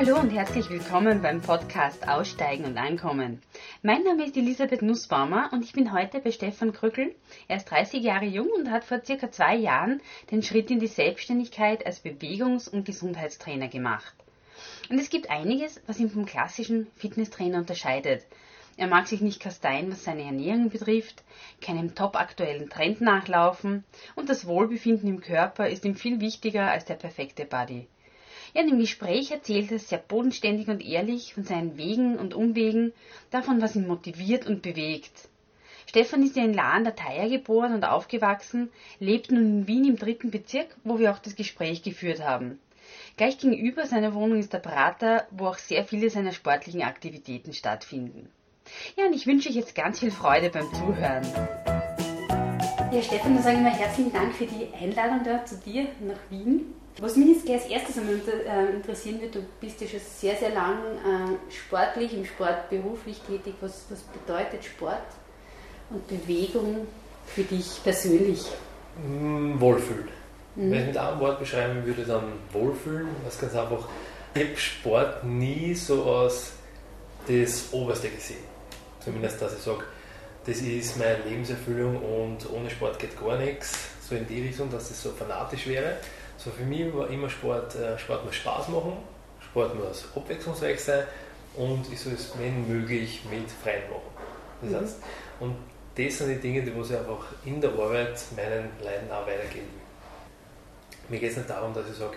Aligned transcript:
hallo 0.00 0.18
und 0.18 0.30
herzlich 0.30 0.70
willkommen 0.70 1.20
beim 1.20 1.42
Podcast 1.42 2.08
Aussteigen 2.08 2.64
und 2.64 2.78
Ankommen. 2.78 3.42
Mein 3.82 4.02
Name 4.02 4.24
ist 4.24 4.34
Elisabeth 4.34 4.80
Nussbaumer 4.80 5.50
und 5.52 5.62
ich 5.62 5.74
bin 5.74 5.92
heute 5.92 6.20
bei 6.20 6.30
Stefan 6.32 6.72
Krückel. 6.72 7.14
Er 7.48 7.58
ist 7.58 7.70
30 7.70 8.02
Jahre 8.02 8.24
jung 8.24 8.48
und 8.56 8.70
hat 8.70 8.82
vor 8.84 9.04
circa 9.04 9.30
zwei 9.30 9.56
Jahren 9.56 10.00
den 10.30 10.42
Schritt 10.42 10.70
in 10.70 10.80
die 10.80 10.86
Selbstständigkeit 10.86 11.84
als 11.84 12.02
Bewegungs- 12.02 12.66
und 12.66 12.86
Gesundheitstrainer 12.86 13.68
gemacht. 13.68 14.14
Und 14.88 14.98
es 14.98 15.10
gibt 15.10 15.28
einiges, 15.28 15.82
was 15.86 16.00
ihn 16.00 16.08
vom 16.08 16.24
klassischen 16.24 16.86
Fitnesstrainer 16.96 17.58
unterscheidet. 17.58 18.24
Er 18.78 18.86
mag 18.86 19.06
sich 19.06 19.20
nicht 19.20 19.38
kasteien, 19.38 19.92
was 19.92 20.04
seine 20.04 20.22
Ernährung 20.22 20.70
betrifft, 20.70 21.22
keinem 21.60 21.94
topaktuellen 21.94 22.70
Trend 22.70 23.02
nachlaufen 23.02 23.84
und 24.16 24.30
das 24.30 24.46
Wohlbefinden 24.46 25.10
im 25.10 25.20
Körper 25.20 25.68
ist 25.68 25.84
ihm 25.84 25.94
viel 25.94 26.22
wichtiger 26.22 26.70
als 26.70 26.86
der 26.86 26.94
perfekte 26.94 27.44
Body. 27.44 27.86
Ja, 28.54 28.62
im 28.62 28.78
Gespräch 28.78 29.30
erzählt 29.30 29.70
er 29.70 29.78
sehr 29.78 29.98
bodenständig 29.98 30.68
und 30.68 30.84
ehrlich 30.84 31.34
von 31.34 31.44
seinen 31.44 31.76
Wegen 31.76 32.18
und 32.18 32.34
Umwegen, 32.34 32.92
davon, 33.30 33.62
was 33.62 33.76
ihn 33.76 33.86
motiviert 33.86 34.46
und 34.46 34.62
bewegt. 34.62 35.28
Stefan 35.86 36.22
ist 36.22 36.36
ja 36.36 36.44
in 36.44 36.54
La 36.54 36.72
an 36.72 36.84
der 36.84 36.94
Thaya 36.94 37.28
geboren 37.28 37.74
und 37.74 37.84
aufgewachsen, 37.84 38.70
lebt 38.98 39.30
nun 39.30 39.42
in 39.42 39.66
Wien 39.66 39.84
im 39.84 39.96
dritten 39.96 40.30
Bezirk, 40.30 40.68
wo 40.84 40.98
wir 40.98 41.10
auch 41.10 41.18
das 41.18 41.36
Gespräch 41.36 41.82
geführt 41.82 42.24
haben. 42.24 42.60
Gleich 43.16 43.38
gegenüber 43.38 43.86
seiner 43.86 44.14
Wohnung 44.14 44.38
ist 44.38 44.52
der 44.52 44.58
Prater, 44.58 45.26
wo 45.30 45.46
auch 45.46 45.58
sehr 45.58 45.84
viele 45.84 46.10
seiner 46.10 46.32
sportlichen 46.32 46.82
Aktivitäten 46.82 47.52
stattfinden. 47.52 48.30
Ja, 48.96 49.06
und 49.06 49.14
ich 49.14 49.26
wünsche 49.26 49.48
euch 49.48 49.56
jetzt 49.56 49.74
ganz 49.74 50.00
viel 50.00 50.10
Freude 50.10 50.50
beim 50.50 50.72
Zuhören. 50.72 51.26
Ja, 52.92 53.02
Stefan, 53.02 53.34
dann 53.34 53.42
sage 53.42 53.56
ich 53.56 53.62
mal 53.62 53.72
herzlichen 53.72 54.12
Dank 54.12 54.34
für 54.34 54.46
die 54.46 54.68
Einladung 54.74 55.22
da 55.24 55.44
zu 55.44 55.56
dir 55.56 55.86
nach 56.00 56.18
Wien. 56.30 56.74
Was 57.00 57.16
mich 57.16 57.28
jetzt 57.28 57.46
gleich 57.46 57.62
als 57.62 57.70
erstes 57.70 57.98
einmal 57.98 58.20
äh, 58.28 58.74
interessieren 58.74 59.22
wird, 59.22 59.34
du 59.34 59.40
bist 59.58 59.80
ja 59.80 59.88
schon 59.88 60.00
sehr, 60.00 60.36
sehr 60.36 60.50
lang 60.50 60.76
äh, 60.76 61.52
sportlich, 61.52 62.12
im 62.12 62.26
Sport 62.26 62.68
beruflich 62.68 63.18
tätig. 63.26 63.54
Was, 63.62 63.86
was 63.88 64.00
bedeutet 64.02 64.62
Sport 64.62 65.06
und 65.88 66.06
Bewegung 66.08 66.86
für 67.26 67.42
dich 67.42 67.82
persönlich? 67.82 68.44
Mm, 69.02 69.58
Wohlfühlen. 69.58 70.08
Mhm. 70.56 70.70
Wenn 70.70 70.72
ich 70.72 70.80
es 70.80 70.86
mit 70.88 70.96
einem 70.98 71.20
Wort 71.20 71.38
beschreiben 71.38 71.86
würde, 71.86 72.04
dann 72.04 72.32
Wohlfühlen. 72.52 73.08
Das 73.24 73.40
ganz 73.40 73.54
einfach. 73.54 73.88
Ich 74.34 74.42
habe 74.42 74.56
Sport 74.56 75.24
nie 75.24 75.74
so 75.74 76.04
als 76.04 76.52
das 77.26 77.72
Oberste 77.72 78.10
gesehen. 78.10 78.44
Zumindest, 79.02 79.40
dass 79.40 79.54
ich 79.54 79.62
sage, 79.62 79.84
das 80.44 80.58
ist 80.58 80.98
meine 80.98 81.18
Lebenserfüllung 81.26 81.96
und 81.96 82.50
ohne 82.50 82.68
Sport 82.68 82.98
geht 82.98 83.18
gar 83.18 83.38
nichts. 83.38 83.72
So 84.06 84.14
in 84.14 84.26
die 84.26 84.42
Richtung, 84.42 84.70
dass 84.70 84.88
das 84.88 85.02
so 85.02 85.10
fanatisch 85.10 85.66
wäre. 85.66 85.96
So 86.42 86.50
für 86.50 86.64
mich 86.64 86.92
war 86.94 87.08
immer 87.10 87.28
Sport, 87.28 87.74
äh, 87.74 87.98
Sport 87.98 88.24
muss 88.24 88.34
Spaß 88.36 88.68
machen, 88.68 88.94
Sport 89.44 89.74
muss 89.74 90.06
abwechslungsreich 90.16 90.80
sein 90.80 91.04
und 91.54 91.92
ich 91.92 92.00
soll 92.00 92.14
es, 92.14 92.32
wenn 92.38 92.66
möglich, 92.66 93.20
mit 93.30 93.50
freien 93.62 93.82
machen. 93.90 94.00
Das 94.62 94.70
mhm. 94.70 94.76
heißt, 94.76 94.96
und 95.40 95.56
das 95.96 96.16
sind 96.16 96.28
die 96.28 96.40
Dinge, 96.40 96.62
die 96.62 96.70
ich 96.70 96.96
einfach 96.96 97.26
in 97.44 97.60
der 97.60 97.70
Arbeit 97.72 98.18
meinen 98.34 98.70
Leuten 98.82 99.12
auch 99.12 99.26
weitergeben 99.26 99.66
will. 99.66 101.10
Mir 101.10 101.20
geht 101.20 101.32
es 101.32 101.36
nicht 101.36 101.50
darum, 101.50 101.74
dass 101.74 101.90
ich 101.90 101.96
sage, 101.96 102.16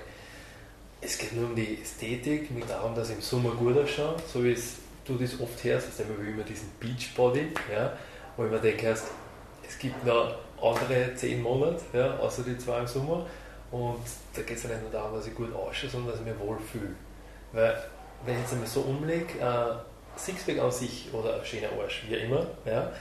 es 1.02 1.18
geht 1.18 1.34
nur 1.34 1.50
um 1.50 1.56
die 1.56 1.82
Ästhetik, 1.82 2.50
mir 2.52 2.62
geht 2.62 2.70
darum, 2.70 2.96
dass 2.96 3.10
ich 3.10 3.16
im 3.16 3.22
Sommer 3.22 3.52
gut 3.52 3.78
ausschaue, 3.78 4.16
so 4.32 4.42
wie 4.42 4.54
es 4.54 4.78
du 5.04 5.18
das 5.18 5.38
oft 5.42 5.62
hörst, 5.66 5.88
hast 5.88 6.00
du 6.00 6.04
immer 6.04 6.44
diesen 6.44 6.70
Beachbody, 6.80 7.52
ja, 7.70 7.92
wo 8.38 8.46
ich 8.46 8.52
mir 8.52 8.60
denke, 8.60 8.88
es 8.88 9.80
gibt 9.80 10.06
noch 10.06 10.34
andere 10.62 11.14
zehn 11.14 11.42
Monate, 11.42 11.82
ja, 11.92 12.16
außer 12.20 12.44
die 12.44 12.58
zwei 12.58 12.80
im 12.80 12.88
Sommer. 12.88 13.26
Und 13.74 14.04
da 14.36 14.44
geht 14.44 14.56
es 14.56 14.64
ja 14.64 14.70
nicht 14.70 14.84
nur 14.84 14.92
darum, 14.92 15.16
dass 15.16 15.26
ich 15.26 15.34
gut 15.34 15.52
ausschaue, 15.52 15.90
sondern 15.90 16.12
dass 16.12 16.20
ich 16.20 16.28
mich 16.28 16.40
wohlfühle. 16.40 16.92
Weil, 17.54 17.76
wenn 18.24 18.36
ich 18.36 18.42
jetzt 18.42 18.54
einmal 18.54 18.68
so 18.68 18.82
umlege, 18.82 19.40
äh, 19.40 19.74
Sixpack 20.16 20.60
an 20.60 20.72
sich 20.72 21.12
oder 21.12 21.40
ein 21.40 21.46
schöner 21.46 21.70
Arsch, 21.82 22.04
wie 22.08 22.14
immer, 22.14 22.46
ja, 22.66 22.92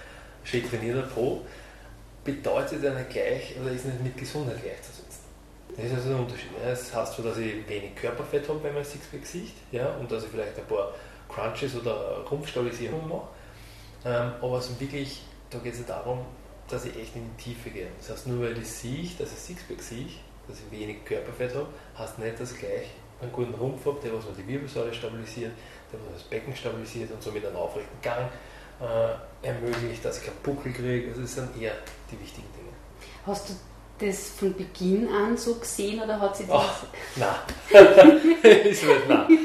schön 0.45 0.67
trainierter 0.67 1.03
Pro, 1.03 1.43
bedeutet 2.25 2.83
ja 2.83 2.95
nicht 2.95 3.11
gleich 3.11 3.55
oder 3.61 3.71
ist 3.71 3.85
nicht 3.85 4.03
mit 4.03 4.17
Gesundheit 4.17 4.63
gleichzusetzen. 4.63 5.21
Das 5.77 5.85
ist 5.85 5.95
also 5.95 6.09
der 6.09 6.19
Unterschied. 6.21 6.51
Ja. 6.63 6.71
Das 6.71 6.95
heißt 6.95 7.15
zwar, 7.17 7.27
dass 7.27 7.37
ich 7.37 7.69
wenig 7.69 7.95
Körperfett 7.95 8.49
habe 8.49 8.61
bei 8.61 8.73
meinem 8.73 8.85
Sixpack-Gesicht 8.85 9.55
ja, 9.73 9.95
und 9.97 10.11
dass 10.11 10.25
ich 10.25 10.31
vielleicht 10.31 10.59
ein 10.59 10.65
paar 10.65 10.95
Crunches 11.29 11.77
oder 11.77 12.25
Rumpfstabilisierung 12.31 13.07
mache. 13.11 13.29
Ähm, 14.07 14.33
aber 14.41 14.55
also 14.55 14.81
wirklich, 14.81 15.23
da 15.51 15.59
geht 15.59 15.75
es 15.75 15.81
ja 15.81 15.85
darum, 15.89 16.25
dass 16.67 16.87
ich 16.87 16.97
echt 16.97 17.15
in 17.15 17.29
die 17.37 17.43
Tiefe 17.43 17.69
gehe. 17.69 17.89
Das 17.99 18.09
heißt, 18.09 18.27
nur 18.27 18.43
weil 18.43 18.57
ich 18.57 18.71
sehe, 18.71 19.11
dass 19.19 19.33
ich 19.33 19.39
Sixpack 19.39 19.83
sehe, 19.83 20.07
dass 20.49 20.59
ich 20.59 20.79
wenig 20.79 21.05
Körperfett 21.05 21.55
habe, 21.55 21.69
heißt 21.97 22.19
nicht, 22.19 22.41
dass 22.41 22.53
ich 22.53 22.59
gleich 22.59 22.91
einen 23.21 23.33
guten 23.33 23.55
Rumpf 23.55 23.85
habe, 23.87 24.01
der 24.03 24.13
was 24.15 24.25
die 24.37 24.47
Wirbelsäule 24.47 24.93
stabilisiert, 24.93 25.53
der 25.93 26.01
was 26.01 26.23
das 26.23 26.23
Becken 26.25 26.55
stabilisiert 26.55 27.11
und 27.11 27.23
somit 27.23 27.47
einen 27.47 27.57
aufrechten 27.57 28.01
Gang 28.03 28.29
äh, 28.81 29.47
ermöglicht, 29.47 30.05
dass 30.05 30.19
ich 30.19 30.27
keinen 30.27 30.43
Buckel 30.43 30.73
kriege. 30.73 31.09
Also 31.09 31.23
das 31.23 31.35
sind 31.35 31.61
eher 31.61 31.75
die 32.11 32.21
wichtigen 32.21 32.49
Dinge. 32.57 32.73
Hast 33.25 33.51
du 33.51 33.55
das 34.05 34.31
von 34.31 34.55
Beginn 34.55 35.09
an 35.09 35.37
so 35.37 35.55
gesehen 35.55 36.03
oder 36.03 36.19
hat 36.19 36.37
sie 36.37 36.47
das? 36.47 36.57
Ach, 36.57 36.85
nein. 37.17 37.35
das 38.43 38.87
war, 38.87 38.97
nein. 39.09 39.39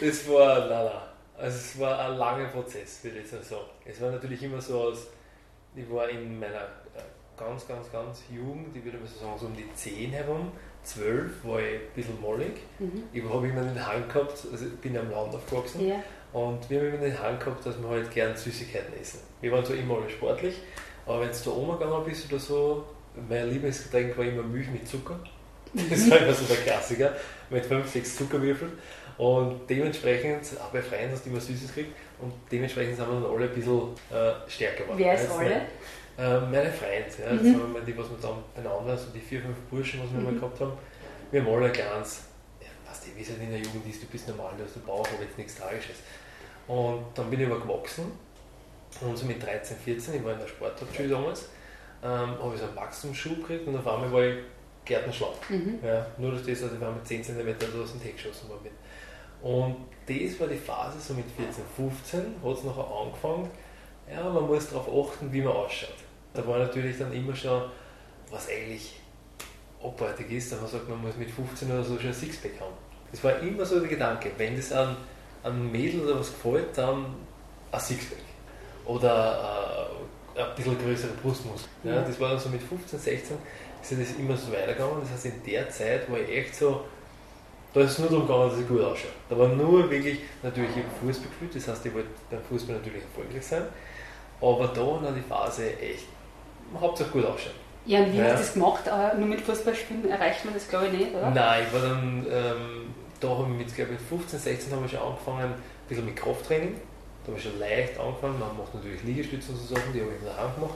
Das 0.00 0.28
war, 0.28 0.58
nein, 0.60 0.84
nein. 0.84 1.02
Also 1.36 1.56
es 1.56 1.78
war 1.78 1.98
ein 1.98 2.16
langer 2.16 2.48
Prozess, 2.48 3.02
würde 3.02 3.20
ich 3.20 3.28
sagen. 3.28 3.64
Es 3.84 4.00
war 4.00 4.10
natürlich 4.10 4.42
immer 4.42 4.60
so 4.60 4.80
aus, 4.80 5.06
ich 5.74 5.90
war 5.90 6.08
in 6.08 6.38
meiner 6.38 6.62
äh, 6.62 7.02
ganz, 7.38 7.66
ganz, 7.66 7.90
ganz 7.90 8.22
Jugend, 8.30 8.76
ich 8.76 8.84
würde 8.84 8.98
mal 8.98 9.06
so 9.06 9.20
sagen, 9.20 9.38
so 9.38 9.46
um 9.46 9.56
die 9.56 9.72
10 9.72 10.10
herum, 10.10 10.52
12 10.82 11.44
war 11.44 11.60
ich 11.60 11.74
ein 11.74 11.80
bisschen 11.94 12.20
mollig. 12.20 12.54
Mhm. 12.78 13.04
Ich 13.12 13.22
habe 13.24 13.48
immer 13.48 13.62
den 13.62 13.86
Hang 13.86 14.08
gehabt, 14.08 14.46
also 14.50 14.64
ich 14.66 14.76
bin 14.76 14.94
ja 14.94 15.00
am 15.00 15.10
Land 15.10 15.34
aufgewachsen, 15.34 15.88
ja. 15.88 15.96
und 16.32 16.68
wir 16.68 16.80
haben 16.80 16.88
immer 16.88 16.98
den 16.98 17.18
Hang 17.18 17.38
gehabt, 17.38 17.64
dass 17.64 17.80
wir 17.80 17.88
halt 17.88 18.10
gern 18.10 18.36
Süßigkeiten 18.36 18.94
essen. 19.00 19.20
Wir 19.40 19.52
waren 19.52 19.64
zwar 19.64 19.76
immer 19.76 19.96
alle 19.98 20.10
sportlich, 20.10 20.56
aber 21.06 21.22
wenn 21.22 21.30
es 21.30 21.42
zur 21.42 21.56
Oma 21.56 21.76
gegangen 21.76 22.04
bist 22.04 22.30
oder 22.30 22.40
so, 22.40 22.84
mein 23.28 23.50
Lieblingsgetränk 23.50 24.16
war 24.16 24.24
immer 24.24 24.42
Milch 24.42 24.68
mit 24.70 24.86
Zucker. 24.86 25.18
Das 25.74 26.10
war 26.10 26.18
immer 26.18 26.32
so 26.32 26.44
der 26.46 26.56
Klassiker, 26.56 27.12
mit 27.50 27.64
5, 27.64 27.86
6 27.86 28.16
Zuckerwürfeln. 28.16 28.72
Und 29.18 29.68
dementsprechend, 29.68 30.42
auch 30.60 30.70
bei 30.70 30.80
Freien 30.80 31.10
hast 31.10 31.26
du 31.26 31.30
immer 31.30 31.40
Süßes 31.40 31.74
gekriegt 31.74 31.96
und 32.20 32.32
dementsprechend 32.52 32.96
sind 32.96 33.08
wir 33.08 33.20
dann 33.20 33.30
alle 33.30 33.48
ein 33.48 33.54
bisschen 33.54 33.88
äh, 34.10 34.48
stärker 34.48 34.84
geworden. 34.84 34.98
Wer 34.98 35.14
ist 35.14 35.30
alle? 35.30 35.62
Äh, 36.18 36.40
meine 36.40 36.72
Freunde, 36.72 37.06
ja, 37.22 37.32
mhm. 37.32 37.38
das 37.38 37.74
waren 37.74 37.86
die, 37.86 37.96
was 37.96 38.10
wir 38.10 38.18
dann 38.20 38.42
beieinander, 38.52 38.98
so 38.98 39.10
die 39.14 39.20
vier, 39.20 39.40
fünf 39.40 39.56
Burschen, 39.70 40.00
was 40.02 40.10
wir 40.12 40.18
mhm. 40.18 40.24
mal 40.24 40.34
gehabt 40.34 40.60
haben. 40.60 40.72
Wir 41.30 41.44
haben 41.44 41.54
alle 41.54 41.70
kleines, 41.70 42.22
ja, 42.60 42.66
weißt 42.90 43.06
du, 43.06 43.16
wie 43.16 43.22
es 43.22 43.30
halt 43.30 43.40
in 43.40 43.50
der 43.50 43.60
Jugend 43.60 43.86
ist, 43.88 44.02
du 44.02 44.06
bist 44.06 44.26
normal, 44.26 44.52
du 44.58 44.64
hast 44.64 44.74
einen 44.74 44.84
Bauch, 44.84 45.06
aber 45.14 45.22
jetzt 45.22 45.38
nichts 45.38 45.54
Tragisches. 45.54 45.96
Und 46.66 47.04
dann 47.14 47.30
bin 47.30 47.40
ich 47.40 47.46
aber 47.46 47.60
gewachsen 47.60 48.10
und 49.00 49.16
so 49.16 49.26
mit 49.26 49.40
13, 49.40 49.76
14, 49.76 50.14
ich 50.16 50.24
war 50.24 50.32
in 50.32 50.40
der 50.40 50.48
Sporthauptschule 50.48 51.08
damals, 51.08 51.50
ähm, 52.02 52.10
habe 52.10 52.50
ich 52.54 52.60
so 52.60 52.66
einen 52.66 52.76
Wachstumsschub 52.76 53.36
gekriegt 53.36 53.68
und 53.68 53.76
auf 53.76 53.86
einmal 53.86 54.10
war 54.10 54.24
ich 54.24 54.38
Gärtenschlau. 54.84 55.34
Mhm. 55.48 55.78
Ja, 55.84 56.04
nur 56.18 56.32
durch 56.32 56.44
das, 56.44 56.62
dass 56.62 56.72
ich 56.72 56.80
mit 56.80 57.06
10 57.06 57.22
cm 57.22 57.48
aus 57.80 57.92
dem 57.92 58.02
Tee 58.02 58.12
geschossen 58.12 58.48
worden 58.48 58.64
bin. 58.64 58.72
Und 59.40 59.76
das 60.04 60.40
war 60.40 60.48
die 60.48 60.56
Phase, 60.56 60.98
so 60.98 61.14
mit 61.14 61.26
14, 61.30 61.62
15, 61.76 62.20
hat 62.44 62.58
es 62.58 62.64
nachher 62.64 62.90
angefangen, 62.90 63.48
ja, 64.10 64.28
man 64.28 64.48
muss 64.48 64.68
darauf 64.70 65.12
achten, 65.12 65.32
wie 65.32 65.42
man 65.42 65.52
ausschaut. 65.52 66.07
Da 66.38 66.46
war 66.46 66.58
natürlich 66.60 66.96
dann 66.96 67.12
immer 67.12 67.34
schon, 67.34 67.62
was 68.30 68.48
eigentlich 68.48 69.00
abartig 69.82 70.30
ist, 70.30 70.52
dass 70.52 70.60
man 70.60 70.70
sagt, 70.70 70.88
man 70.88 71.02
muss 71.02 71.16
mit 71.16 71.28
15 71.28 71.68
oder 71.68 71.82
so 71.82 71.98
schon 71.98 72.10
ein 72.10 72.14
Sixpack 72.14 72.60
haben. 72.60 72.74
Das 73.10 73.24
war 73.24 73.40
immer 73.40 73.64
so 73.64 73.80
der 73.80 73.88
Gedanke, 73.88 74.30
wenn 74.36 74.54
das 74.54 74.70
an, 74.70 74.96
an 75.42 75.72
Mädel 75.72 76.02
oder 76.02 76.20
was 76.20 76.28
gefällt, 76.28 76.78
dann 76.78 77.06
ein 77.72 77.80
Sixpack. 77.80 78.18
Oder 78.84 79.90
äh, 80.36 80.40
ein 80.40 80.54
bisschen 80.54 80.78
größere 80.78 81.10
Brustmuskeln. 81.20 81.72
Ja, 81.82 82.02
das 82.02 82.20
war 82.20 82.30
dann 82.30 82.38
so 82.38 82.50
mit 82.50 82.62
15, 82.62 83.00
16, 83.00 83.36
ist 83.82 83.92
das 83.92 84.16
immer 84.16 84.36
so 84.36 84.52
weitergegangen. 84.52 85.00
Das 85.00 85.10
heißt, 85.10 85.26
in 85.26 85.42
der 85.44 85.68
Zeit 85.70 86.08
war 86.08 86.20
ich 86.20 86.28
echt 86.28 86.54
so, 86.54 86.84
da 87.74 87.80
ist 87.80 87.90
es 87.90 87.98
nur 87.98 88.10
darum 88.10 88.28
gegangen, 88.28 88.50
dass 88.50 88.60
ich 88.60 88.68
gut 88.68 88.80
ausschaue. 88.80 89.10
Da 89.28 89.36
war 89.36 89.48
nur 89.48 89.90
wirklich, 89.90 90.20
natürlich 90.44 90.70
ich 90.76 90.84
Fußball 91.00 91.30
gespielt, 91.30 91.56
das 91.56 91.66
heißt, 91.66 91.84
ich 91.84 91.94
wollte 91.94 92.10
beim 92.30 92.42
Fußball 92.42 92.76
natürlich 92.76 93.02
erfolgreich 93.02 93.44
sein. 93.44 93.64
Aber 94.40 94.68
da 94.68 94.86
war 94.86 95.10
die 95.10 95.20
Phase 95.20 95.76
echt, 95.80 96.06
hauptsächlich 96.80 97.12
gut 97.12 97.24
ausschauen. 97.24 97.54
Ja, 97.86 98.00
und 98.00 98.12
wie 98.12 98.18
ja. 98.18 98.24
hast 98.24 98.32
du 98.32 98.38
das 98.38 98.52
gemacht? 98.54 98.86
Äh, 98.86 99.16
nur 99.16 99.28
mit 99.28 99.40
Fußballspielen 99.40 100.10
erreicht 100.10 100.44
man 100.44 100.54
das, 100.54 100.68
glaube 100.68 100.86
ich, 100.88 100.92
nicht, 100.92 101.14
oder? 101.14 101.30
Nein, 101.30 101.64
ich 101.66 101.72
war 101.72 101.88
dann, 101.88 102.26
ähm, 102.30 102.94
da 103.18 103.28
habe 103.28 103.44
ich 103.50 103.58
mit, 103.58 103.74
glaube 103.74 103.94
ich, 103.94 104.00
15, 104.00 104.38
16 104.38 104.72
habe 104.72 104.84
ich 104.84 104.92
schon 104.92 105.00
angefangen, 105.00 105.52
ein 105.52 105.54
bisschen 105.88 106.04
mit 106.04 106.16
Krafttraining. 106.16 106.74
Da 107.24 107.28
habe 107.28 107.38
ich 107.38 107.44
schon 107.44 107.58
leicht 107.58 107.98
angefangen. 107.98 108.38
Man 108.38 108.56
macht 108.56 108.74
natürlich 108.74 109.02
Liegestütze 109.04 109.52
und 109.52 109.58
so 109.58 109.74
Sachen, 109.74 109.92
die 109.92 110.00
habe 110.00 110.10
ich 110.10 110.18
in 110.18 110.24
der 110.24 110.36
Hand 110.36 110.54
gemacht. 110.54 110.74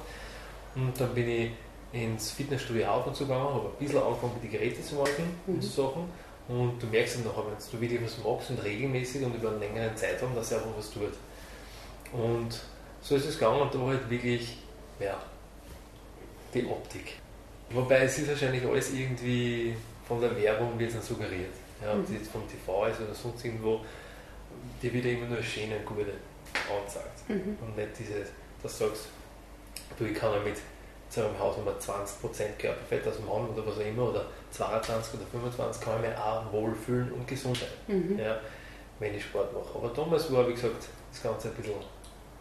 Und 0.74 0.98
dann 0.98 1.14
bin 1.14 1.28
ich 1.28 1.50
ins 1.92 2.30
Fitnessstudio 2.30 2.86
auf 2.86 3.06
und 3.06 3.14
zu 3.14 3.24
gegangen, 3.24 3.44
habe 3.44 3.68
ein 3.68 3.84
bisschen 3.84 4.02
angefangen, 4.02 4.32
mit 4.34 4.44
den 4.44 4.50
Geräten 4.50 4.82
zu 4.82 4.94
machen 4.94 5.36
mhm. 5.46 5.54
und 5.54 5.62
so 5.62 5.88
Sachen. 5.88 6.04
Und 6.48 6.82
du 6.82 6.86
merkst 6.86 7.16
dann 7.16 7.24
nachher, 7.24 7.44
wenn 7.46 7.56
du 7.56 7.80
wirklich 7.80 8.02
was 8.02 8.24
magst 8.24 8.50
und 8.50 8.64
regelmäßig 8.64 9.24
und 9.24 9.34
über 9.34 9.50
einen 9.50 9.60
längeren 9.60 9.96
Zeitraum, 9.96 10.34
dass 10.34 10.50
er 10.52 10.58
einfach 10.58 10.76
was 10.76 10.90
tut. 10.90 11.12
Und 12.12 12.60
so 13.00 13.16
ist 13.16 13.26
es 13.26 13.38
gegangen 13.38 13.60
und 13.60 13.74
da 13.74 13.80
war 13.80 13.88
halt 13.88 14.08
wirklich, 14.10 14.56
ja, 14.98 15.16
die 16.54 16.66
Optik. 16.66 17.14
Wobei 17.70 18.00
es 18.02 18.18
ist 18.18 18.28
wahrscheinlich 18.28 18.64
alles 18.66 18.92
irgendwie 18.92 19.74
von 20.06 20.20
der 20.20 20.36
Werbung 20.36 20.78
wird 20.78 20.94
dann 20.94 21.02
suggeriert. 21.02 21.52
ja, 21.82 21.92
ob 21.94 22.02
das 22.02 22.12
jetzt 22.14 22.30
vom 22.30 22.42
TV 22.48 22.86
ist 22.86 23.00
oder 23.00 23.14
sonst 23.14 23.44
irgendwo, 23.44 23.80
dir 24.82 24.92
wieder 24.92 25.10
immer 25.10 25.26
nur 25.26 25.42
schöne 25.42 25.78
gute 25.80 26.12
anzeigt. 26.70 27.28
Mhm. 27.28 27.56
Und 27.60 27.76
nicht 27.76 27.98
dieses, 27.98 28.28
dass 28.62 28.78
du 28.78 28.84
sagst, 28.86 29.06
du, 29.98 30.04
ich 30.04 30.14
kann 30.14 30.32
ja 30.34 30.40
mit 30.40 30.56
sagen 31.08 31.28
wir, 31.34 31.40
Hausnummer 31.40 31.72
20% 31.72 32.56
Körperfett 32.58 33.06
aus 33.06 33.16
dem 33.16 33.26
Mann 33.26 33.46
oder 33.48 33.66
was 33.66 33.76
auch 33.76 33.80
immer, 33.86 34.08
oder 34.10 34.24
22 34.50 35.14
oder 35.14 35.26
25, 35.30 35.82
kann 35.82 36.02
ich 36.02 36.08
mich 36.08 36.18
auch 36.18 36.50
wohlfühlen 36.52 37.12
und 37.12 37.26
gesund 37.28 37.56
sein, 37.58 37.68
Mhm. 37.98 38.18
ja, 38.18 38.38
wenn 38.98 39.14
ich 39.14 39.22
Sport 39.24 39.52
mache. 39.52 39.74
Aber 39.78 39.88
damals 39.88 40.32
war, 40.32 40.48
wie 40.48 40.52
gesagt, 40.54 40.88
das 41.12 41.22
Ganze 41.22 41.48
ein 41.48 41.54
bisschen 41.54 41.74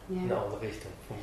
in 0.09 0.19
eine 0.19 0.29
Ja. 0.33 0.41
andere 0.43 0.61
Richtung, 0.61 0.91
vom 1.07 1.17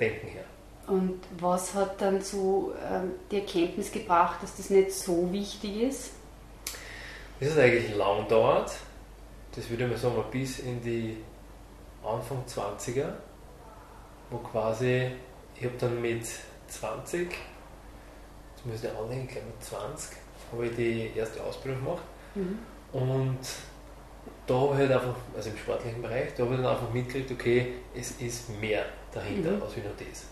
Denken 0.00 0.28
her. 0.28 0.44
Und 0.86 1.20
was 1.40 1.74
hat 1.74 2.00
dann 2.00 2.20
so 2.20 2.72
ähm, 2.88 3.12
die 3.30 3.40
Erkenntnis 3.40 3.90
gebracht, 3.90 4.42
dass 4.42 4.56
das 4.56 4.70
nicht 4.70 4.92
so 4.92 5.32
wichtig 5.32 5.82
ist? 5.82 6.10
Das 7.40 7.50
ist 7.50 7.58
eigentlich 7.58 7.94
lang 7.96 8.26
dauert. 8.28 8.72
Das 9.54 9.68
würde 9.68 9.84
ich 9.84 9.90
mal 9.90 9.98
sagen, 9.98 10.22
bis 10.30 10.60
in 10.60 10.80
die 10.80 11.16
Anfang 12.04 12.44
20er, 12.46 13.08
wo 14.30 14.38
quasi, 14.38 15.10
ich 15.56 15.64
habe 15.64 15.74
dann 15.78 16.00
mit 16.00 16.24
20, 16.68 17.30
jetzt 17.30 18.66
muss 18.66 18.84
ich 18.84 18.90
anlegen, 18.90 19.24
ich 19.24 19.30
glaube 19.30 19.46
mit 19.48 19.64
20, 19.64 20.16
habe 20.52 20.66
ich 20.66 20.76
die 20.76 21.10
erste 21.16 21.42
Ausbildung 21.42 21.84
gemacht. 21.84 22.02
Mhm. 22.34 22.58
Und 22.92 23.38
da 24.46 24.54
habe 24.54 24.74
ich 24.74 24.78
halt 24.80 24.92
einfach, 24.92 25.16
also 25.34 25.50
im 25.50 25.56
sportlichen 25.56 26.02
Bereich, 26.02 26.34
da 26.36 26.44
habe 26.44 26.54
ich 26.54 26.60
dann 26.60 26.70
einfach 26.70 26.92
mitgekriegt, 26.92 27.32
okay, 27.32 27.74
es 27.94 28.12
ist 28.20 28.48
mehr 28.60 28.84
dahinter 29.12 29.52
Mhm. 29.52 29.62
als 29.62 29.76
nur 29.76 29.84
das. 29.98 30.26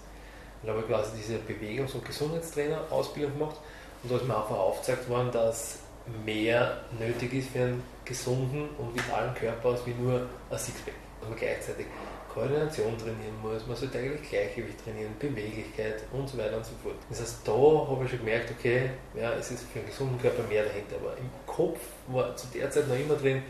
Und 0.65 0.71
habe 0.71 0.83
quasi 0.83 1.11
diese 1.19 1.37
Bewegungs- 1.39 1.95
und 1.95 2.05
Gesundheitstrainer-Ausbildung 2.07 3.39
gemacht 3.39 3.57
und 4.03 4.13
da 4.13 4.17
ist 4.17 4.27
mir 4.27 4.37
einfach 4.37 4.57
aufgezeigt 4.57 5.09
worden, 5.11 5.31
dass 5.31 5.79
mehr 6.25 6.79
nötig 6.99 7.33
ist 7.35 7.51
für 7.51 7.61
einen 7.61 7.83
gesunden 8.05 8.69
und 8.79 8.95
vitalen 8.95 9.35
Körper 9.35 9.71
als 9.71 9.87
wie 9.87 9.95
nur 9.95 10.27
ein 10.51 10.59
Sixpack. 10.59 10.95
Dass 11.21 11.29
man 11.29 11.39
gleichzeitig 11.39 11.87
Koordination 12.33 12.99
trainieren 12.99 13.41
muss, 13.43 13.67
man 13.67 13.77
sollte 13.77 13.99
eigentlich 13.99 14.29
Gleichgewicht 14.29 14.83
trainieren, 14.85 15.15
Beweglichkeit 15.19 16.03
und 16.13 16.29
so 16.29 16.37
weiter 16.37 16.57
und 16.57 16.67
so 16.67 16.73
fort. 16.83 16.97
Das 17.09 17.21
heißt, 17.21 17.47
da 17.47 17.53
habe 17.53 18.05
ich 18.05 18.11
schon 18.11 18.19
gemerkt, 18.21 18.51
okay, 18.59 18.91
ja, 19.15 19.33
es 19.35 19.51
ist 19.51 19.65
für 19.73 19.79
einen 19.79 19.89
gesunden 19.89 20.21
Körper 20.21 20.43
mehr 20.49 20.65
dahinter. 20.65 20.97
Aber 21.01 21.17
im 21.17 21.31
Kopf 21.47 21.79
war 22.09 22.35
zu 22.37 22.47
der 22.49 22.71
Zeit 22.71 22.89
noch 22.89 22.97
immer 22.97 23.15
drin, 23.15 23.43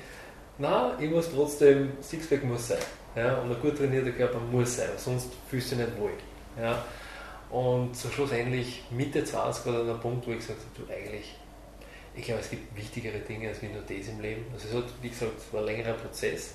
na, 0.59 0.97
ich 1.01 1.11
muss 1.11 1.31
trotzdem, 1.33 1.93
Sixpack 2.01 2.45
muss 2.45 2.69
sein. 2.69 2.79
Ja, 3.17 3.39
und 3.39 3.51
ein 3.51 3.61
gut 3.61 3.77
trainierter 3.77 4.11
Körper 4.11 4.39
muss 4.39 4.77
sein, 4.77 4.91
sonst 4.97 5.31
fühlst 5.49 5.73
du 5.73 5.77
dich 5.77 5.87
nicht 5.87 5.99
wohl. 5.99 6.11
Ja. 6.61 6.85
Und 7.55 7.95
so 7.95 8.09
schlussendlich 8.09 8.83
Mitte 8.91 9.23
20 9.23 9.67
war 9.67 9.75
dann 9.75 9.87
der 9.87 9.95
Punkt, 9.95 10.27
wo 10.27 10.33
ich 10.33 10.39
gesagt 10.39 10.59
habe, 10.59 10.85
du 10.85 10.93
eigentlich, 10.93 11.37
ich 12.17 12.25
glaube, 12.25 12.41
es 12.41 12.51
gibt 12.51 12.77
wichtigere 12.77 13.21
Dinge 13.21 13.49
als 13.49 13.63
wie 13.63 13.69
nur 13.69 13.83
das 13.83 14.09
im 14.09 14.21
Leben. 14.21 14.45
Also 14.53 14.67
es 14.67 14.75
hat, 14.75 14.91
wie 15.01 15.09
gesagt, 15.09 15.39
es 15.39 15.53
war 15.53 15.61
ein 15.61 15.67
längerer 15.67 15.93
Prozess. 15.93 16.55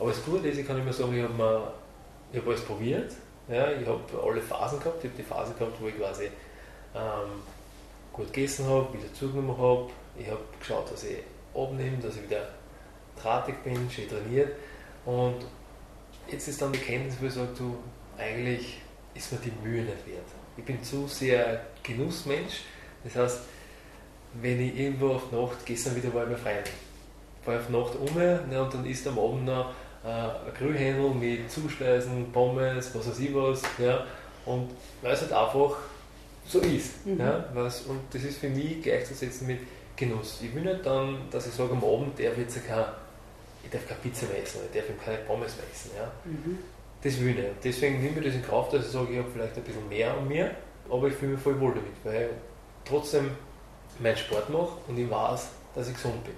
Aber 0.00 0.10
das 0.10 0.24
Gute 0.24 0.48
ist, 0.48 0.58
ich 0.58 0.66
kann 0.66 0.80
immer 0.80 0.92
sagen, 0.92 1.16
ich 1.16 1.22
habe 1.22 1.72
habe 2.34 2.50
alles 2.50 2.62
probiert. 2.62 3.12
Ja, 3.48 3.70
ich 3.70 3.86
habe 3.86 4.00
alle 4.20 4.40
Phasen 4.42 4.80
gehabt. 4.80 5.04
Ich 5.04 5.10
habe 5.10 5.16
die 5.16 5.22
Phase 5.22 5.54
gehabt, 5.54 5.80
wo 5.80 5.86
ich 5.86 5.96
quasi 5.96 6.24
ähm, 6.92 7.42
gut 8.12 8.32
gegessen 8.32 8.66
habe, 8.66 8.92
wieder 8.94 9.14
zugenommen 9.14 9.56
habe. 9.56 9.90
Ich 10.18 10.28
habe 10.28 10.40
geschaut, 10.58 10.90
dass 10.90 11.04
ich 11.04 11.18
abnehme, 11.54 11.98
dass 11.98 12.16
ich 12.16 12.24
wieder 12.24 12.48
drahtig 13.22 13.62
bin, 13.62 13.88
schön 13.88 14.08
trainiert. 14.08 14.50
Und 15.04 15.46
jetzt 16.28 16.48
ist 16.48 16.60
dann 16.60 16.72
die 16.72 16.80
Kenntnis, 16.80 17.14
wo 17.20 17.26
ich 17.26 17.32
sage, 17.32 17.50
du, 17.56 17.76
eigentlich 18.18 18.80
ist 19.16 19.32
mir 19.32 19.38
die 19.38 19.52
Mühe 19.62 19.82
nicht 19.82 20.06
wert. 20.06 20.26
Ich 20.56 20.64
bin 20.64 20.82
zu 20.82 21.06
sehr 21.06 21.60
Genussmensch. 21.82 22.62
Das 23.04 23.16
heißt, 23.16 23.40
wenn 24.40 24.60
ich 24.60 24.78
irgendwo 24.78 25.12
auf 25.12 25.32
Nacht, 25.32 25.64
gestern 25.64 25.96
wieder 25.96 26.12
war 26.12 26.24
ich 26.24 26.30
bei 26.30 26.36
Freunden, 26.36 26.70
fahre 27.42 27.58
auf 27.58 27.68
Nacht 27.70 27.94
um 27.96 28.18
ne, 28.18 28.62
und 28.62 28.74
dann 28.74 28.84
isst 28.86 29.06
am 29.06 29.18
Abend 29.18 29.44
noch 29.44 29.72
äh, 30.04 30.08
ein 30.08 30.54
Grillhändel 30.56 31.10
mit 31.10 31.50
Zuspeisen, 31.50 32.30
Pommes, 32.32 32.94
was 32.94 33.08
weiß 33.08 33.18
ich 33.20 33.34
was. 33.34 33.62
Ja, 33.78 34.04
und 34.44 34.70
weil 35.02 35.12
es 35.12 35.22
halt 35.22 35.32
einfach 35.32 35.76
so 36.46 36.60
ist. 36.60 37.06
Mhm. 37.06 37.20
Ja, 37.20 37.44
was, 37.54 37.82
und 37.82 38.00
das 38.10 38.22
ist 38.22 38.38
für 38.38 38.48
mich 38.48 38.82
gleichzusetzen 38.82 39.46
mit 39.46 39.60
Genuss. 39.96 40.40
Ich 40.42 40.54
will 40.54 40.62
nicht 40.62 40.84
dann, 40.84 41.18
dass 41.30 41.46
ich 41.46 41.54
sage, 41.54 41.72
am 41.72 41.84
Abend 41.84 42.18
darf 42.18 42.32
ich 42.32 42.38
jetzt 42.38 42.66
kein, 42.66 42.84
ich 43.64 43.70
darf 43.70 43.86
keine 43.86 44.00
Pizza 44.00 44.26
mehr 44.26 44.42
essen, 44.42 44.60
ich 44.66 44.78
darf 44.78 44.88
eben 44.88 45.00
keine 45.00 45.18
Pommes 45.18 45.56
mehr 45.56 45.66
essen. 45.72 45.90
Ja. 45.96 46.10
Mhm. 46.24 46.58
Das 47.02 47.20
will 47.20 47.30
ich 47.30 47.36
nicht. 47.36 47.48
Deswegen 47.64 48.02
nehme 48.02 48.18
ich 48.20 48.26
das 48.26 48.34
in 48.34 48.42
Kauf, 48.44 48.68
dass 48.70 48.86
ich 48.86 48.92
sage, 48.92 49.12
ich 49.12 49.18
habe 49.18 49.28
vielleicht 49.32 49.56
ein 49.56 49.62
bisschen 49.62 49.88
mehr 49.88 50.12
an 50.14 50.26
mir, 50.26 50.50
aber 50.90 51.08
ich 51.08 51.14
fühle 51.14 51.32
mich 51.32 51.40
voll 51.40 51.60
wohl 51.60 51.74
damit, 51.74 51.92
weil 52.04 52.30
ich 52.30 52.88
trotzdem 52.88 53.30
meinen 53.98 54.16
Sport 54.16 54.50
mache 54.50 54.72
und 54.88 54.98
ich 54.98 55.08
weiß, 55.08 55.48
dass 55.74 55.88
ich 55.88 55.94
gesund 55.94 56.24
bin. 56.24 56.34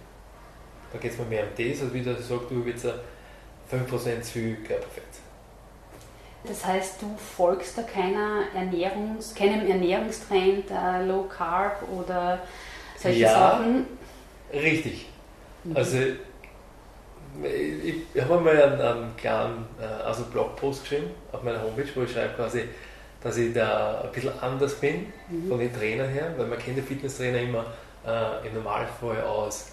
Da 0.92 0.98
geht 0.98 1.12
es 1.12 1.18
mir 1.18 1.24
mehr 1.26 1.44
um 1.44 1.48
das, 1.56 1.82
als 1.82 1.92
wie 1.92 2.02
dass 2.02 2.20
ich 2.20 2.26
sage, 2.26 2.42
du 2.50 2.62
jetzt 2.64 2.84
5% 2.84 4.20
zu 4.22 4.32
viel 4.32 4.56
Körperfett. 4.56 5.04
Das 6.44 6.64
heißt, 6.64 7.02
du 7.02 7.16
folgst 7.36 7.76
da 7.76 7.82
keiner 7.82 8.44
Ernährungs-, 8.56 9.34
keinem 9.34 9.66
Ernährungstrend, 9.68 10.70
äh, 10.70 11.04
Low 11.04 11.24
Carb 11.24 11.82
oder 11.90 12.40
solche 12.96 13.20
Ja. 13.20 13.32
Sachen? 13.32 13.86
Richtig. 14.52 15.06
Mhm. 15.64 15.76
Also 15.76 15.98
ich, 17.44 18.22
habe 18.22 18.40
mal 18.40 18.60
einen, 18.62 18.80
einen 18.80 19.16
kleinen 19.16 19.66
also 20.04 20.24
Blogpost 20.24 20.82
geschrieben 20.82 21.10
auf 21.32 21.42
meiner 21.42 21.62
Homepage, 21.62 21.88
wo 21.94 22.02
ich 22.02 22.12
schreibe 22.12 22.34
quasi, 22.34 22.64
dass 23.22 23.36
ich 23.36 23.52
da 23.54 24.02
ein 24.02 24.12
bisschen 24.12 24.38
anders 24.40 24.74
bin 24.76 25.12
Mhm. 25.30 25.48
von 25.48 25.58
den 25.58 25.72
Trainern 25.74 26.08
her, 26.10 26.34
weil 26.36 26.46
man 26.46 26.58
kennt 26.58 26.78
den 26.78 26.84
Fitnesstrainer 26.84 27.40
immer 27.40 27.66
äh, 28.06 28.46
im 28.46 28.54
Normalfall 28.54 29.22
aus 29.22 29.72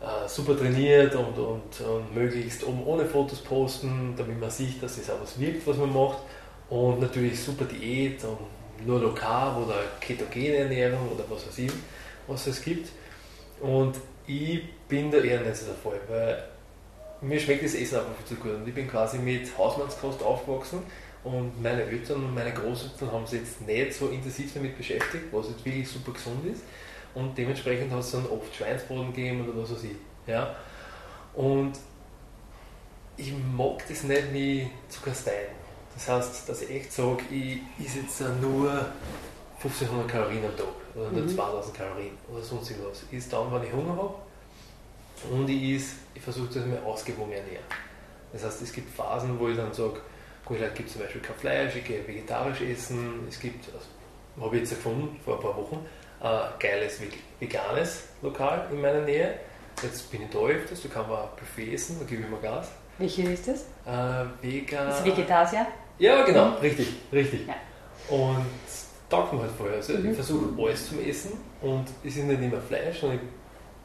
äh, 0.00 0.28
super 0.28 0.56
trainiert 0.56 1.14
und, 1.14 1.38
und, 1.38 1.80
und 1.80 2.14
möglichst 2.14 2.64
oben 2.64 2.84
ohne 2.86 3.06
Fotos 3.06 3.40
posten, 3.42 4.14
damit 4.16 4.40
man 4.40 4.50
sieht, 4.50 4.82
dass 4.82 4.98
es 4.98 5.10
auch 5.10 5.20
was 5.22 5.38
wirkt, 5.40 5.66
was 5.66 5.76
man 5.76 5.92
macht 5.92 6.18
und 6.68 7.00
natürlich 7.00 7.42
super 7.42 7.64
Diät 7.64 8.24
und 8.24 8.38
nur 8.86 9.14
Carb 9.14 9.58
oder 9.58 9.76
ketogene 10.00 10.56
Ernährung 10.58 11.10
oder 11.12 11.24
was 11.28 11.46
weiß 11.46 11.58
ich, 11.58 11.72
was 12.26 12.46
es 12.46 12.62
gibt 12.62 12.88
und 13.60 13.96
ich 14.26 14.62
bin 14.88 15.10
da 15.10 15.18
eher 15.18 15.40
nicht 15.40 15.56
so 15.56 15.66
der 15.66 15.74
Fall, 15.76 16.00
weil 16.08 16.44
mir 17.24 17.40
schmeckt 17.40 17.64
das 17.64 17.74
Essen 17.74 17.98
einfach 17.98 18.14
viel 18.16 18.36
zu 18.36 18.42
gut 18.42 18.52
und 18.54 18.68
ich 18.68 18.74
bin 18.74 18.88
quasi 18.88 19.18
mit 19.18 19.56
Hausmannskost 19.56 20.22
aufgewachsen 20.22 20.80
und 21.24 21.62
meine 21.62 21.82
Eltern 21.82 22.24
und 22.24 22.34
meine 22.34 22.52
Großeltern 22.52 23.10
haben 23.10 23.26
sich 23.26 23.40
jetzt 23.40 23.60
nicht 23.62 23.94
so 23.94 24.08
intensiv 24.08 24.52
damit 24.54 24.76
beschäftigt, 24.76 25.24
was 25.32 25.48
jetzt 25.48 25.64
wirklich 25.64 25.88
super 25.88 26.12
gesund 26.12 26.44
ist. 26.46 26.62
Und 27.14 27.36
dementsprechend 27.38 27.92
hat 27.92 28.00
es 28.00 28.10
dann 28.10 28.26
oft 28.26 28.54
Schweinsbraten 28.54 29.12
gegeben 29.12 29.48
oder 29.48 29.62
was 29.62 29.72
weiß 29.72 29.84
ich. 29.84 29.96
Ja? 30.26 30.54
Und 31.34 31.72
ich 33.16 33.32
mag 33.56 33.82
das 33.88 34.02
nicht, 34.02 34.32
mich 34.32 34.66
zu 34.88 35.00
kasteien. 35.00 35.48
Das 35.94 36.08
heißt, 36.08 36.48
dass 36.48 36.62
ich 36.62 36.70
echt 36.70 36.92
sage, 36.92 37.18
ich 37.30 37.60
esse 37.84 38.00
jetzt 38.00 38.20
nur 38.42 38.68
1500 39.58 40.08
Kalorien 40.08 40.44
am 40.44 40.56
Tag 40.56 40.66
oder 40.94 41.10
nur 41.10 41.22
Mhm. 41.22 41.28
2000 41.28 41.76
Kalorien 41.76 42.18
oder 42.30 42.42
sonst 42.42 42.70
irgendwas. 42.70 43.04
Ich 43.10 43.18
esse 43.18 43.30
dann, 43.30 43.52
wenn 43.52 43.62
ich 43.62 43.72
Hunger 43.72 43.96
habe 43.96 44.14
und 45.30 45.48
ich, 45.48 45.76
esse, 45.76 45.94
ich 46.14 46.22
versuche, 46.22 46.48
ich 46.58 46.66
mich 46.66 46.80
ausgewogen 46.82 47.32
ernähre. 47.32 47.62
Das 48.32 48.44
heißt, 48.44 48.62
es 48.62 48.72
gibt 48.72 48.94
Phasen, 48.94 49.38
wo 49.38 49.48
ich 49.48 49.56
dann 49.56 49.72
sage, 49.72 50.00
gut, 50.44 50.58
heute 50.58 50.70
gibt 50.74 50.88
es 50.88 50.94
zum 50.94 51.02
Beispiel 51.02 51.20
kein 51.20 51.36
Fleisch, 51.36 51.76
ich 51.76 51.84
gehe 51.84 52.06
vegetarisch 52.06 52.60
essen. 52.62 53.26
Es 53.28 53.38
gibt, 53.38 53.66
also, 53.72 53.86
habe 54.44 54.56
ich 54.56 54.62
jetzt 54.62 54.70
gefunden, 54.70 55.20
vor 55.24 55.36
ein 55.36 55.40
paar 55.42 55.56
Wochen, 55.56 55.86
ein 56.20 56.40
geiles 56.58 57.00
veg- 57.00 57.18
veganes 57.40 58.04
Lokal 58.22 58.66
in 58.72 58.80
meiner 58.80 59.02
Nähe. 59.02 59.34
Jetzt 59.82 60.10
bin 60.10 60.22
ich 60.22 60.30
da 60.30 60.38
öfters, 60.38 60.82
da 60.82 60.88
kann 60.88 61.08
man 61.08 61.18
ein 61.22 61.28
Buffet 61.38 61.74
essen, 61.74 61.96
da 62.00 62.06
gebe 62.06 62.22
ich 62.22 62.28
mir 62.28 62.38
Gas. 62.38 62.68
Welche 62.98 63.22
ist 63.22 63.48
das? 63.48 63.62
Äh, 63.86 64.24
Vegan. 64.40 64.86
Das 64.86 65.04
Vegetasier? 65.04 65.66
Ja, 65.98 66.24
genau, 66.24 66.50
Mhm. 66.50 66.54
richtig, 66.56 66.88
richtig. 67.12 67.46
Ja. 67.46 67.54
Und 68.14 68.44
taugt 69.10 69.32
mir 69.32 69.40
halt 69.42 69.50
vorher. 69.56 69.76
Also 69.76 69.94
Mhm. 69.94 70.10
ich 70.10 70.14
versuche 70.16 70.46
alles 70.62 70.88
zum 70.88 71.00
Essen 71.04 71.32
und 71.60 71.86
es 72.04 72.16
ist 72.16 72.24
nicht 72.24 72.40
immer 72.42 72.60
Fleisch, 72.60 73.00
sondern 73.00 73.18
ich 73.18 73.24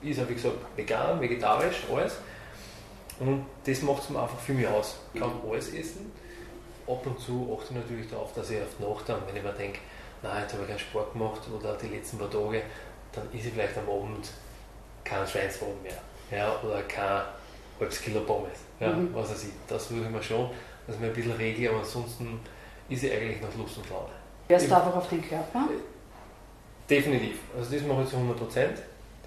esse, 0.04 0.28
wie 0.30 0.34
gesagt, 0.34 0.56
vegan, 0.76 1.20
vegetarisch, 1.20 1.84
alles. 1.94 2.18
Und 3.20 3.46
das 3.66 3.82
macht 3.82 4.04
es 4.04 4.10
mir 4.10 4.22
einfach 4.22 4.40
für 4.40 4.54
mich 4.54 4.68
aus. 4.68 4.96
Ich 5.14 5.20
kann 5.20 5.32
alles 5.50 5.74
essen. 5.74 6.12
Ab 6.88 7.06
und 7.06 7.20
zu 7.20 7.56
achte 7.60 7.74
ich 7.74 7.80
natürlich 7.80 8.10
darauf, 8.10 8.34
dass 8.34 8.50
ich 8.50 8.62
auf 8.62 8.68
die 8.80 8.84
Nacht 8.84 9.22
wenn 9.28 9.36
ich 9.36 9.44
mir 9.44 9.52
denke, 9.54 9.80
nein, 10.24 10.42
jetzt 10.42 10.54
habe 10.54 10.64
ich 10.64 10.70
keinen 10.70 10.80
Sport 10.80 11.14
gemacht 11.14 11.42
oder 11.56 11.76
die 11.78 11.88
letzten 11.88 12.18
paar 12.18 12.30
Tage, 12.32 12.62
dann 13.12 13.28
esse 13.34 13.48
ich 13.50 13.54
vielleicht 13.54 13.78
am 13.78 13.90
Abend 13.90 14.30
kein 15.04 15.28
Schweinsbraten 15.28 15.82
mehr. 15.84 15.98
Ja, 16.32 16.56
oder 16.64 16.82
kein 16.84 17.22
halbes 17.80 18.02
Kilo 18.02 18.22
Pommes. 18.22 18.60
Ja, 18.80 18.90
Mhm. 18.90 19.14
was 19.14 19.30
weiß 19.32 19.44
ich. 19.44 19.50
Das 19.68 19.90
würde 19.92 20.06
ich 20.06 20.12
mir 20.12 20.24
schon, 20.24 20.50
dass 20.88 20.96
ich 20.96 21.02
mir 21.02 21.08
ein 21.08 21.14
bisschen 21.14 21.34
regle, 21.34 21.70
aber 21.70 21.80
ansonsten 21.80 22.40
ist 22.88 23.04
ich 23.04 23.12
eigentlich 23.12 23.42
nach 23.42 23.56
Lust 23.58 23.78
und 23.78 23.90
Laune. 23.90 24.10
Hörst 24.48 24.70
du 24.70 24.76
einfach 24.76 24.96
auf 24.96 25.10
den 25.10 25.22
Körper? 25.28 25.68
Definitiv. 26.90 27.38
Also 27.56 27.72
das 27.76 27.84
mache 27.84 28.02
ich 28.04 28.10
zu 28.10 28.16
100 28.16 28.38
Prozent. 28.38 28.78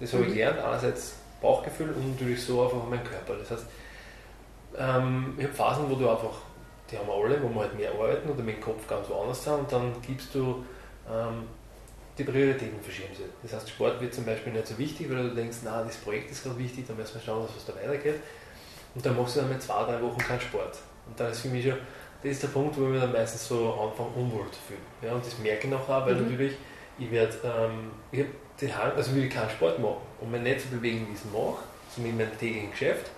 Das 0.03 0.13
habe 0.13 0.23
ich 0.23 0.29
Mhm. 0.29 0.33
gelernt. 0.33 0.59
Einerseits 0.59 1.15
Bauchgefühl 1.41 1.89
und 1.91 2.11
natürlich 2.11 2.43
so 2.43 2.63
einfach 2.63 2.83
mein 2.89 3.03
Körper. 3.03 3.35
Das 3.35 3.51
heißt, 3.51 3.65
ähm, 4.77 5.33
ich 5.37 5.43
habe 5.45 5.53
Phasen, 5.53 5.89
wo 5.89 5.95
du 5.95 6.09
einfach, 6.09 6.41
die 6.89 6.97
haben 6.97 7.07
wir 7.07 7.13
alle, 7.13 7.41
wo 7.41 7.49
wir 7.49 7.61
halt 7.61 7.77
mehr 7.77 7.91
arbeiten 7.91 8.29
oder 8.29 8.43
mit 8.43 8.57
dem 8.57 8.61
Kopf 8.61 8.87
ganz 8.87 9.09
woanders 9.09 9.43
sind 9.43 9.53
und 9.53 9.71
dann 9.71 9.93
gibst 10.05 10.33
du 10.35 10.63
ähm, 11.09 11.43
die 12.17 12.23
Prioritäten 12.23 12.81
verschieben 12.81 13.13
sich. 13.15 13.25
Das 13.41 13.53
heißt, 13.53 13.69
Sport 13.69 13.99
wird 14.01 14.13
zum 14.13 14.25
Beispiel 14.25 14.53
nicht 14.53 14.67
so 14.67 14.77
wichtig, 14.77 15.09
weil 15.09 15.29
du 15.29 15.35
denkst, 15.35 15.57
na, 15.63 15.83
das 15.83 15.95
Projekt 15.97 16.31
ist 16.31 16.43
gerade 16.43 16.57
wichtig, 16.59 16.85
dann 16.87 16.97
müssen 16.97 17.15
wir 17.15 17.21
schauen, 17.21 17.47
was 17.55 17.65
da 17.65 17.73
weitergeht. 17.75 18.19
Und 18.95 19.05
dann 19.05 19.17
machst 19.17 19.35
du 19.35 19.39
dann 19.39 19.49
mit 19.49 19.61
zwei, 19.61 19.83
drei 19.85 20.01
Wochen 20.01 20.19
keinen 20.19 20.41
Sport. 20.41 20.77
Und 21.07 21.19
dann 21.19 21.31
ist 21.31 21.41
für 21.41 21.47
mich 21.47 21.65
schon, 21.65 21.77
das 22.21 22.31
ist 22.31 22.43
der 22.43 22.49
Punkt, 22.49 22.77
wo 22.77 22.83
ich 22.83 22.89
mich 22.89 23.01
dann 23.01 23.11
meistens 23.11 23.47
so 23.47 23.73
anfange, 23.73 24.09
unwohl 24.15 24.45
zu 24.51 24.59
fühlen. 24.67 24.81
Ja, 25.01 25.13
und 25.13 25.25
das 25.25 25.37
merke 25.39 25.67
ich 25.67 25.73
nachher, 25.73 26.05
weil 26.05 26.15
mhm. 26.15 26.23
natürlich, 26.23 26.53
ich 26.99 27.09
werde, 27.09 27.33
ähm, 27.43 27.91
ich 28.11 28.19
habe 28.19 28.29
den 28.63 28.77
Hang, 28.77 28.91
also 28.95 29.13
will 29.15 29.25
ich 29.25 29.33
keinen 29.33 29.49
Sport 29.49 29.79
machen, 29.79 29.97
um 30.21 30.31
mich 30.31 30.41
nicht 30.41 30.61
zu 30.61 30.67
bewegen, 30.67 31.07
wie 31.07 31.13
ich 31.13 31.19
es 31.19 31.25
mache, 31.25 31.63
so 31.95 32.01
mit 32.01 32.17
meinem 32.17 32.37
täglichen 32.37 32.71
Geschäft, 32.71 33.11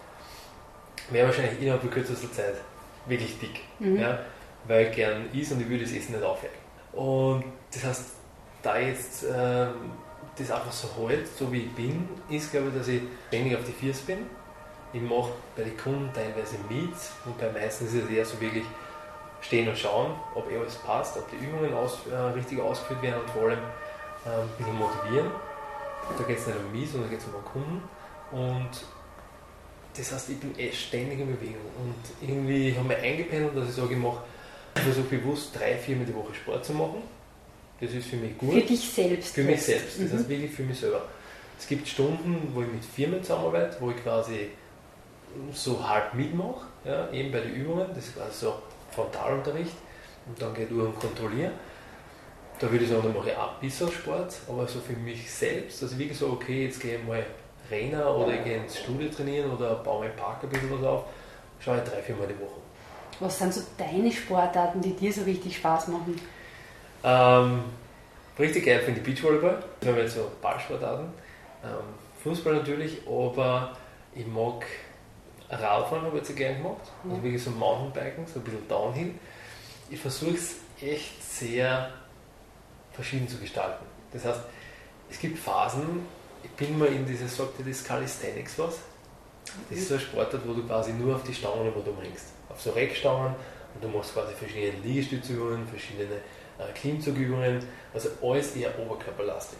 wäre 1.09 1.27
wahrscheinlich 1.27 1.61
innerhalb 1.61 1.81
von 1.81 1.91
kürzester 1.91 2.31
Zeit 2.31 2.55
wirklich 3.05 3.37
dick. 3.39 3.61
Mhm. 3.79 3.99
Ja, 3.99 4.19
weil 4.67 4.87
ich 4.87 4.95
gern 4.95 5.29
is 5.31 5.51
und 5.51 5.61
ich 5.61 5.69
würde 5.69 5.83
das 5.83 5.93
Essen 5.93 6.13
nicht 6.13 6.23
aufhören. 6.23 6.53
Und 6.93 7.43
das 7.71 7.83
heißt, 7.83 8.05
da 8.63 8.79
jetzt 8.79 9.23
ähm, 9.23 9.91
das 10.37 10.51
einfach 10.51 10.71
so 10.71 10.89
halt, 10.97 11.27
so 11.27 11.51
wie 11.51 11.63
ich 11.63 11.71
bin, 11.73 12.09
ist 12.29 12.51
glaube 12.51 12.69
ich, 12.69 12.77
dass 12.77 12.87
ich 12.87 13.01
ständig 13.27 13.55
auf 13.55 13.63
die 13.63 13.71
Viers 13.71 13.99
bin. 13.99 14.25
Ich 14.93 15.01
mache 15.01 15.31
bei 15.55 15.63
den 15.63 15.77
Kunden 15.77 16.09
teilweise 16.13 16.55
mit 16.69 16.95
und 17.25 17.37
bei 17.37 17.51
meisten 17.51 17.85
ist 17.85 17.93
es 17.93 18.09
eher 18.09 18.25
so 18.25 18.39
wirklich 18.39 18.63
stehen 19.41 19.67
und 19.67 19.77
schauen, 19.77 20.13
ob 20.33 20.49
eh 20.51 20.57
alles 20.57 20.75
passt, 20.75 21.17
ob 21.17 21.29
die 21.29 21.45
Übungen 21.45 21.73
aus, 21.73 21.99
äh, 22.11 22.15
richtig 22.15 22.59
ausgeführt 22.59 23.01
werden 23.03 23.21
und 23.21 23.29
vor 23.29 23.49
allem 23.49 23.59
äh, 24.25 24.29
ein 24.29 24.49
bisschen 24.57 24.77
motivieren. 24.77 25.31
Da 26.17 26.23
geht 26.23 26.37
es 26.37 26.47
nicht 26.47 26.57
um 26.57 26.71
mich, 26.71 26.89
sondern 26.89 27.09
geht 27.09 27.19
es 27.19 27.25
um 27.25 27.33
den 27.33 27.45
Kunden. 27.45 27.81
Und 28.31 28.69
das 29.97 30.11
heißt, 30.11 30.29
ich 30.29 30.39
bin 30.39 30.57
eh 30.57 30.71
ständig 30.71 31.19
in 31.19 31.27
Bewegung. 31.27 31.61
Und 31.79 32.27
irgendwie 32.27 32.75
habe 32.77 32.93
ich 32.93 32.99
eingependelt, 32.99 33.55
dass 33.55 33.69
ich 33.69 33.75
sage, 33.75 33.93
ich 33.93 33.99
mache 33.99 34.19
versuche 34.75 35.17
bewusst 35.17 35.57
drei, 35.57 35.75
viermal 35.75 36.05
die 36.05 36.13
Woche 36.13 36.33
Sport 36.33 36.65
zu 36.65 36.73
machen. 36.73 37.01
Das 37.79 37.91
ist 37.91 38.07
für 38.07 38.17
mich 38.17 38.37
gut. 38.37 38.53
Für 38.53 38.61
dich 38.61 38.89
selbst? 38.89 39.35
Für 39.35 39.43
mich 39.43 39.61
selbst. 39.61 39.99
Das 39.99 40.11
mhm. 40.11 40.17
heißt 40.17 40.29
wirklich 40.29 40.51
für 40.51 40.63
mich 40.63 40.79
selber. 40.79 41.03
Es 41.57 41.67
gibt 41.67 41.87
Stunden, 41.87 42.51
wo 42.53 42.61
ich 42.61 42.67
mit 42.67 42.83
Firmen 42.83 43.21
zusammenarbeite, 43.21 43.77
wo 43.79 43.91
ich 43.91 44.01
quasi 44.03 44.49
so 45.53 45.87
halb 45.87 46.13
mitmache, 46.13 46.65
ja, 46.85 47.09
eben 47.11 47.31
bei 47.31 47.39
den 47.39 47.55
Übungen. 47.55 47.87
Das 47.93 48.05
ist 48.05 48.15
quasi 48.15 48.45
so 48.45 48.55
Frontalunterricht. 48.91 49.75
Und 50.27 50.41
dann 50.41 50.53
geht 50.53 50.71
es 50.71 50.77
um 50.77 50.97
Kontrollieren. 50.97 51.53
Da 52.59 52.71
würde 52.71 52.85
ich 52.85 52.89
sagen, 52.89 53.03
da 53.03 53.09
mache 53.09 53.31
ich 53.31 53.35
auch 53.35 53.55
ein 53.55 53.59
bisschen 53.59 53.91
Sport, 53.91 54.33
aber 54.47 54.67
so 54.67 54.79
für 54.79 54.93
mich 54.93 55.29
selbst, 55.29 55.83
also 55.83 55.97
wirklich 55.97 56.17
so, 56.17 56.29
okay, 56.29 56.65
jetzt 56.65 56.79
gehe 56.79 56.97
ich 56.97 57.03
mal 57.03 57.25
Renner 57.69 58.15
oder 58.15 58.33
ich 58.33 58.43
gehe 58.43 58.57
ins 58.57 58.79
Studio 58.79 59.09
trainieren 59.09 59.51
oder 59.51 59.75
baue 59.75 60.05
im 60.05 60.15
Park 60.15 60.43
ein 60.43 60.49
bisschen 60.49 60.71
was 60.71 60.87
auf, 60.87 61.05
schaue 61.59 61.77
ich 61.77 61.83
drei, 61.83 62.01
viermal 62.01 62.27
die 62.27 62.39
Woche. 62.39 62.61
Was 63.19 63.39
sind 63.39 63.53
so 63.53 63.61
deine 63.77 64.11
Sportarten, 64.11 64.81
die 64.81 64.93
dir 64.93 65.11
so 65.11 65.23
richtig 65.23 65.57
Spaß 65.57 65.89
machen? 65.89 66.19
Ähm, 67.03 67.63
richtig 68.37 68.65
geil 68.65 68.79
finde 68.79 68.99
ich 68.99 69.05
Beachvolleyball. 69.05 69.63
Das 69.79 69.89
haben 69.89 69.95
wir 69.95 70.03
jetzt 70.03 70.15
so 70.15 70.31
Ballsportarten. 70.41 71.05
Ähm, 71.63 71.69
Fußball 72.23 72.55
natürlich, 72.55 73.01
aber 73.07 73.75
ich 74.13 74.27
mag 74.27 74.65
Radfahren, 75.49 76.05
habe 76.05 76.17
ich 76.17 76.27
jetzt 76.27 76.35
gerne 76.35 76.57
gemacht. 76.57 76.91
Also 77.03 77.23
wirklich 77.23 77.43
so 77.43 77.51
Mountainbiken, 77.51 78.25
so 78.25 78.39
ein 78.39 78.43
bisschen 78.43 78.67
Downhill. 78.67 79.11
Ich 79.89 79.99
versuche 79.99 80.31
es 80.35 80.55
echt 80.81 81.23
sehr 81.23 81.91
verschieden 82.95 83.27
zu 83.27 83.37
gestalten. 83.37 83.85
Das 84.11 84.25
heißt, 84.25 84.41
es 85.09 85.19
gibt 85.19 85.37
Phasen, 85.37 86.05
ich 86.43 86.51
bin 86.51 86.77
mal 86.77 86.87
in 86.87 87.05
dieses, 87.05 87.35
sagt 87.35 87.59
ihr 87.59 87.65
das 87.65 87.83
Calisthenics 87.83 88.57
was? 88.57 88.79
Das 89.69 89.79
ist 89.79 89.89
so 89.89 89.95
ein 89.95 89.99
Sportart, 89.99 90.41
wo 90.47 90.53
du 90.53 90.65
quasi 90.65 90.93
nur 90.93 91.15
auf 91.15 91.23
die 91.23 91.33
Stangen 91.33 91.71
hängst 92.01 92.35
auf 92.49 92.61
so 92.61 92.71
Reckstangen 92.71 93.35
und 93.73 93.83
du 93.83 93.87
machst 93.87 94.13
quasi 94.13 94.33
verschiedene 94.33 94.81
Liegestützübungen, 94.83 95.67
verschiedene 95.67 96.15
äh, 96.57 96.71
Klimmzugübungen, 96.73 97.59
also 97.93 98.09
alles 98.21 98.55
eher 98.55 98.77
oberkörperlastig. 98.79 99.59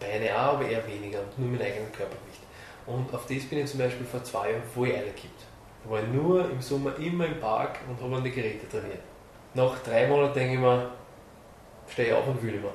Beine 0.00 0.34
auch, 0.34 0.54
aber 0.54 0.66
eher 0.66 0.86
weniger 0.86 1.20
nur 1.36 1.48
mit 1.48 1.62
eigenem 1.62 1.92
Körpergewicht. 1.92 2.40
Und 2.86 3.14
auf 3.14 3.26
das 3.26 3.44
bin 3.44 3.60
ich 3.60 3.66
zum 3.66 3.78
Beispiel 3.78 4.04
vor 4.04 4.24
zwei 4.24 4.50
Jahren 4.50 4.62
voll 4.74 4.88
eingekippt. 4.88 5.42
Da 5.84 5.90
war 5.90 6.00
ich 6.02 6.08
nur 6.08 6.50
im 6.50 6.60
Sommer 6.60 6.96
immer 6.98 7.26
im 7.26 7.38
Park 7.38 7.78
und 7.88 8.02
habe 8.02 8.16
an 8.16 8.24
die 8.24 8.32
Geräte 8.32 8.68
trainiert. 8.68 9.00
Nach 9.54 9.78
drei 9.80 10.08
Monaten 10.08 10.34
denke 10.34 10.54
ich 10.54 10.60
mir, 10.60 10.90
stehe 11.92 12.08
ich 12.08 12.14
auf 12.14 12.26
und 12.26 12.40
fühle 12.40 12.58
mich. 12.58 12.70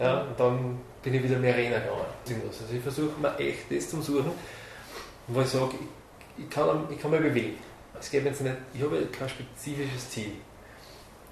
Ja, 0.00 0.22
und 0.22 0.38
dann 0.38 0.80
bin 1.02 1.14
ich 1.14 1.22
wieder 1.22 1.38
mehr 1.38 1.54
Arena 1.54 1.78
gegangen. 1.78 2.42
Also 2.46 2.74
ich 2.74 2.82
versuche 2.82 3.20
mir 3.20 3.38
echt 3.38 3.70
das 3.70 3.90
zu 3.90 4.00
suchen, 4.00 4.32
wo 5.28 5.40
ich 5.40 5.48
sage, 5.48 5.74
ich, 6.36 6.44
ich, 6.44 6.50
kann, 6.50 6.86
ich 6.90 6.98
kann 6.98 7.10
mich 7.10 7.20
bewegen 7.20 7.58
es 8.02 8.10
geht 8.10 8.24
jetzt 8.24 8.40
nicht, 8.40 8.56
ich 8.74 8.82
habe 8.82 9.06
kein 9.06 9.28
spezifisches 9.28 10.10
Ziel. 10.10 10.32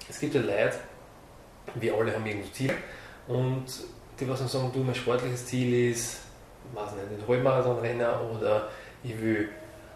Es 0.09 0.19
gibt 0.19 0.33
ja 0.33 0.41
Leute, 0.41 0.75
wir 1.75 1.93
alle 1.93 2.13
haben 2.13 2.25
irgendwo 2.25 2.49
Ziel 2.51 2.73
und 3.27 3.65
die 4.19 4.29
was 4.29 4.39
dann 4.39 4.47
sagen, 4.47 4.71
du, 4.73 4.79
mein 4.79 4.95
sportliches 4.95 5.45
Ziel 5.45 5.91
ist, 5.91 6.21
weiß 6.73 6.91
nicht, 6.93 7.21
ein 7.21 7.27
Halbmarathonrenner 7.27 8.21
oder 8.21 8.69
ich 9.03 9.19
will 9.21 9.49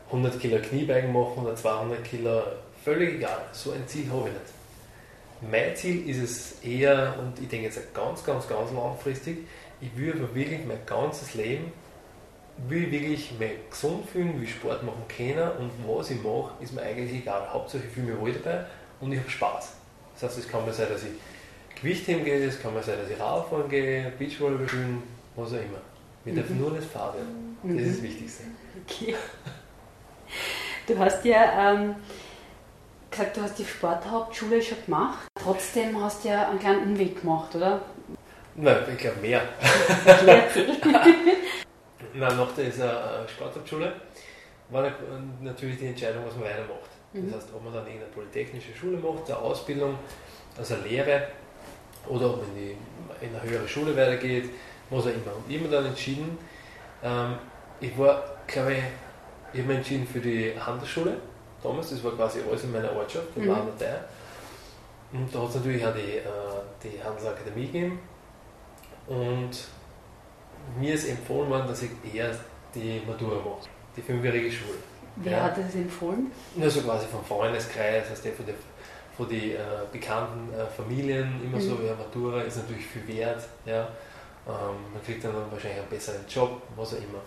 100 0.07 0.39
Kilo 0.39 0.59
Kniebeugen 0.61 1.13
machen 1.13 1.45
oder 1.45 1.55
200 1.55 2.03
Kilo, 2.03 2.43
völlig 2.83 3.15
egal, 3.15 3.45
so 3.53 3.71
ein 3.71 3.87
Ziel 3.87 4.09
habe 4.11 4.27
ich 4.27 4.33
nicht. 4.33 4.54
Mein 5.41 5.75
Ziel 5.75 6.09
ist 6.09 6.17
es 6.17 6.63
eher, 6.63 7.15
und 7.19 7.39
ich 7.39 7.47
denke 7.47 7.65
jetzt 7.65 7.93
ganz, 7.93 8.23
ganz, 8.23 8.47
ganz 8.47 8.71
langfristig, 8.71 9.39
ich 9.81 9.95
will 9.97 10.13
aber 10.13 10.33
wirklich 10.33 10.65
mein 10.65 10.79
ganzes 10.85 11.33
Leben 11.33 11.71
will 12.69 12.91
wirklich 12.91 13.31
mich 13.37 13.51
gesund 13.69 14.09
fühlen, 14.09 14.39
will 14.39 14.47
Sport 14.47 14.83
machen 14.83 15.03
können 15.15 15.51
und 15.59 15.71
was 15.87 16.09
ich 16.09 16.21
mache, 16.23 16.51
ist 16.61 16.73
mir 16.73 16.81
eigentlich 16.81 17.21
egal. 17.21 17.47
Hauptsache 17.51 17.83
ich 17.85 17.93
fühle 17.93 18.13
mich 18.13 18.19
wohl 18.19 18.31
dabei 18.31 18.65
und 19.01 19.11
ich 19.11 19.19
habe 19.19 19.29
Spaß. 19.29 19.73
Das 20.13 20.29
heißt, 20.29 20.39
es 20.39 20.47
kann 20.47 20.65
mal 20.65 20.73
sein, 20.73 20.87
dass 20.89 21.03
ich 21.03 21.09
Gewichtheben 21.81 22.23
gehe, 22.23 22.45
es 22.45 22.61
kann 22.61 22.73
mal 22.73 22.81
sein, 22.81 22.97
dass 23.01 23.09
ich 23.09 23.19
Radfahren 23.19 23.69
gehe, 23.69 24.11
Beachvolleyball 24.17 24.67
spielen, 24.69 25.03
was 25.35 25.49
auch 25.49 25.57
immer. 25.57 25.81
Wir 26.23 26.33
mhm. 26.33 26.37
dürfen 26.37 26.61
nur 26.61 26.71
nicht 26.71 26.89
fahren. 26.89 27.15
Das 27.63 27.71
mhm. 27.71 27.79
ist 27.79 27.97
das 27.97 28.03
Wichtigste. 28.03 28.43
Okay. 28.87 29.15
Du 30.87 30.97
hast 30.97 31.25
ja 31.25 31.73
ähm, 31.73 31.95
gesagt, 33.15 33.38
du 33.38 33.41
hast 33.41 33.57
die 33.57 33.65
Sporthauptschule 33.65 34.62
schon 34.62 34.77
gemacht. 34.86 35.27
Trotzdem 35.41 36.01
hast 36.01 36.24
du 36.24 36.29
ja 36.29 36.50
einen 36.50 36.60
kleinen 36.60 36.84
Umweg 36.84 37.22
gemacht, 37.22 37.55
oder? 37.55 37.81
Nein, 38.55 38.77
ich 38.91 38.98
glaube 38.98 39.22
mehr. 39.22 39.41
Nein, 42.13 42.38
nach 42.38 42.51
dieser 42.55 43.27
Sporthauptschule 43.27 43.93
war 44.69 44.91
natürlich 45.41 45.77
die 45.77 45.88
Entscheidung, 45.88 46.25
was 46.25 46.36
man 46.36 46.45
weitermacht. 46.45 46.89
Mhm. 47.13 47.31
Das 47.31 47.41
heißt, 47.41 47.53
ob 47.53 47.63
man 47.63 47.74
dann 47.74 47.88
in 47.88 47.93
eine 47.93 48.05
polytechnische 48.05 48.75
Schule 48.75 48.98
macht, 48.98 49.29
eine 49.29 49.38
Ausbildung, 49.38 49.98
also 50.57 50.75
eine 50.75 50.84
Lehre, 50.84 51.27
oder 52.07 52.29
ob 52.31 52.38
man 52.41 52.50
in, 52.50 52.55
die, 52.55 52.77
in 53.25 53.36
eine 53.36 53.50
höhere 53.50 53.67
Schule 53.67 53.95
weitergeht, 53.95 54.50
was 54.89 55.03
auch 55.03 55.10
immer. 55.10 55.36
Und 55.36 55.50
ich 55.50 55.57
habe 55.57 55.69
mir 55.69 55.75
dann 55.75 55.86
entschieden, 55.86 56.38
ähm, 57.03 57.36
ich 57.79 57.98
war, 57.98 58.24
glaube 58.48 58.74
ich, 58.74 58.84
ich 59.53 59.60
habe 59.60 59.69
mich 59.69 59.77
entschieden 59.77 60.07
für 60.07 60.19
die 60.19 60.53
Handelsschule 60.60 61.17
damals, 61.65 61.89
das 61.89 62.03
war 62.03 62.12
quasi 62.13 62.39
alles 62.48 62.63
in 62.63 62.72
meiner 62.72 62.91
Ortschaft, 62.95 63.27
in 63.36 63.43
mhm. 63.43 63.50
Datei. 63.50 63.95
Und 65.13 65.34
da 65.34 65.41
hat 65.41 65.50
es 65.50 65.55
natürlich 65.55 65.86
auch 65.86 65.93
die, 65.93 66.17
äh, 66.17 66.24
die 66.84 67.03
Handelsakademie 67.03 67.67
gegeben. 67.67 68.00
Und 69.07 69.51
mir 70.79 70.93
ist 70.93 71.07
empfohlen 71.07 71.50
worden, 71.50 71.67
dass 71.67 71.84
ich 71.84 71.91
eher 72.13 72.31
die 72.74 73.01
Matura 73.07 73.36
mache, 73.36 73.69
die 73.95 74.01
fünfjährige 74.01 74.51
Schule. 74.51 74.77
Wer 75.17 75.31
ja. 75.31 75.43
hat 75.43 75.57
das 75.57 75.75
empfohlen? 75.75 76.31
Nur 76.55 76.69
so 76.69 76.81
quasi 76.81 77.05
vom 77.07 77.24
Freundeskreis, 77.24 78.10
also 78.10 78.29
von 78.31 78.45
den 78.45 78.55
von 79.15 79.29
die 79.29 79.53
äh, 79.53 79.60
bekannten 79.91 80.53
äh, 80.53 80.65
Familien 80.65 81.41
immer 81.43 81.57
mhm. 81.57 81.62
so, 81.62 81.77
ja, 81.81 81.95
Matura 81.95 82.41
ist 82.41 82.57
natürlich 82.57 82.86
viel 82.86 83.07
wert, 83.07 83.41
ja. 83.65 83.88
Ähm, 84.48 84.93
man 84.93 85.03
kriegt 85.03 85.24
dann, 85.24 85.34
dann 85.34 85.51
wahrscheinlich 85.51 85.79
einen 85.79 85.89
besseren 85.89 86.25
Job, 86.27 86.62
was 86.75 86.93
auch 86.93 86.98
immer. 86.98 87.22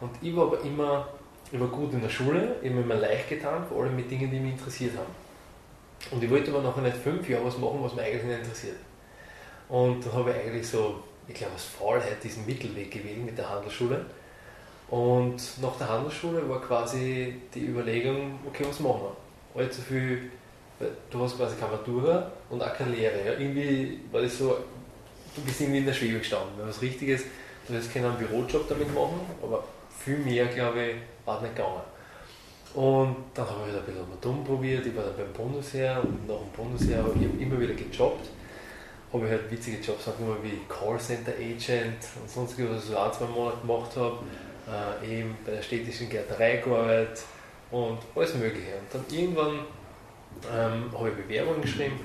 Und 0.00 0.10
ich 0.20 0.34
war 0.34 0.46
aber 0.46 0.60
immer, 0.62 1.08
ich 1.52 1.60
war 1.60 1.68
gut 1.68 1.92
in 1.92 2.02
der 2.02 2.08
Schule, 2.08 2.56
ich 2.62 2.70
habe 2.70 2.82
mir 2.82 2.94
leicht 2.94 3.28
getan, 3.28 3.64
vor 3.68 3.82
allem 3.82 3.96
mit 3.96 4.10
Dingen, 4.10 4.30
die 4.30 4.40
mich 4.40 4.52
interessiert 4.52 4.96
haben. 4.96 5.12
Und 6.10 6.22
ich 6.22 6.30
wollte 6.30 6.50
aber 6.50 6.62
nachher 6.62 6.82
nicht 6.82 6.96
fünf 6.96 7.28
Jahre 7.28 7.46
was 7.46 7.58
machen, 7.58 7.78
was 7.82 7.94
mich 7.94 8.04
eigentlich 8.04 8.24
nicht 8.24 8.38
interessiert. 8.38 8.76
Und 9.68 10.04
dann 10.04 10.12
habe 10.12 10.30
ich 10.30 10.36
eigentlich 10.36 10.68
so 10.68 11.02
ich 11.28 11.34
glaube, 11.34 11.54
aus 11.54 11.64
Faulheit 11.64 12.22
diesen 12.22 12.44
Mittelweg 12.46 12.90
gewählt 12.90 13.24
mit 13.24 13.36
der 13.38 13.48
Handelsschule. 13.48 14.04
Und 14.90 15.40
nach 15.62 15.76
der 15.78 15.88
Handelsschule 15.88 16.48
war 16.48 16.60
quasi 16.60 17.34
die 17.54 17.66
Überlegung, 17.66 18.38
okay, 18.46 18.64
was 18.68 18.80
machen 18.80 19.00
wir? 19.54 19.62
Allzu 19.62 19.80
viel, 19.80 20.30
du 21.10 21.22
hast 21.22 21.36
quasi 21.36 21.56
keine 21.56 21.72
Matura 21.72 22.30
und 22.50 22.62
auch 22.62 22.74
keine 22.74 22.94
Lehre. 22.94 23.24
Ja? 23.24 23.32
Irgendwie 23.32 24.00
war 24.12 24.20
das 24.20 24.36
so, 24.36 24.58
du 25.34 25.42
bist 25.42 25.60
irgendwie 25.60 25.78
in 25.78 25.86
der 25.86 25.94
Schwebe 25.94 26.18
gestanden. 26.18 26.50
Wenn 26.58 26.68
was 26.68 26.82
Richtiges, 26.82 27.22
du 27.66 27.74
hättest 27.74 27.94
keinen 27.94 28.14
Bürojob 28.16 28.68
damit 28.68 28.92
machen, 28.94 29.20
aber 29.42 29.64
viel 30.04 30.18
mehr, 30.18 30.46
glaube 30.46 30.84
ich, 30.84 30.94
war 31.24 31.40
nicht 31.40 31.54
gegangen. 31.54 31.82
Und 32.74 33.16
dann 33.34 33.48
habe 33.48 33.60
ich 33.68 33.74
halt 33.74 33.86
ein 33.88 33.94
bisschen 33.94 34.20
dumm 34.20 34.44
probiert, 34.44 34.84
ich 34.84 34.96
war 34.96 35.04
dann 35.04 35.16
beim 35.16 35.32
Bundesheer 35.32 36.02
und 36.02 36.26
nach 36.26 36.36
dem 36.36 36.50
Bundesheer 36.50 36.98
habe 36.98 37.14
ich 37.16 37.40
immer 37.40 37.60
wieder 37.60 37.74
gejobbt 37.74 38.28
habe 39.14 39.26
ich 39.26 39.30
halt 39.30 39.50
witzige 39.50 39.76
Jobs 39.76 40.08
immer 40.18 40.36
wie 40.42 40.60
Callcenter 40.68 41.32
Agent 41.32 42.02
und 42.20 42.28
sonst 42.28 42.58
was 42.58 42.84
ich 42.84 42.90
so 42.90 42.98
ein, 42.98 43.12
zwei 43.12 43.26
Monate 43.26 43.58
gemacht 43.58 43.96
habe. 43.96 44.18
Äh, 44.66 45.20
eben 45.20 45.36
bei 45.44 45.52
der 45.52 45.62
städtischen 45.62 46.08
Gärtnerei 46.08 46.56
gearbeitet 46.56 47.22
und 47.70 47.98
alles 48.16 48.34
Mögliche. 48.34 48.72
Und 48.72 48.92
dann 48.92 49.04
irgendwann 49.16 49.60
ähm, 50.52 50.90
habe 50.98 51.10
ich 51.10 51.16
Bewerbungen 51.16 51.62
geschrieben 51.62 52.00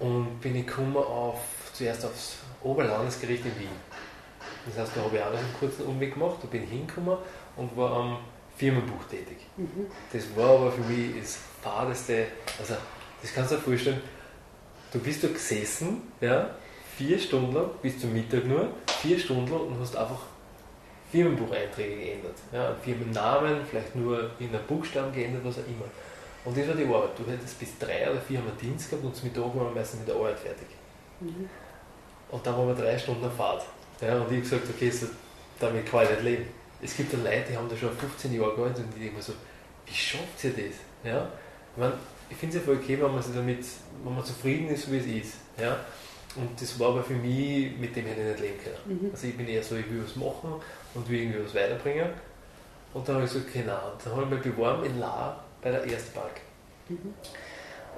und 0.00 0.40
bin 0.40 0.56
ich 0.56 0.66
gekommen 0.66 0.96
auf 0.96 1.40
zuerst 1.72 2.04
aufs 2.04 2.38
Oberlandesgericht 2.62 3.46
in 3.46 3.58
Wien. 3.58 3.68
Das 4.66 4.76
heißt, 4.76 4.96
da 4.96 5.02
habe 5.02 5.16
ich 5.16 5.22
auch 5.22 5.30
noch 5.30 5.38
einen 5.38 5.54
kurzen 5.58 5.86
Umweg 5.86 6.14
gemacht, 6.14 6.36
da 6.42 6.48
bin 6.48 6.64
ich 6.64 6.70
hingekommen 6.70 7.16
und 7.58 7.76
war 7.76 7.92
am 7.92 8.18
Firmenbuch 8.56 9.04
tätig. 9.10 9.36
Mhm. 9.56 9.86
Das 10.12 10.24
war 10.36 10.50
aber 10.50 10.72
für 10.72 10.82
mich 10.82 11.20
das 11.20 11.38
fadeste, 11.62 12.26
also 12.58 12.74
das 13.20 13.34
kannst 13.34 13.52
du 13.52 13.56
dir 13.56 13.62
vorstellen, 13.62 14.00
du 14.92 14.98
bist 15.00 15.22
da 15.22 15.28
gesessen, 15.28 16.02
ja, 16.20 16.50
vier 16.96 17.18
Stunden 17.18 17.52
lang, 17.54 17.70
bis 17.82 18.00
zum 18.00 18.12
Mittag 18.12 18.44
nur, 18.46 18.70
vier 19.00 19.18
Stunden 19.18 19.50
lang 19.50 19.60
und 19.60 19.80
hast 19.80 19.96
einfach 19.96 20.22
Firmenbucheinträge 21.10 21.96
geändert. 21.96 22.36
Ja, 22.52 22.74
Firmennamen, 22.82 23.60
vielleicht 23.68 23.94
nur 23.94 24.30
in 24.38 24.52
der 24.52 24.58
Buchstaben 24.58 25.12
geändert, 25.12 25.42
was 25.44 25.58
auch 25.58 25.66
immer. 25.66 25.86
Und 26.44 26.56
das 26.56 26.68
war 26.68 26.74
die 26.74 26.84
Arbeit. 26.84 27.10
Du 27.18 27.30
hättest 27.30 27.58
bis 27.58 27.78
drei 27.78 28.10
oder 28.10 28.20
vier 28.20 28.40
Mal 28.40 28.52
Dienst 28.60 28.90
gehabt 28.90 29.04
und 29.04 29.14
zum 29.14 29.28
Mittag 29.28 29.44
waren 29.44 29.68
wir 29.68 29.74
meistens 29.74 30.00
mit 30.00 30.08
der 30.08 30.16
Arbeit 30.16 30.38
fertig. 30.38 30.68
Mhm. 31.20 31.48
Und 32.30 32.46
dann 32.46 32.56
waren 32.56 32.68
wir 32.68 32.74
drei 32.74 32.98
Stunden 32.98 33.24
auf 33.24 33.34
Fahrt. 33.36 33.64
Ja, 34.00 34.14
und 34.16 34.26
ich 34.30 34.32
habe 34.32 34.40
gesagt, 34.40 34.62
okay, 34.68 34.90
so, 34.90 35.06
damit 35.58 35.86
kann 35.90 36.04
ich 36.04 36.10
nicht 36.10 36.22
leben. 36.22 36.46
Es 36.80 36.96
gibt 36.96 37.12
dann 37.12 37.24
Leute, 37.24 37.44
die 37.50 37.56
haben 37.56 37.68
da 37.68 37.76
schon 37.76 37.92
15 37.92 38.32
Jahre 38.32 38.54
gearbeitet 38.54 38.84
und 38.84 38.94
die 38.96 39.04
denken 39.04 39.20
so, 39.20 39.32
wie 39.86 39.94
schafft 39.94 40.44
ihr 40.44 40.50
das? 40.50 40.76
Ja? 41.04 41.28
Ich, 41.74 41.80
mein, 41.80 41.92
ich 42.30 42.36
finde 42.36 42.56
es 42.56 42.62
ja 42.62 42.66
voll 42.66 42.80
okay, 42.82 43.00
wenn 43.00 43.12
man, 43.12 43.22
sich 43.22 43.34
damit, 43.34 43.64
wenn 44.04 44.14
man 44.14 44.24
zufrieden 44.24 44.68
ist, 44.68 44.90
wie 44.90 44.98
es 44.98 45.06
ist. 45.06 45.34
Ja? 45.60 45.78
Und 46.36 46.60
das 46.60 46.78
war 46.78 46.90
aber 46.90 47.02
für 47.02 47.14
mich, 47.14 47.76
mit 47.78 47.96
dem 47.96 48.06
hätte 48.06 48.20
ich 48.20 48.26
nicht 48.26 48.40
leben 48.40 48.58
können. 48.62 49.00
Mhm. 49.02 49.10
Also 49.12 49.26
ich 49.26 49.36
bin 49.36 49.48
eher 49.48 49.62
so, 49.62 49.76
ich 49.76 49.90
will 49.90 50.04
was 50.04 50.14
machen 50.14 50.52
und 50.94 51.08
will 51.08 51.20
irgendwie 51.20 51.44
was 51.44 51.54
weiterbringen. 51.54 52.10
Und 52.94 53.08
dann 53.08 53.16
habe 53.16 53.24
ich 53.24 53.32
gesagt, 53.32 53.50
okay, 53.50 53.64
nein. 53.66 53.76
Und 53.92 54.04
dann 54.04 54.12
habe 54.12 54.22
ich 54.24 54.30
mich 54.30 54.54
beworben 54.54 54.84
in 54.84 55.00
La 55.00 55.42
bei 55.62 55.70
der 55.70 55.84
Erstbank. 55.84 56.30
Mhm. 56.88 57.14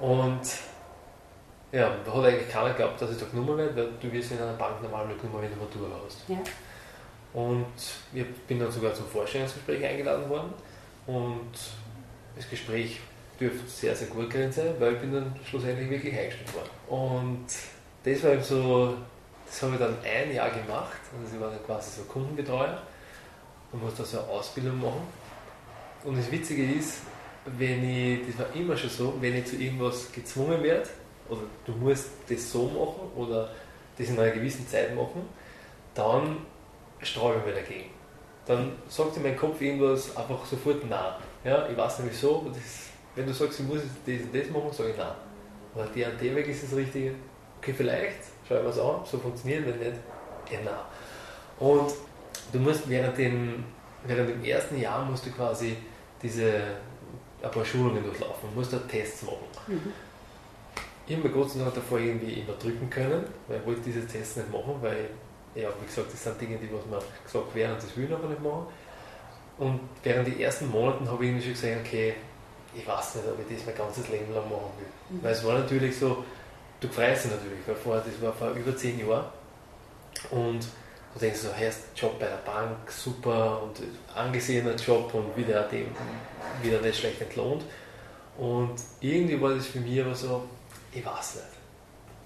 Und 0.01 0.41
ja, 1.71 1.95
da 2.03 2.13
hat 2.13 2.25
eigentlich 2.25 2.49
keiner 2.49 2.69
geglaubt, 2.71 3.01
dass 3.01 3.11
ich 3.11 3.17
da 3.17 3.25
genommen 3.25 3.57
werde, 3.57 3.75
weil 3.75 3.89
du 4.01 4.11
wirst 4.11 4.31
in 4.31 4.39
einer 4.39 4.53
Bank 4.53 4.81
normal 4.81 5.07
nur 5.07 5.17
genommen, 5.17 5.43
wenn 5.43 5.51
du 5.51 5.57
Matura 5.57 5.99
hast. 6.05 6.17
Ja. 6.27 6.37
Und 7.33 7.65
ich 8.13 8.25
bin 8.47 8.59
dann 8.59 8.71
sogar 8.71 8.93
zum 8.93 9.07
Vorstellungsgespräch 9.07 9.85
eingeladen 9.85 10.29
worden. 10.29 10.53
Und 11.07 11.51
das 12.35 12.49
Gespräch 12.49 12.99
dürfte 13.39 13.67
sehr, 13.67 13.95
sehr 13.95 14.07
gut 14.07 14.29
gewesen 14.29 14.51
sein, 14.51 14.75
weil 14.79 14.93
ich 14.93 14.99
bin 14.99 15.13
dann 15.13 15.35
schlussendlich 15.45 15.89
wirklich 15.89 16.17
eingestellt 16.17 16.53
worden. 16.53 16.69
Und 16.87 17.45
das 18.03 18.23
war 18.23 18.33
eben 18.33 18.43
so, 18.43 18.97
das 19.45 19.61
habe 19.63 19.73
ich 19.73 19.79
dann 19.79 19.95
ein 20.03 20.33
Jahr 20.33 20.49
gemacht. 20.49 20.99
Also 21.19 21.35
ich 21.35 21.41
war 21.41 21.49
dann 21.49 21.63
quasi 21.65 21.99
so 21.99 22.03
Kundenbetreuer 22.03 22.81
und 23.71 23.81
musste 23.81 24.03
da 24.03 24.07
so 24.07 24.19
eine 24.19 24.27
Ausbildung 24.27 24.79
machen. 24.81 25.07
Und 26.03 26.17
das 26.17 26.31
Witzige 26.31 26.73
ist, 26.73 26.99
wenn 27.45 27.83
ich, 27.83 28.27
das 28.27 28.39
war 28.39 28.55
immer 28.55 28.77
schon 28.77 28.89
so, 28.89 29.13
wenn 29.19 29.35
ich 29.35 29.45
zu 29.45 29.55
irgendwas 29.55 30.11
gezwungen 30.11 30.61
werde, 30.63 30.89
oder 31.29 31.41
du 31.65 31.71
musst 31.73 32.09
das 32.29 32.51
so 32.51 32.65
machen 32.65 33.11
oder 33.15 33.49
das 33.97 34.09
in 34.09 34.19
einer 34.19 34.31
gewissen 34.31 34.67
Zeit 34.67 34.95
machen, 34.95 35.21
dann 35.93 36.37
sträube 37.01 37.39
ich 37.39 37.45
mich 37.45 37.63
dagegen. 37.63 37.89
Dann 38.45 38.71
sagt 38.87 39.17
in 39.17 39.23
mein 39.23 39.37
Kopf 39.37 39.61
irgendwas 39.61 40.15
einfach 40.15 40.45
sofort 40.45 40.87
nein. 40.89 41.13
Ja, 41.43 41.67
ich 41.67 41.77
weiß 41.77 41.99
nicht 41.99 42.11
wieso, 42.11 42.45
das, 42.53 42.89
wenn 43.15 43.25
du 43.25 43.33
sagst, 43.33 43.59
ich 43.59 43.65
muss 43.65 43.81
das 44.05 44.21
und 44.21 44.35
das 44.35 44.49
machen, 44.49 44.71
sage 44.71 44.89
ich 44.91 44.97
nein. 44.97 45.13
Oder 45.75 45.85
der 45.87 46.11
und 46.11 46.21
der 46.21 46.35
Weg 46.35 46.47
ist 46.47 46.63
das 46.63 46.75
Richtige. 46.75 47.13
Okay, 47.59 47.73
vielleicht, 47.75 48.17
schau 48.47 48.55
ich 48.55 48.63
mir 48.63 48.69
es 48.69 48.79
an, 48.79 48.95
so 49.05 49.17
funktioniert, 49.17 49.65
wenn 49.65 49.79
nicht, 49.79 49.99
ja 50.51 50.59
nein. 50.63 50.73
Und 51.59 51.93
du 52.51 52.59
musst 52.59 52.89
während 52.89 53.17
dem, 53.17 53.63
während 54.05 54.29
dem 54.29 54.43
ersten 54.43 54.79
Jahr 54.79 55.05
musst 55.05 55.25
du 55.25 55.31
quasi 55.31 55.77
diese 56.21 56.61
ein 57.41 57.51
paar 57.51 57.65
Schulungen 57.65 58.03
durchlaufen, 58.03 58.53
musst 58.55 58.73
da 58.73 58.77
Tests 58.79 59.23
machen. 59.23 59.45
Mhm. 59.67 59.93
Ich 61.07 61.15
habe 61.15 61.27
mir 61.27 61.33
Gott 61.33 61.51
sei 61.51 61.59
Dank 61.59 61.73
davor 61.73 61.99
irgendwie 61.99 62.33
immer 62.33 62.53
drücken 62.53 62.89
können, 62.89 63.23
weil 63.47 63.59
ich 63.59 63.65
wollte 63.65 63.81
diese 63.81 64.05
Tests 64.05 64.37
nicht 64.37 64.51
machen, 64.51 64.75
weil, 64.81 65.09
ja, 65.55 65.69
wie 65.81 65.85
gesagt, 65.85 66.13
das 66.13 66.23
sind 66.23 66.39
Dinge, 66.39 66.57
die 66.57 66.69
was 66.73 66.85
man 66.85 66.99
gesagt 67.23 67.45
während 67.53 67.81
des 67.81 67.95
will 67.97 68.05
ich 68.05 68.13
aber 68.13 68.27
nicht 68.27 68.41
machen. 68.41 68.67
Und 69.57 69.79
während 70.03 70.27
den 70.27 70.39
ersten 70.39 70.69
Monaten 70.69 71.09
habe 71.09 71.23
ich 71.23 71.29
irgendwie 71.29 71.45
schon 71.45 71.53
gesehen, 71.53 71.79
okay, 71.85 72.15
ich 72.73 72.87
weiß 72.87 73.15
nicht, 73.15 73.27
ob 73.27 73.37
ich 73.39 73.57
das 73.57 73.65
mein 73.65 73.75
ganzes 73.75 74.07
Leben 74.09 74.33
lang 74.33 74.45
machen 74.45 74.71
will. 74.77 75.17
Mhm. 75.17 75.23
Weil 75.23 75.31
es 75.33 75.45
war 75.45 75.59
natürlich 75.59 75.97
so, 75.97 76.23
du 76.79 76.87
freust 76.87 77.25
dich 77.25 77.31
natürlich, 77.31 77.59
weil 77.67 77.75
vorher, 77.75 78.03
das 78.03 78.21
war 78.21 78.33
vor 78.33 78.51
über 78.51 78.75
zehn 78.75 78.99
Jahren. 79.05 79.25
Und 80.29 80.65
du 81.13 81.19
denkst 81.19 81.39
so, 81.39 81.49
hey, 81.53 81.69
Job 81.95 82.17
bei 82.19 82.27
der 82.27 82.37
Bank, 82.37 82.89
super 82.89 83.61
und 83.63 83.81
angesehener 84.15 84.75
Job 84.75 85.13
und 85.13 85.35
wieder, 85.35 85.63
dem, 85.63 85.87
wieder 86.61 86.79
nicht 86.81 86.99
schlecht 86.99 87.21
entlohnt. 87.21 87.63
Und 88.37 88.75
irgendwie 89.01 89.39
war 89.39 89.53
das 89.53 89.67
für 89.67 89.79
mich 89.79 90.01
aber 90.01 90.15
so, 90.15 90.47
ich 90.93 91.05
weiß 91.05 91.35
nicht, 91.35 91.45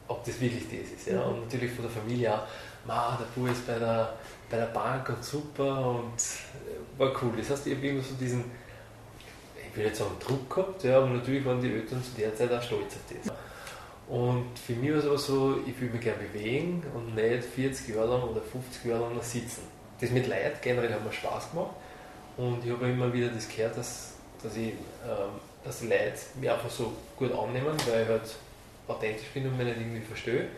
ob 0.07 0.23
das 0.23 0.39
wirklich 0.39 0.63
das 0.65 0.91
ist. 0.91 1.07
Ja? 1.07 1.21
Und 1.21 1.41
natürlich 1.41 1.71
von 1.71 1.83
der 1.83 1.91
Familie 1.91 2.33
auch, 2.33 2.43
Der 2.87 3.25
Bub 3.35 3.49
ist 3.49 3.65
bei 3.65 3.79
der, 3.79 4.13
bei 4.49 4.57
der 4.57 4.67
Bank 4.67 5.09
und 5.09 5.23
super 5.23 5.89
und 5.89 6.17
äh, 6.17 6.99
war 6.99 7.11
cool. 7.21 7.31
Das 7.37 7.49
heißt, 7.49 7.67
ich 7.67 7.75
habe 7.75 7.87
immer 7.87 8.01
so 8.01 8.13
diesen, 8.15 8.45
ich 9.69 9.75
will 9.75 9.85
jetzt 9.85 9.99
sagen 9.99 10.15
Druck 10.19 10.49
gehabt, 10.49 10.83
ja, 10.83 10.97
aber 10.97 11.07
natürlich 11.07 11.43
waren 11.45 11.59
die 11.61 11.71
Eltern 11.71 12.03
zu 12.03 12.11
der 12.19 12.35
Zeit 12.35 12.51
auch 12.51 12.61
stolz 12.61 12.93
auf 12.93 13.01
das. 13.09 13.33
Und 14.07 14.59
für 14.59 14.73
mich 14.73 14.91
war 14.91 14.99
es 14.99 15.05
aber 15.05 15.17
so, 15.17 15.59
ich 15.65 15.79
will 15.81 15.89
mich 15.89 16.01
gerne 16.01 16.23
bewegen 16.23 16.83
und 16.93 17.15
nicht 17.15 17.43
40 17.43 17.95
Jahre 17.95 18.09
lang 18.09 18.23
oder 18.23 18.41
50 18.41 18.85
Jahre 18.85 19.01
lang 19.01 19.21
sitzen. 19.21 19.63
Das 19.99 20.11
mit 20.11 20.27
Leid 20.27 20.61
generell 20.61 20.93
hat 20.93 21.03
mir 21.03 21.11
Spaß 21.11 21.51
gemacht 21.51 21.71
und 22.37 22.63
ich 22.63 22.71
habe 22.71 22.87
immer 22.87 23.11
wieder 23.11 23.29
das 23.29 23.47
gehört, 23.47 23.77
dass, 23.77 24.13
dass, 24.43 24.55
ich, 24.57 24.73
ähm, 25.03 25.39
dass 25.63 25.79
die 25.79 25.87
Leute 25.87 26.19
mich 26.39 26.51
einfach 26.51 26.69
so 26.69 26.93
gut 27.17 27.31
annehmen, 27.31 27.75
weil 27.87 28.03
ich 28.03 28.09
halt 28.09 28.35
authentisch 28.87 29.27
bin 29.33 29.47
und 29.47 29.57
mich 29.57 29.65
nicht 29.65 29.77
irgendwie 29.79 30.01
verstehe. 30.01 30.49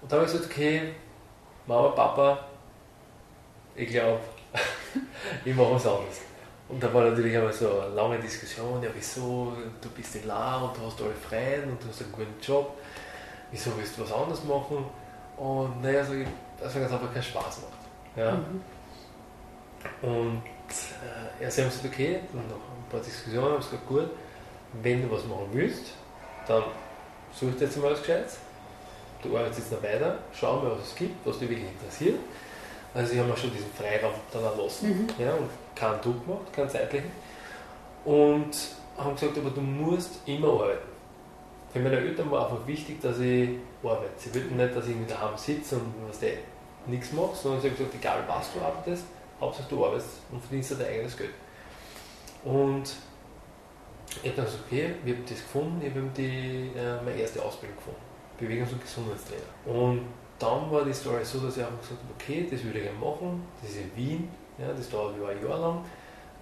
Und 0.00 0.10
da 0.10 0.16
habe 0.16 0.26
ich 0.26 0.32
gesagt, 0.32 0.50
okay, 0.50 0.92
Mama, 1.66 1.88
Papa, 1.88 2.38
ich 3.74 3.88
glaube, 3.88 4.20
ich 5.44 5.54
mache 5.54 5.74
was 5.74 5.86
anderes. 5.86 6.20
Und 6.68 6.82
da 6.82 6.92
war 6.92 7.04
natürlich 7.04 7.36
einmal 7.36 7.52
so 7.52 7.80
eine 7.80 7.94
lange 7.94 8.18
Diskussion, 8.18 8.82
ja 8.82 8.88
wieso, 8.94 9.52
du 9.80 9.88
bist 9.90 10.16
in 10.16 10.26
La 10.26 10.56
und 10.58 10.76
du 10.76 10.86
hast 10.86 11.00
alle 11.00 11.14
Freien 11.14 11.70
und 11.70 11.82
du 11.82 11.88
hast 11.88 12.02
einen 12.02 12.12
guten 12.12 12.40
Job, 12.40 12.76
wieso 13.50 13.76
willst 13.76 13.96
du 13.96 14.02
was 14.02 14.12
anderes 14.12 14.42
machen? 14.44 14.84
Und 15.36 15.82
naja, 15.82 16.00
also, 16.00 16.14
also 16.62 16.80
ganz 16.80 16.92
einfach 16.92 17.12
keinen 17.12 17.22
Spaß 17.22 17.60
macht. 17.62 18.16
Ja. 18.16 18.32
Mhm. 18.32 18.62
Und 20.02 20.42
äh, 20.68 21.44
ja, 21.44 21.50
sie 21.50 21.62
haben 21.62 21.68
gesagt, 21.68 21.86
okay, 21.86 22.20
und 22.32 22.48
nach 22.48 22.56
ein 22.56 22.90
paar 22.90 23.00
Diskussionen 23.00 23.52
haben 23.52 23.58
gesagt, 23.58 23.86
gut, 23.86 24.10
wenn 24.82 25.02
du 25.02 25.10
was 25.14 25.24
machen 25.24 25.48
willst, 25.52 25.92
dann 26.48 26.64
such 27.32 27.54
dir 27.56 27.66
jetzt 27.66 27.76
mal 27.76 27.92
was 27.92 28.00
Gescheites, 28.00 28.38
du 29.22 29.36
arbeitest 29.36 29.60
jetzt 29.60 29.72
noch 29.72 29.82
weiter, 29.82 30.18
schau 30.32 30.60
mal, 30.60 30.72
was 30.72 30.88
es 30.88 30.94
gibt, 30.94 31.26
was 31.26 31.38
dich 31.38 31.48
wirklich 31.48 31.68
interessiert. 31.68 32.18
Also 32.94 33.12
ich 33.12 33.18
habe 33.18 33.28
mir 33.28 33.36
schon 33.36 33.52
diesen 33.52 33.70
Freiraum 33.72 34.12
dann 34.32 34.44
erlassen 34.44 34.88
mhm. 34.88 35.22
ja, 35.22 35.32
und 35.32 35.50
keinen 35.74 36.00
Druck 36.00 36.24
gemacht, 36.24 36.52
keinen 36.52 36.70
zeitlichen. 36.70 37.10
Und 38.04 38.56
haben 38.96 39.14
gesagt, 39.14 39.36
aber 39.36 39.50
du 39.50 39.60
musst 39.60 40.20
immer 40.26 40.48
arbeiten. 40.48 40.88
Für 41.72 41.80
meine 41.80 41.98
Eltern 41.98 42.30
war 42.30 42.44
einfach 42.44 42.66
wichtig, 42.66 43.00
dass 43.02 43.18
ich 43.18 43.50
arbeite. 43.82 44.12
Sie 44.16 44.34
wollten 44.34 44.56
nicht, 44.56 44.74
dass 44.74 44.84
ich 44.84 44.92
irgendwie 44.92 45.12
daheim 45.12 45.36
sitze 45.36 45.76
und 45.76 45.92
was 46.08 46.20
der 46.20 46.34
nichts 46.86 47.12
mache, 47.12 47.34
sondern 47.34 47.60
sie 47.60 47.68
haben 47.68 47.76
gesagt, 47.76 47.94
egal 47.94 48.24
was 48.26 48.52
du 48.52 48.60
arbeitest, 48.60 49.04
Hauptsache 49.40 49.66
du 49.68 49.84
arbeitest 49.84 50.20
und 50.30 50.40
verdienst 50.40 50.72
dein 50.72 50.86
eigenes 50.86 51.16
Geld. 51.16 51.34
Und 52.44 52.94
ich 54.22 54.30
habe 54.30 54.36
dann 54.36 54.44
gesagt, 54.46 54.64
okay, 54.66 54.94
ich 55.04 55.12
habe 55.12 55.22
das 55.22 55.38
gefunden, 55.38 55.82
ich 55.82 55.90
habe 55.90 56.10
die, 56.16 56.70
äh, 56.76 57.02
meine 57.04 57.20
erste 57.20 57.42
Ausbildung 57.42 57.76
gefunden. 57.76 58.00
Bewegungs- 58.38 58.72
und 58.72 58.82
Gesundheitstrainer. 58.82 59.42
Und 59.64 60.06
dann 60.38 60.70
war 60.70 60.84
die 60.84 60.92
Story 60.92 61.24
so, 61.24 61.40
dass 61.40 61.56
ich 61.56 61.64
einfach 61.64 61.80
gesagt 61.80 62.00
habe, 62.02 62.12
okay, 62.14 62.46
das 62.50 62.62
würde 62.62 62.78
ich 62.78 62.84
gerne 62.84 62.98
machen, 62.98 63.42
das 63.60 63.70
ist 63.70 63.78
in 63.78 63.96
Wien, 63.96 64.28
ja, 64.58 64.72
das 64.72 64.88
dauert 64.90 65.16
über 65.16 65.28
ein 65.28 65.42
Jahr 65.42 65.58
lang. 65.58 65.84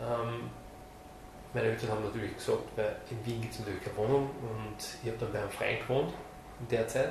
Ähm, 0.01 0.51
meine 1.53 1.67
Eltern 1.69 1.91
haben 1.91 2.05
natürlich 2.05 2.35
gesagt, 2.35 2.65
weil 2.75 2.97
in 3.11 3.25
Wien 3.25 3.41
gibt 3.41 3.55
es 3.55 3.61
natürlich 3.61 3.85
keine 3.85 3.97
Wohnung 3.97 4.31
und 4.43 4.77
ich 5.03 5.09
habe 5.09 5.19
dann 5.21 5.33
bei 5.33 5.39
einem 5.39 5.51
Freund 5.51 5.81
gewohnt 5.81 6.13
in 6.61 6.69
der 6.69 6.89
Zeit 6.89 7.11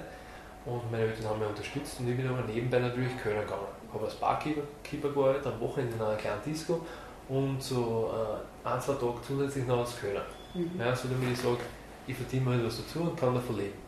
und 0.65 0.91
meine 0.91 1.05
Eltern 1.05 1.29
haben 1.29 1.39
mich 1.39 1.47
unterstützt 1.47 1.99
und 1.99 2.09
ich 2.09 2.17
bin 2.17 2.27
aber 2.27 2.41
nebenbei 2.41 2.79
natürlich 2.79 3.17
Köln 3.21 3.39
gegangen. 3.39 3.67
Ich 3.87 3.93
habe 3.93 4.05
als 4.05 4.15
Barkeeper 4.15 5.09
gearbeitet, 5.09 5.47
am 5.47 5.59
Wochenende 5.61 5.95
in 5.95 6.01
einer 6.01 6.17
kleinen 6.17 6.41
Disco 6.43 6.81
und 7.29 7.61
so 7.63 8.11
äh, 8.13 8.67
ein, 8.67 8.81
zwei 8.81 8.93
Tage 8.93 9.15
zusätzlich 9.25 9.65
noch 9.65 9.79
als 9.79 9.97
Kölner. 9.97 10.23
Mhm. 10.53 10.71
Ja, 10.77 10.93
so 10.93 11.07
damit 11.07 11.31
ich 11.31 11.39
sage, 11.39 11.59
ich 12.05 12.15
verdiene 12.15 12.45
mal 12.45 12.59
etwas 12.59 12.77
dazu 12.77 13.01
und 13.01 13.17
kann 13.17 13.33
davon 13.33 13.57
leben. 13.57 13.82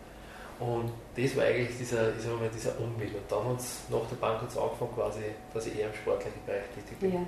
Und 0.60 0.92
das 1.18 1.36
war 1.36 1.44
eigentlich 1.44 1.78
dieser, 1.78 2.16
ich 2.16 2.24
sag 2.24 2.40
mal, 2.40 2.50
dieser 2.50 2.80
Umweg. 2.80 3.14
Und 3.14 3.30
dann 3.30 3.50
hat 3.50 3.60
es 3.60 3.82
nach 3.90 4.08
der 4.10 4.16
Bank 4.16 4.42
angefangen, 4.42 4.96
quasi, 4.96 5.22
dass 5.54 5.68
ich 5.68 5.80
eher 5.80 5.88
im 5.88 5.94
sportlichen 5.94 6.40
Bereich 6.46 6.64
tätig 6.74 6.98
bin. 7.00 7.14
Ja. 7.14 7.20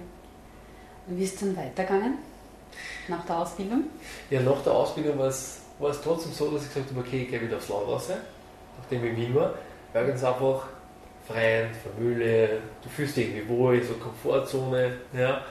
Und 1.07 1.17
wie 1.17 1.23
ist 1.23 1.35
es 1.35 1.39
dann 1.41 1.55
weitergegangen? 1.55 2.17
Nach 3.07 3.25
der 3.25 3.39
Ausbildung? 3.39 3.85
Ja, 4.29 4.41
nach 4.41 4.61
der 4.61 4.73
Ausbildung 4.73 5.17
war 5.17 5.27
es, 5.27 5.61
war 5.79 5.91
es 5.91 6.01
trotzdem 6.01 6.31
so, 6.31 6.51
dass 6.51 6.63
ich 6.63 6.73
gesagt 6.73 6.89
habe, 6.89 6.99
okay, 6.99 7.23
ich 7.23 7.29
gehe 7.29 7.41
wieder 7.41 7.57
aufs 7.57 7.69
Land 7.69 7.87
raus, 7.87 8.09
nachdem 8.77 9.03
ich 9.05 9.11
in 9.11 9.17
Wien 9.17 9.35
war, 9.35 9.53
weil 9.93 10.07
ganz 10.07 10.23
einfach 10.23 10.67
Freien, 11.27 11.69
Familie, 11.73 12.61
du 12.81 12.89
fühlst 12.89 13.17
dich 13.17 13.29
irgendwie 13.29 13.49
wohl, 13.49 13.83
so 13.83 13.93
Komfortzone, 13.95 14.97
ja. 15.13 15.41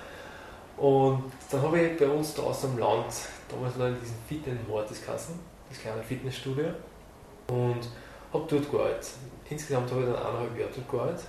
Und 0.77 1.25
dann 1.51 1.63
habe 1.63 1.81
ich 1.81 1.99
bei 1.99 2.07
uns 2.07 2.35
draußen 2.35 2.71
am 2.71 2.79
Land 2.79 3.07
damals 3.51 3.77
noch 3.77 3.87
in 3.87 4.01
diesen 4.01 4.17
Fit 4.29 4.69
Mortis 4.69 5.05
Kassen, 5.05 5.39
das 5.69 5.81
kleine 5.81 6.03
Fitnessstudio, 6.03 6.67
und 7.49 7.89
habe 8.33 8.45
dort 8.49 8.71
gearbeitet. 8.71 9.11
Insgesamt 9.49 9.91
habe 9.91 10.01
ich 10.01 10.07
dann 10.07 10.17
eineinhalb 10.17 10.59
Jahre 10.59 10.71
dort 10.75 10.91
gearbeitet. 10.91 11.27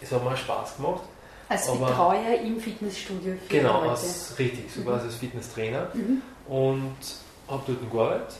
Es 0.00 0.12
hat 0.12 0.22
mir 0.22 0.30
auch 0.30 0.36
Spaß 0.36 0.76
gemacht. 0.76 1.02
Als 1.48 1.70
Betreuer 1.70 2.40
im 2.42 2.60
Fitnessstudio 2.60 3.34
für 3.34 3.56
Genau, 3.56 3.90
als, 3.90 4.34
richtig, 4.38 4.72
so 4.72 4.80
mhm. 4.80 4.86
quasi 4.86 5.06
als 5.06 5.14
Fitnesstrainer. 5.14 5.88
Mhm. 5.94 6.22
Und 6.48 6.96
habe 7.48 7.62
dort 7.66 7.90
gearbeitet. 7.90 8.36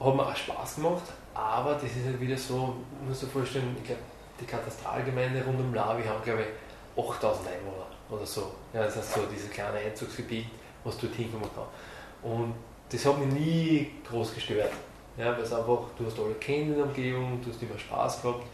Hat 0.00 0.14
mir 0.14 0.26
auch 0.26 0.36
Spaß 0.36 0.76
gemacht, 0.76 1.02
aber 1.34 1.74
das 1.74 1.84
ist 1.84 2.06
halt 2.06 2.20
wieder 2.20 2.36
so, 2.36 2.74
musst 3.06 3.22
du 3.22 3.26
dir 3.26 3.32
vorstellen, 3.32 3.76
ich 3.78 3.84
glaube, 3.84 4.00
die 4.40 4.46
Katastralgemeinde 4.46 5.44
rund 5.44 5.60
um 5.60 5.74
Lavi 5.74 6.02
haben, 6.04 6.22
glaube 6.24 6.40
ich, 6.40 7.04
8000 7.04 7.48
Einwohner 7.48 7.86
oder 8.10 8.26
so. 8.26 8.50
Ja, 8.72 8.84
das 8.84 8.96
heißt 8.96 9.14
so 9.14 9.20
dieses 9.30 9.50
kleine 9.50 9.78
Einzugsgebiet, 9.78 10.46
was 10.84 10.96
dort 10.98 11.14
hinkommen 11.14 11.48
kann. 11.54 12.30
Und 12.30 12.54
das 12.90 13.04
hat 13.04 13.18
mich 13.18 13.32
nie 13.32 13.90
groß 14.08 14.34
gestört. 14.34 14.72
Ja, 15.16 15.32
weil 15.32 15.42
es 15.42 15.52
einfach, 15.52 15.80
du 15.98 16.06
hast 16.06 16.18
alle 16.18 16.34
kennt 16.34 16.68
in 16.68 16.76
der 16.76 16.84
Umgebung, 16.84 17.40
du 17.42 17.50
hast 17.50 17.62
immer 17.62 17.78
Spaß 17.78 18.22
gehabt. 18.22 18.46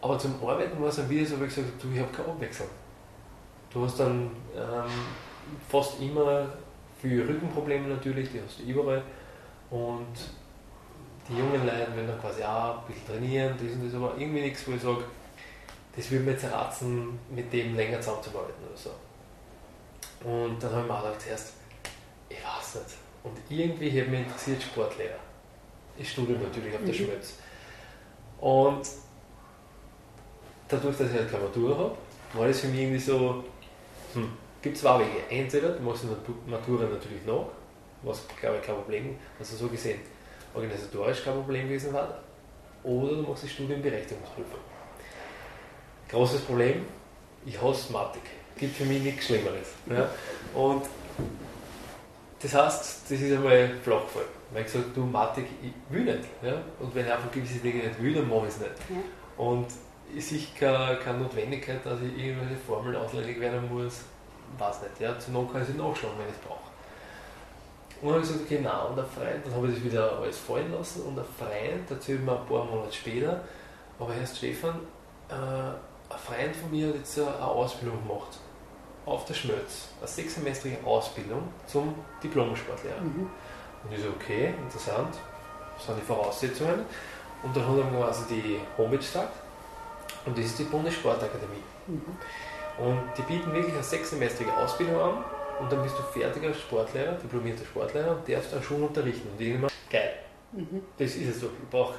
Aber 0.00 0.18
zum 0.18 0.34
Arbeiten 0.46 0.80
war 0.80 0.88
es 0.88 0.96
dann 0.96 1.10
wieder 1.10 1.26
so, 1.26 1.40
wie 1.40 1.44
gesagt 1.44 1.66
du, 1.82 1.88
ich 1.92 2.00
habe 2.00 2.12
keine 2.12 2.28
Abwechslung. 2.28 2.68
Du 3.72 3.84
hast 3.84 3.98
dann 3.98 4.30
ähm, 4.56 4.90
fast 5.68 6.00
immer 6.00 6.46
viele 7.00 7.28
Rückenprobleme 7.28 7.88
natürlich, 7.88 8.30
die 8.30 8.40
hast 8.40 8.60
du 8.60 8.62
überall. 8.64 9.02
Und 9.70 10.14
die 11.28 11.36
jungen 11.36 11.66
Leute 11.66 11.94
werden 11.94 12.06
dann 12.06 12.20
quasi 12.20 12.42
auch 12.42 12.78
ein 12.78 12.86
bisschen 12.86 13.06
trainieren, 13.06 13.54
das 13.60 13.72
und 13.72 13.86
das, 13.86 13.94
aber 13.94 14.14
irgendwie 14.16 14.42
nichts, 14.42 14.66
wo 14.66 14.72
ich 14.72 14.80
sage, 14.80 15.04
das 15.94 16.10
würde 16.10 16.24
mir 16.24 16.30
jetzt 16.32 16.44
erraten, 16.44 17.18
mit 17.30 17.52
dem 17.52 17.74
länger 17.74 18.00
zusammenzuarbeiten 18.00 18.64
oder 18.66 18.76
so. 18.76 18.90
Und 20.24 20.62
dann 20.62 20.70
habe 20.70 20.82
ich 20.82 20.88
mir 20.88 20.94
auch 20.94 21.02
gedacht, 21.02 21.20
zuerst, 21.20 21.52
ich 22.28 22.38
weiß 22.38 22.82
nicht. 22.82 22.96
Und 23.24 23.36
irgendwie 23.50 24.00
hat 24.00 24.08
mich 24.08 24.20
interessiert 24.20 24.62
Sportlehrer. 24.62 25.27
Ich 25.98 26.10
studiere 26.10 26.38
natürlich 26.38 26.74
auf 26.74 26.80
der 26.84 26.94
mhm. 26.94 26.98
Schmelz. 26.98 27.34
Und 28.40 28.82
dadurch, 30.68 30.96
dass 30.96 31.10
ich 31.10 31.16
halt 31.16 31.30
keine 31.30 31.44
Matura 31.44 31.78
habe, 31.78 31.96
war 32.34 32.46
das 32.46 32.60
für 32.60 32.68
mich 32.68 32.80
irgendwie 32.80 32.98
so, 32.98 33.44
hm, 34.14 34.30
gibt 34.62 34.76
zwei 34.76 35.00
Wege. 35.00 35.22
Entweder 35.30 35.70
du 35.70 35.82
machst 35.82 36.04
die 36.04 36.50
Matura 36.50 36.84
natürlich 36.84 37.24
noch, 37.26 37.50
was 38.02 38.22
glaube 38.40 38.58
ich 38.58 38.62
kein 38.62 38.76
Problem, 38.76 39.16
also 39.38 39.56
so 39.56 39.68
gesehen 39.68 40.00
organisatorisch 40.54 41.24
kein 41.24 41.34
Problem 41.34 41.68
gewesen 41.68 41.92
war, 41.92 42.18
oder 42.82 43.16
du 43.16 43.22
machst 43.22 43.44
die 43.44 43.48
Studienberechtigungsprüfung. 43.48 44.60
Großes 46.08 46.40
Problem, 46.42 46.86
ich 47.44 47.60
hasse 47.60 47.92
Mathematik. 47.92 48.22
Gibt 48.56 48.76
für 48.76 48.84
mich 48.84 49.02
nichts 49.02 49.26
Schlimmeres. 49.26 49.68
Ja? 49.88 50.08
Und 50.54 50.84
das 52.40 52.54
heißt, 52.54 53.02
das 53.04 53.20
ist 53.20 53.32
einmal 53.32 53.70
flach 53.82 54.02
gefallen. 54.02 54.37
Weil 54.50 54.62
ich 54.62 54.72
gesagt 54.72 54.96
du 54.96 55.04
Mathematik, 55.04 55.46
ich 55.62 55.72
will 55.94 56.04
nicht. 56.04 56.24
Ja? 56.42 56.54
Und 56.80 56.94
wenn 56.94 57.06
ich 57.06 57.12
einfach 57.12 57.30
gewisse 57.30 57.58
Dinge 57.58 57.84
nicht 57.84 58.02
will, 58.02 58.14
dann 58.14 58.28
mache 58.28 58.46
ich 58.46 58.54
es 58.54 58.60
nicht. 58.60 58.72
Ja. 58.88 59.44
Und 59.44 59.66
ich 60.14 60.26
sehe 60.26 60.40
keine, 60.58 60.96
keine 60.96 61.18
Notwendigkeit, 61.18 61.84
dass 61.84 62.00
ich 62.00 62.16
irgendwelche 62.16 62.56
Formeln 62.56 62.96
auswendig 62.96 63.38
werden 63.40 63.68
muss. 63.70 64.02
Weiß 64.56 64.82
nicht. 64.82 65.00
Ja? 65.00 65.18
Zur 65.18 65.34
Not 65.34 65.52
kann 65.52 65.62
ich 65.62 65.68
sie 65.68 65.74
nachschauen, 65.74 66.12
wenn 66.18 66.28
ich 66.28 66.34
es 66.34 66.46
brauche. 66.46 66.68
Und 68.00 68.08
dann 68.08 68.14
habe 68.14 68.24
ich 68.24 68.28
gesagt, 68.28 68.46
okay, 68.46 68.60
nein, 68.62 68.86
und 68.90 68.98
ein 68.98 69.06
Freund, 69.06 69.44
dann 69.44 69.54
habe 69.54 69.68
ich 69.68 69.74
das 69.74 69.84
wieder 69.84 70.18
alles 70.18 70.38
fallen 70.38 70.72
lassen 70.72 71.02
und 71.02 71.18
ein 71.18 71.24
Freund 71.24 71.90
erzählt 71.90 72.24
mir 72.24 72.38
ein 72.38 72.46
paar 72.46 72.64
Monate 72.64 72.92
später, 72.92 73.40
aber 73.98 74.14
erst 74.14 74.36
Stefan, 74.36 74.76
äh, 75.28 75.34
ein 75.34 76.18
Freund 76.24 76.54
von 76.54 76.70
mir 76.70 76.88
hat 76.88 76.94
jetzt 76.94 77.18
eine 77.18 77.44
Ausbildung 77.44 77.98
gemacht 78.06 78.38
auf 79.04 79.24
der 79.24 79.34
Schmötz, 79.34 79.88
eine 79.98 80.06
sechssemestrige 80.06 80.78
Ausbildung 80.84 81.42
zum 81.66 81.94
Diplom-Sportlehrer. 82.22 83.00
Mhm. 83.00 83.28
Und 83.84 83.92
ich 83.92 84.02
so, 84.02 84.08
okay, 84.10 84.54
interessant, 84.62 85.14
was 85.76 85.86
sind 85.86 85.98
die 85.98 86.04
Voraussetzungen? 86.04 86.84
Und 87.42 87.56
dann 87.56 87.66
haben 87.66 87.76
wir 87.76 87.98
quasi 87.98 88.34
die 88.34 88.60
Homepage 88.76 88.98
gesagt 88.98 89.32
und 90.26 90.36
das 90.36 90.46
ist 90.46 90.58
die 90.58 90.64
Bundessportakademie. 90.64 91.62
Mhm. 91.86 92.02
Und 92.84 93.02
die 93.16 93.22
bieten 93.22 93.52
wirklich 93.52 93.74
eine 93.74 93.82
sechssemestrige 93.82 94.54
Ausbildung 94.56 95.00
an 95.00 95.24
und 95.60 95.70
dann 95.70 95.82
bist 95.82 95.96
du 95.98 96.02
fertiger 96.02 96.52
Sportlehrer, 96.52 97.12
diplomierter 97.12 97.64
Sportlehrer 97.64 98.16
und 98.16 98.28
darfst 98.28 98.52
dann 98.52 98.62
schon 98.62 98.82
unterrichten. 98.82 99.28
Und 99.30 99.40
ich 99.40 99.54
immer, 99.54 99.68
geil, 99.90 100.14
mhm. 100.52 100.82
das 100.96 101.14
ist 101.14 101.28
es 101.28 101.40
so. 101.40 101.46
Ich 101.46 101.70
brauche 101.70 101.94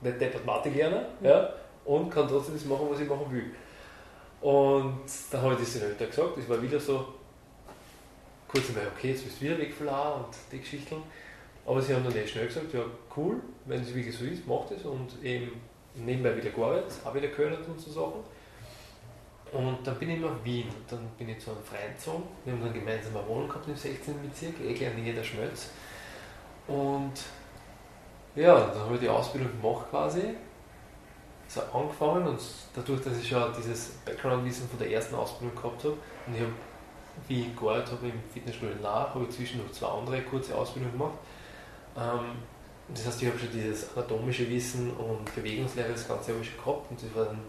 nicht 0.00 0.20
deppert 0.20 0.44
Mathe 0.44 0.70
lernen 0.70 1.04
mhm. 1.20 1.26
ja, 1.26 1.52
und 1.84 2.10
kann 2.10 2.28
trotzdem 2.28 2.54
das 2.54 2.64
machen, 2.64 2.86
was 2.90 3.00
ich 3.00 3.08
machen 3.08 3.26
will. 3.30 3.50
Und 4.40 5.00
dann 5.30 5.42
habe 5.42 5.54
ich 5.54 5.60
das 5.60 5.72
den 5.72 5.82
Eltern 5.82 6.08
gesagt, 6.08 6.36
das 6.36 6.48
war 6.48 6.62
wieder 6.62 6.78
so, 6.78 7.06
kurz 8.48 8.68
einmal, 8.70 8.86
okay, 8.96 9.10
jetzt 9.10 9.24
bist 9.24 9.40
du 9.40 9.44
wieder 9.44 9.58
weg 9.58 9.72
von 9.72 9.88
A 9.88 10.10
und 10.14 10.34
die 10.50 10.58
Geschichten. 10.58 10.96
Aber 11.66 11.82
sie 11.82 11.94
haben 11.94 12.02
dann 12.02 12.16
echt 12.16 12.30
schnell 12.30 12.46
gesagt, 12.46 12.72
ja 12.72 12.80
cool, 13.16 13.36
wenn 13.66 13.82
es 13.82 13.94
wirklich 13.94 14.16
so 14.16 14.24
ist, 14.24 14.46
mach 14.46 14.66
das 14.68 14.82
und 14.84 15.22
eben 15.22 15.60
nebenbei 15.94 16.34
wieder 16.36 16.50
gearbeitet, 16.50 16.92
auch 17.04 17.14
wieder 17.14 17.28
gehört 17.28 17.68
und 17.68 17.78
so 17.78 17.90
Sachen. 17.90 18.24
Und 19.52 19.86
dann 19.86 19.98
bin 19.98 20.10
ich 20.10 20.20
nach 20.20 20.44
Wien, 20.44 20.68
dann 20.88 21.08
bin 21.18 21.28
ich 21.28 21.38
zu 21.38 21.50
einem 21.50 21.62
Freund 21.62 21.96
gezogen, 21.96 22.24
wir 22.44 22.52
haben 22.52 22.62
dann 22.62 22.72
gemeinsam 22.72 23.16
eine 23.16 23.26
Wohnung 23.28 23.48
gehabt 23.48 23.68
im 23.68 23.76
16. 23.76 24.14
Bezirk, 24.22 24.54
eh 24.60 24.74
gleich 24.74 24.96
in 24.96 25.14
der 25.14 25.22
Schmelz. 25.22 25.70
Und 26.66 27.12
ja, 28.34 28.66
dann 28.66 28.80
habe 28.80 28.94
ich 28.94 29.00
die 29.00 29.08
Ausbildung 29.08 29.50
gemacht 29.60 29.90
quasi 29.90 30.34
so 31.48 31.62
angefangen 31.72 32.26
und 32.26 32.40
dadurch, 32.74 33.00
dass 33.00 33.18
ich 33.18 33.28
schon 33.28 33.52
dieses 33.56 33.92
Background-Wissen 34.04 34.68
von 34.68 34.78
der 34.78 34.90
ersten 34.90 35.14
Ausbildung 35.14 35.56
gehabt 35.56 35.84
habe 35.84 35.94
und 36.26 36.34
ich 36.34 36.40
habe, 36.40 36.52
wie 37.26 37.42
ich 37.42 37.56
gearbeitet 37.56 37.92
habe 37.92 38.08
im 38.08 38.22
Fitnessstudio 38.32 38.76
nach, 38.82 39.14
habe 39.14 39.24
ich 39.24 39.30
zwischendurch 39.30 39.72
zwei 39.72 39.88
andere 39.88 40.22
kurze 40.22 40.54
Ausbildungen 40.54 40.92
gemacht. 40.92 41.18
Ähm, 41.96 42.36
das 42.94 43.06
heißt, 43.06 43.22
ich 43.22 43.28
habe 43.28 43.38
schon 43.38 43.50
dieses 43.52 43.94
anatomische 43.96 44.48
Wissen 44.48 44.90
und 44.92 45.34
Bewegungslehre, 45.34 45.92
das 45.92 46.08
Ganze 46.08 46.32
habe 46.32 46.42
ich 46.42 46.50
schon 46.50 46.64
gehabt 46.64 46.90
und 46.90 47.02
das 47.02 47.14
war 47.14 47.26
dann 47.26 47.40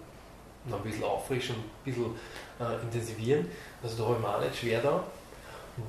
noch 0.65 0.77
ein 0.77 0.84
bisschen 0.84 1.03
auffrischen, 1.03 1.55
ein 1.55 1.84
bisschen 1.86 2.15
äh, 2.60 2.82
intensivieren. 2.82 3.47
Also 3.82 3.97
da 3.97 4.10
habe 4.10 4.15
ich 4.15 4.21
mir 4.21 4.36
auch 4.36 4.41
nicht 4.41 4.58
schwer 4.58 4.82
da. 4.82 5.03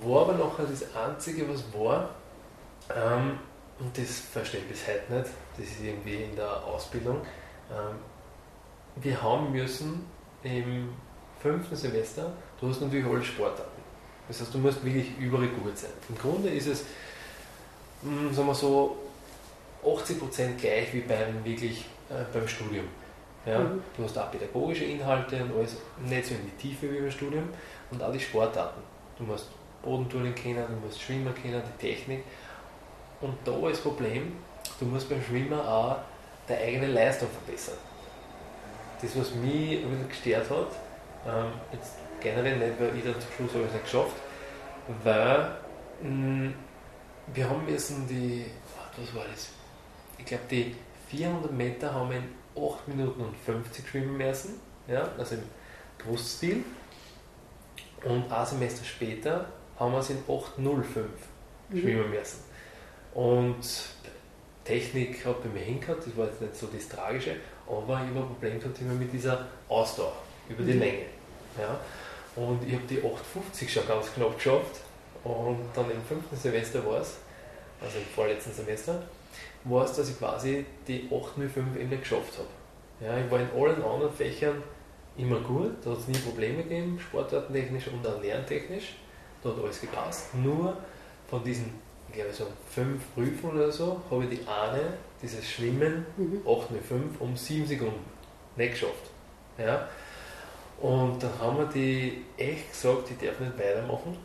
War 0.02 0.22
aber 0.22 0.34
nachher 0.34 0.66
das 0.66 0.84
Einzige, 0.94 1.48
was 1.48 1.64
war, 1.74 2.10
ähm, 2.94 3.38
und 3.80 3.96
das 3.96 4.20
verstehe 4.20 4.60
ich 4.60 4.68
bis 4.68 4.86
heute 4.86 5.12
nicht, 5.12 5.30
das 5.56 5.66
ist 5.66 5.82
irgendwie 5.82 6.22
in 6.22 6.36
der 6.36 6.64
Ausbildung, 6.64 7.22
ähm, 7.70 7.96
wir 8.96 9.20
haben 9.20 9.50
müssen 9.52 10.04
im 10.42 10.90
fünften 11.40 11.74
Semester, 11.74 12.32
du 12.60 12.68
hast 12.68 12.80
natürlich 12.80 13.06
alle 13.06 13.24
Sportarten. 13.24 13.80
Das 14.28 14.40
heißt, 14.40 14.54
du 14.54 14.58
musst 14.58 14.84
wirklich 14.84 15.18
überall 15.18 15.48
gut 15.48 15.76
sein. 15.76 15.90
Im 16.08 16.16
Grunde 16.16 16.50
ist 16.50 16.66
es, 16.66 16.84
mh, 18.02 18.28
hm, 18.28 18.34
sagen 18.34 18.48
wir 18.48 18.54
so, 18.54 18.96
80% 19.84 20.56
gleich 20.56 20.92
wie 20.92 21.00
beim, 21.00 21.44
wirklich, 21.44 21.86
äh, 22.10 22.24
beim 22.32 22.46
Studium. 22.46 22.84
Ja? 23.46 23.58
Mhm. 23.58 23.82
Du 23.96 24.04
hast 24.04 24.16
auch 24.18 24.30
pädagogische 24.30 24.84
Inhalte 24.84 25.42
und 25.42 25.56
alles 25.56 25.76
nicht 26.04 26.26
so 26.26 26.34
in 26.34 26.42
die 26.44 26.56
Tiefe 26.62 26.92
wie 26.92 27.00
beim 27.00 27.10
Studium 27.10 27.48
und 27.90 28.02
auch 28.02 28.12
die 28.12 28.20
Sportarten. 28.20 28.82
Du 29.18 29.24
musst 29.24 29.46
Bodenturnen 29.82 30.34
kennen, 30.34 30.64
du 30.68 30.86
musst 30.86 31.00
Schwimmen 31.00 31.34
kennen, 31.34 31.62
die 31.62 31.86
Technik. 31.86 32.24
Und 33.20 33.34
da 33.44 33.52
ist 33.68 33.78
das 33.78 33.80
Problem, 33.80 34.36
du 34.78 34.84
musst 34.84 35.08
beim 35.08 35.22
Schwimmen 35.22 35.58
auch 35.60 35.96
deine 36.46 36.60
eigene 36.60 36.86
Leistung 36.88 37.28
verbessern. 37.28 37.78
Das, 39.00 39.16
was 39.16 39.34
mich 39.34 39.80
gestört 40.08 40.50
hat, 40.50 40.68
ähm, 41.26 41.52
jetzt 41.72 41.94
generell 42.20 42.58
nicht, 42.58 42.80
weil 42.80 42.96
ich 42.96 43.04
dann 43.04 43.14
zum 43.14 43.30
Schluss 43.36 43.54
habe 43.54 43.64
ich 43.66 43.72
nicht 43.72 43.84
geschafft, 43.84 44.16
weil 45.02 45.56
mh, 46.02 46.08
mm, 46.08 46.54
wir 47.34 47.48
haben 47.48 47.64
müssen 47.64 48.08
die, 48.08 48.46
was 48.96 49.14
war 49.14 49.24
das? 49.30 49.50
Ich 50.18 50.24
glaube, 50.24 50.44
die 50.50 50.74
400 51.08 51.52
Meter 51.52 51.94
haben 51.94 52.10
wir 52.10 52.18
in 52.18 52.28
8 52.56 52.88
Minuten 52.88 53.20
und 53.20 53.36
50 53.36 53.88
schwimmen 53.88 54.16
müssen, 54.16 54.60
ja, 54.88 55.08
also 55.18 55.36
im 55.36 55.42
Bruststil. 55.98 56.64
Und 58.04 58.32
ein 58.32 58.46
Semester 58.46 58.84
später 58.84 59.46
haben 59.78 59.92
wir 59.92 59.98
es 59.98 60.10
in 60.10 60.18
8.05 60.24 60.56
mhm. 61.68 61.78
schwimmen 61.78 62.10
müssen. 62.10 62.40
Und 63.14 63.64
Technik 64.64 65.24
hat 65.24 65.42
bei 65.42 65.48
mir 65.48 65.60
hingehört, 65.60 66.06
das 66.06 66.16
war 66.16 66.26
jetzt 66.26 66.40
nicht 66.40 66.56
so 66.56 66.68
das 66.72 66.88
Tragische, 66.88 67.36
aber 67.66 68.00
ich 68.02 68.10
habe 68.10 68.20
ein 68.20 68.26
Problem 68.26 68.58
gehabt 68.60 68.80
immer 68.80 68.94
mit 68.94 69.12
dieser 69.12 69.46
Ausdauer 69.68 70.12
über 70.48 70.62
die 70.62 70.74
mhm. 70.74 70.80
Länge. 70.80 71.02
Ja. 71.58 71.78
Und 72.36 72.66
ich 72.66 72.74
habe 72.74 72.84
die 72.88 72.98
8,50 72.98 73.68
schon 73.68 73.86
ganz 73.86 74.12
knapp 74.12 74.36
geschafft 74.36 74.80
und 75.24 75.58
dann 75.74 75.90
im 75.90 76.02
fünften 76.02 76.36
Semester 76.36 76.84
war 76.86 77.00
es, 77.00 77.16
also 77.80 77.98
im 77.98 78.04
vorletzten 78.04 78.52
Semester, 78.52 79.02
war 79.64 79.84
es, 79.84 79.94
dass 79.94 80.08
ich 80.08 80.18
quasi 80.18 80.64
die 80.86 81.08
8,05 81.10 81.76
eben 81.78 81.88
nicht 81.88 82.02
geschafft 82.02 82.38
habe. 82.38 82.48
Ja, 83.04 83.18
ich 83.18 83.30
war 83.30 83.40
in 83.40 83.50
allen 83.50 83.82
anderen 83.82 84.12
Fächern 84.12 84.62
immer 85.16 85.40
gut, 85.40 85.72
da 85.84 85.90
hat 85.90 85.98
es 85.98 86.08
nie 86.08 86.18
Probleme 86.18 86.62
gegeben, 86.62 86.98
sportartentechnisch 87.00 87.88
und 87.88 88.06
auch 88.06 88.22
lerntechnisch, 88.22 88.94
da 89.42 89.50
hat 89.50 89.58
alles 89.58 89.80
gepasst. 89.80 90.34
Nur 90.34 90.76
von 91.28 91.42
diesen 91.42 91.72
ich 92.10 92.16
glaube 92.16 92.32
so 92.32 92.46
fünf 92.68 93.14
Prüfungen 93.14 93.56
oder 93.56 93.70
so, 93.70 94.00
habe 94.10 94.24
ich 94.24 94.30
die 94.30 94.46
eine, 94.46 94.94
dieses 95.22 95.48
Schwimmen, 95.48 96.04
mhm. 96.16 96.42
805, 96.44 97.20
um 97.20 97.36
sieben 97.36 97.66
Sekunden 97.66 98.04
nicht 98.56 98.72
geschafft. 98.72 99.10
Ja? 99.58 99.88
Und 100.80 101.22
dann 101.22 101.30
haben 101.38 101.58
wir 101.58 101.66
die 101.66 102.24
echt 102.38 102.72
gesagt, 102.72 103.10
ich 103.10 103.26
darf 103.26 103.38
nicht 103.38 103.58
weitermachen, 103.58 104.16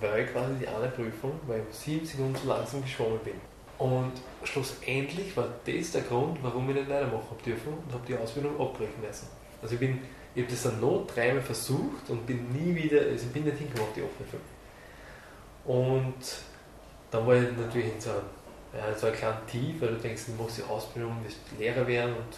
weil 0.00 0.26
quasi 0.26 0.54
die 0.60 0.68
eine 0.68 0.88
Prüfung, 0.88 1.32
weil 1.46 1.62
ich 1.68 1.76
sieben 1.76 2.06
Sekunden 2.06 2.36
zu 2.36 2.46
langsam 2.46 2.82
geschwommen 2.82 3.18
bin. 3.24 3.34
Und 3.78 4.12
schlussendlich 4.44 5.36
war 5.36 5.48
das 5.66 5.90
der 5.90 6.02
Grund, 6.02 6.38
warum 6.42 6.68
ich 6.70 6.76
nicht 6.76 6.88
weitermachen 6.88 7.36
dürfen 7.44 7.72
und 7.72 7.92
habe 7.92 8.06
die 8.06 8.16
Ausbildung 8.16 8.60
abbrechen 8.60 9.00
müssen. 9.04 9.26
Also 9.60 9.74
ich 9.74 9.80
bin, 9.80 9.98
ich 10.36 10.42
habe 10.42 10.52
das 10.52 10.62
dann 10.62 10.80
noch 10.80 11.04
dreimal 11.12 11.42
versucht 11.42 12.08
und 12.08 12.26
bin 12.26 12.52
nie 12.52 12.74
wieder, 12.76 13.00
also 13.00 13.26
ich 13.26 13.32
bin 13.32 13.44
nicht 13.44 13.58
hingekommen 13.58 13.92
die 13.96 14.02
offene 14.02 14.28
5. 14.30 14.42
Und 15.64 16.14
dann 17.10 17.26
war 17.26 17.34
ich 17.34 17.56
natürlich 17.56 17.92
in 17.92 18.00
so 18.00 18.10
einem, 18.10 18.20
ja, 18.72 18.96
so 18.96 19.08
einem 19.08 19.16
kleinen 19.16 19.46
Tief, 19.48 19.80
weil 19.80 19.88
du 19.88 19.96
denkst, 19.96 20.22
du 20.26 20.42
machst 20.42 20.58
die 20.58 20.62
Ausbildung, 20.62 21.16
willst 21.22 21.38
Lehrer 21.58 21.86
werden 21.86 22.14
und 22.14 22.36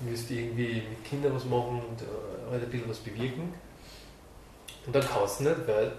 willst 0.00 0.30
irgendwie 0.30 0.82
mit 0.88 1.04
Kindern 1.04 1.34
was 1.34 1.44
machen 1.44 1.82
und 1.88 2.02
äh, 2.02 2.50
halt 2.50 2.62
ein 2.62 2.70
bisschen 2.70 2.88
was 2.88 2.98
bewirken. 2.98 3.52
Und 4.86 4.94
dann 4.94 5.02
kannst 5.02 5.40
du 5.40 5.44
nicht, 5.44 5.66
weil 5.66 5.92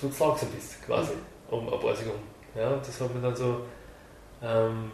du 0.00 0.08
zu 0.08 0.24
langsam 0.24 0.48
bist, 0.50 0.82
quasi, 0.84 1.12
um 1.50 1.72
ein 1.72 1.80
paar 1.80 1.94
Sekunden. 1.94 2.28
Ja, 2.54 2.70
und 2.70 2.86
das 2.86 3.00
hat 3.00 3.14
mir 3.14 3.20
dann 3.20 3.36
so, 3.36 3.64
ähm, 4.42 4.90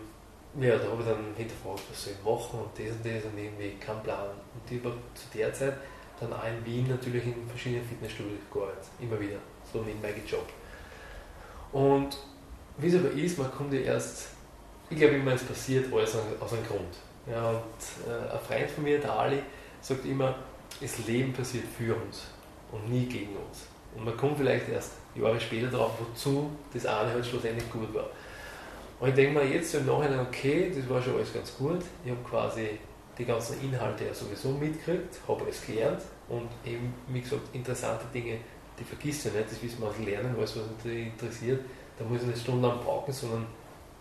ja, 0.60 0.76
da 0.76 0.90
habe 0.90 1.02
ich 1.02 1.08
dann 1.08 1.34
hinterfragt, 1.36 1.82
was 1.90 2.04
soll 2.04 2.12
ich 2.12 2.24
machen 2.24 2.60
und 2.60 2.70
das 2.78 2.96
und 2.96 3.06
das 3.06 3.24
und 3.24 3.38
irgendwie 3.38 3.76
kein 3.78 4.02
Plan. 4.02 4.28
Und 4.28 4.70
ich 4.70 4.84
habe 4.84 4.96
zu 5.14 5.38
der 5.38 5.52
Zeit 5.52 5.74
dann 6.20 6.32
auch 6.32 6.44
in 6.44 6.64
Wien 6.64 6.88
natürlich 6.88 7.24
in 7.24 7.46
verschiedenen 7.48 7.86
Fitnessstudios 7.86 8.40
gearbeitet, 8.52 8.84
immer 9.00 9.20
wieder, 9.20 9.38
so 9.70 9.82
nebenbei 9.82 10.12
gejobbt. 10.12 10.52
Und 11.72 12.16
wie 12.78 12.88
es 12.88 12.94
aber 12.94 13.10
ist, 13.10 13.38
man 13.38 13.50
kommt 13.50 13.72
ja 13.72 13.80
erst, 13.80 14.28
ich 14.88 14.96
glaube 14.96 15.14
immer, 15.16 15.32
es 15.32 15.44
passiert 15.44 15.92
alles 15.92 16.14
aus 16.40 16.52
einem 16.52 16.66
Grund. 16.66 16.96
Ja, 17.30 17.50
und 17.50 18.08
äh, 18.08 18.32
ein 18.32 18.40
Freund 18.46 18.70
von 18.70 18.84
mir, 18.84 18.98
der 18.98 19.12
Ali, 19.12 19.42
sagt 19.80 20.04
immer, 20.04 20.34
das 20.80 21.06
Leben 21.06 21.32
passiert 21.32 21.64
für 21.76 21.94
uns 21.94 22.26
und 22.72 22.90
nie 22.90 23.06
gegen 23.06 23.36
uns. 23.36 23.66
Und 23.96 24.04
man 24.04 24.16
kommt 24.16 24.38
vielleicht 24.38 24.68
erst 24.68 24.92
Jahre 25.14 25.40
später 25.40 25.68
darauf, 25.68 25.92
wozu 25.98 26.50
das 26.72 26.86
eine 26.86 27.10
halt 27.10 27.26
schlussendlich 27.26 27.70
gut 27.70 27.92
war. 27.94 28.08
Und 29.00 29.08
ich 29.08 29.14
denke 29.14 29.38
mir 29.38 29.46
jetzt 29.46 29.74
im 29.74 29.86
Nachhinein, 29.86 30.20
okay, 30.20 30.72
das 30.74 30.88
war 30.88 31.02
schon 31.02 31.16
alles 31.16 31.32
ganz 31.32 31.56
gut. 31.56 31.80
Ich 32.04 32.10
habe 32.10 32.20
quasi 32.28 32.78
die 33.18 33.24
ganzen 33.24 33.60
Inhalte 33.62 34.04
ja 34.04 34.14
sowieso 34.14 34.50
mitgekriegt, 34.50 35.18
habe 35.26 35.44
alles 35.44 35.64
gelernt 35.64 36.02
und 36.28 36.48
eben, 36.64 36.92
wie 37.08 37.20
gesagt, 37.20 37.54
interessante 37.54 38.04
Dinge, 38.12 38.38
die 38.78 38.84
vergisst 38.84 39.24
du 39.24 39.30
nicht, 39.30 39.50
das 39.50 39.62
wissen 39.62 39.80
wir 39.80 39.88
aus 39.88 39.98
Lernen, 40.04 40.34
alles, 40.36 40.56
was 40.56 40.64
dich 40.84 41.06
interessiert, 41.06 41.60
da 41.98 42.04
muss 42.04 42.20
ich 42.20 42.26
nicht 42.26 42.42
stundenlang 42.42 42.78
brauchen, 42.80 43.12
sondern 43.12 43.46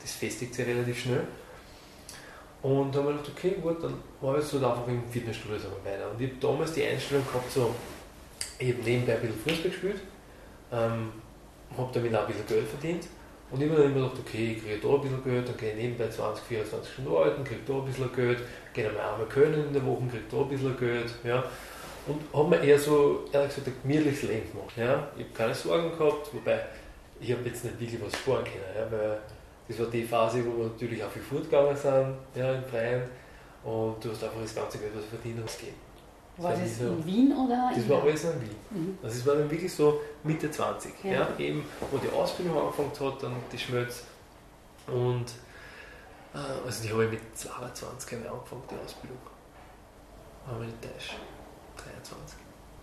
das 0.01 0.11
festigt 0.11 0.53
sich 0.53 0.67
relativ 0.67 0.99
schnell. 0.99 1.25
Und 2.65 2.95
da 2.95 2.99
habe 2.99 3.11
ich 3.11 3.17
gedacht, 3.17 3.31
okay, 3.37 3.55
gut, 3.61 3.83
dann 3.83 3.93
war 4.21 4.39
ich 4.39 4.43
so 4.43 4.57
einfach 4.57 4.87
im 4.87 5.03
Fitnessstudio 5.07 5.55
weiter. 5.83 6.09
Und 6.11 6.19
ich 6.19 6.31
habe 6.31 6.39
damals 6.41 6.73
die 6.73 6.83
Einstellung 6.83 7.23
gehabt, 7.23 7.51
so, 7.51 7.75
ich 8.57 8.73
habe 8.73 8.81
nebenbei 8.83 9.13
ein 9.13 9.21
bisschen 9.21 9.37
Fußball 9.37 9.69
gespielt, 9.69 10.01
ähm, 10.71 11.11
habe 11.77 11.89
damit 11.93 12.15
auch 12.15 12.21
ein 12.21 12.27
bisschen 12.27 12.47
Geld 12.47 12.67
verdient 12.67 13.03
und 13.51 13.61
ich 13.61 13.69
habe 13.69 13.83
dann 13.83 13.91
immer 13.91 14.01
gedacht, 14.07 14.19
okay, 14.19 14.53
ich 14.53 14.63
kriege 14.63 14.79
da 14.81 14.95
ein 14.95 15.01
bisschen 15.01 15.23
Geld, 15.23 15.47
dann 15.47 15.57
gehe 15.57 15.69
ich 15.69 15.75
nebenbei 15.75 16.09
20, 16.09 16.43
24 16.43 16.93
Stunden 16.93 17.11
arbeiten, 17.11 17.43
kriege 17.43 17.61
da 17.67 17.73
ein 17.73 17.85
bisschen 17.85 18.15
Geld, 18.15 18.39
gehe 18.73 18.85
dann 18.85 18.97
einmal 18.97 19.27
können 19.27 19.67
in 19.67 19.73
der 19.73 19.85
Woche, 19.85 20.07
kriege 20.09 20.23
da 20.31 20.37
ein 20.37 20.49
bisschen 20.49 20.79
Geld. 20.79 21.13
Ja. 21.23 21.43
Und 22.07 22.21
habe 22.33 22.49
mir 22.49 22.63
eher 22.63 22.79
so, 22.79 23.25
ehrlich 23.31 23.53
gesagt, 23.53 23.67
ein 23.67 23.73
gemütliches 23.83 24.23
Leben 24.23 24.51
gemacht. 24.51 24.75
Ja. 24.75 25.07
Ich 25.15 25.25
habe 25.25 25.33
keine 25.35 25.53
Sorgen 25.53 25.95
gehabt, 25.95 26.33
wobei 26.33 26.65
ich 27.19 27.31
habe 27.31 27.43
jetzt 27.45 27.63
nicht 27.63 27.79
wirklich 27.79 28.01
was 28.01 28.17
sparen 28.17 28.43
können, 28.43 28.75
ja, 28.75 28.91
weil 28.91 29.19
das 29.67 29.79
war 29.79 29.87
die 29.87 30.03
Phase, 30.03 30.45
wo 30.45 30.57
wir 30.57 30.65
natürlich 30.65 31.03
auch 31.03 31.09
viel 31.09 31.21
fortgegangen 31.21 31.75
sind 31.75 32.15
ja, 32.35 32.53
im 32.53 32.63
Freien 32.65 33.03
und 33.63 34.03
du 34.03 34.11
hast 34.11 34.23
einfach 34.23 34.41
das 34.41 34.53
ganze 34.53 34.77
Geld, 34.77 34.91
was 34.95 35.03
du 35.03 35.09
verdient 35.09 35.39
hast, 35.43 35.59
gegeben. 35.59 35.77
War 36.37 36.51
das, 36.51 36.61
das 36.61 36.79
in 36.81 37.05
Wien 37.05 37.33
oder? 37.33 37.71
Das 37.73 37.89
war 37.89 38.03
alles 38.03 38.23
in 38.25 38.41
Wien. 38.41 38.55
Mhm. 38.69 38.97
Also 39.01 39.17
es 39.17 39.25
war 39.25 39.35
dann 39.35 39.49
wirklich 39.49 39.73
so 39.73 40.01
Mitte 40.23 40.51
20, 40.51 40.93
ja. 41.03 41.11
ja. 41.11 41.27
eben 41.39 41.63
wo 41.91 41.97
die 41.97 42.09
Ausbildung 42.09 42.57
angefangen 42.57 42.91
hat, 42.99 43.23
dann 43.23 43.35
die 43.51 43.57
Schmelz. 43.57 44.03
Und 44.87 45.25
äh, 46.33 46.65
also 46.65 46.83
die 46.83 46.91
habe 46.91 47.05
ich 47.05 47.11
mit 47.11 47.37
22 47.37 48.11
Jahren 48.11 48.27
angefangen, 48.27 48.63
die 48.69 48.75
Ausbildung. 48.85 49.17
Wir 50.47 50.65
nicht 50.65 50.81
täuscht. 50.81 51.15
23. 51.77 52.37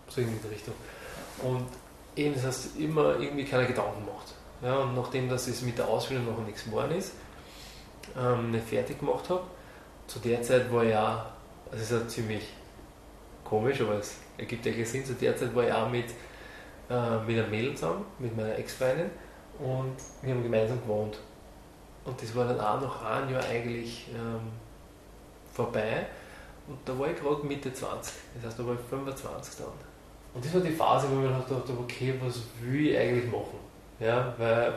So 0.09 0.21
in 0.21 0.41
die 0.41 0.47
Richtung. 0.47 0.73
Und 1.43 1.67
eben, 2.15 2.35
das 2.35 2.45
heißt, 2.45 2.77
immer 2.77 3.19
irgendwie 3.19 3.45
keine 3.45 3.67
Gedanken 3.67 4.05
gemacht. 4.05 4.33
Ja, 4.63 4.77
und 4.77 4.95
nachdem 4.95 5.27
das 5.27 5.47
es 5.47 5.61
mit 5.61 5.77
der 5.77 5.87
Ausbildung 5.87 6.25
noch 6.25 6.45
nichts 6.45 6.63
geworden 6.63 6.95
ist, 6.95 7.13
ähm, 8.17 8.51
nicht 8.51 8.65
fertig 8.65 8.97
gemacht 8.97 9.29
habe, 9.29 9.43
zu 10.07 10.19
der 10.19 10.41
Zeit 10.41 10.71
war 10.71 10.83
ja, 10.83 11.33
also 11.69 11.83
es 11.83 11.91
ist 11.91 11.91
ja 11.91 12.07
ziemlich 12.07 12.47
komisch, 13.43 13.81
aber 13.81 13.95
es 13.95 14.17
ergibt 14.37 14.65
eigentlich 14.65 14.89
Sinn. 14.89 15.05
Zu 15.05 15.15
der 15.15 15.35
Zeit 15.35 15.53
war 15.53 15.67
ich 15.67 15.73
auch 15.73 15.89
mit, 15.89 16.05
äh, 16.89 17.17
mit 17.25 17.37
einem 17.37 17.49
Mädel 17.49 17.75
zusammen, 17.75 18.05
mit 18.19 18.35
meiner 18.37 18.57
Ex-Freundin 18.57 19.09
und 19.59 19.95
wir 20.21 20.33
haben 20.33 20.43
gemeinsam 20.43 20.81
gewohnt. 20.81 21.17
Und 22.05 22.21
das 22.21 22.33
war 22.35 22.45
dann 22.45 22.59
auch 22.59 22.81
nach 22.81 23.05
einem 23.05 23.33
Jahr 23.33 23.43
eigentlich 23.43 24.07
ähm, 24.13 24.51
vorbei. 25.53 26.05
Und 26.67 26.77
da 26.85 26.97
war 26.97 27.09
ich 27.09 27.19
gerade 27.19 27.45
Mitte 27.45 27.73
20, 27.73 28.13
das 28.35 28.45
heißt, 28.45 28.59
da 28.59 28.65
war 28.65 28.75
ich 28.75 28.79
25 28.89 29.57
dann. 29.57 29.67
Und 30.33 30.43
das 30.43 30.53
war 30.53 30.61
die 30.61 30.71
Phase, 30.71 31.07
wo 31.09 31.15
ich 31.15 31.19
mir 31.21 31.27
gedacht 31.27 31.49
habe, 31.49 31.79
okay, 31.81 32.13
was 32.21 32.41
will 32.61 32.87
ich 32.87 32.97
eigentlich 32.97 33.29
machen? 33.29 33.72
Ja, 34.03 34.33
weil 34.37 34.73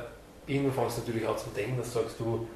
irgendwann 0.47 0.73
fängst 0.73 0.99
du 0.99 1.01
natürlich 1.03 1.29
an 1.29 1.37
zu 1.39 1.51
denken, 1.51 1.79
dass 1.79 1.93
sagst 1.93 2.21
du, 2.21 2.47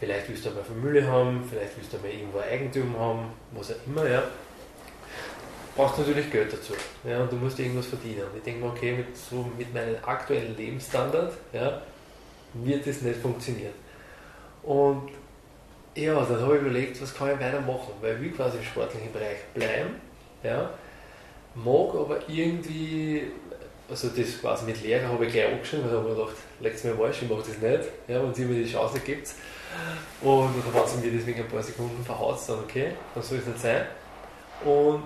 vielleicht 0.00 0.28
willst 0.28 0.44
du 0.44 0.50
eine 0.50 0.62
Familie 0.62 1.06
haben, 1.06 1.44
vielleicht 1.48 1.76
willst 1.76 1.92
du 1.92 1.98
mal 1.98 2.10
irgendwo 2.10 2.40
Eigentum 2.40 2.98
haben, 2.98 3.32
was 3.52 3.70
auch 3.70 3.86
immer, 3.86 4.08
ja 4.08 4.22
brauchst 5.76 5.98
natürlich 5.98 6.30
Geld 6.32 6.52
dazu. 6.52 6.72
Ja, 7.04 7.22
und 7.22 7.30
du 7.30 7.36
musst 7.36 7.58
irgendwas 7.58 7.86
verdienen. 7.86 8.22
Und 8.22 8.38
ich 8.38 8.42
denke 8.42 8.64
mir, 8.64 8.70
okay, 8.70 8.92
mit, 8.92 9.16
so, 9.16 9.48
mit 9.56 9.72
meinem 9.72 9.96
aktuellen 10.04 10.56
Lebensstandard 10.56 11.34
ja, 11.52 11.82
wird 12.54 12.86
das 12.86 13.02
nicht 13.02 13.20
funktionieren. 13.20 13.74
Und 14.62 15.10
ja, 15.94 16.14
dann 16.14 16.40
habe 16.40 16.56
ich 16.56 16.62
überlegt, 16.62 17.00
was 17.00 17.14
kann 17.14 17.30
ich 17.30 17.40
weitermachen, 17.40 17.92
weil 18.00 18.16
ich 18.16 18.20
will 18.22 18.30
quasi 18.32 18.58
im 18.58 18.64
sportlichen 18.64 19.12
Bereich 19.12 19.44
bleiben. 19.54 20.00
Ja, 20.42 20.70
mag 21.54 21.94
aber 21.94 22.18
irgendwie, 22.28 23.30
also 23.88 24.08
das 24.08 24.40
quasi 24.40 24.64
mit 24.64 24.82
Lehrer 24.82 25.08
habe 25.08 25.26
ich 25.26 25.32
gleich 25.32 25.52
angeschrieben, 25.52 25.84
weil 25.84 25.92
ich 25.92 25.98
habe 25.98 26.08
mir 26.08 26.14
gedacht, 26.14 26.36
legt 26.60 26.76
es 26.76 26.84
mir 26.84 26.94
mal, 26.94 27.10
ich 27.10 27.22
mache 27.22 27.38
das 27.40 27.58
nicht, 27.58 27.90
ja, 28.08 28.22
wenn 28.22 28.34
sie 28.34 28.44
mir 28.44 28.62
die 28.62 28.70
Chance 28.70 29.00
gibt. 29.00 29.30
Und 30.22 30.50
dann 30.64 30.74
hat 30.74 30.88
sie 30.88 30.98
mir 30.98 31.12
deswegen 31.12 31.40
ein 31.40 31.48
paar 31.48 31.62
Sekunden 31.62 32.04
verhaut, 32.04 32.38
dann 32.48 32.60
okay, 32.60 32.92
dann 33.14 33.22
soll 33.22 33.38
es 33.38 33.46
nicht 33.46 33.60
sein. 33.60 33.86
Und 34.64 35.04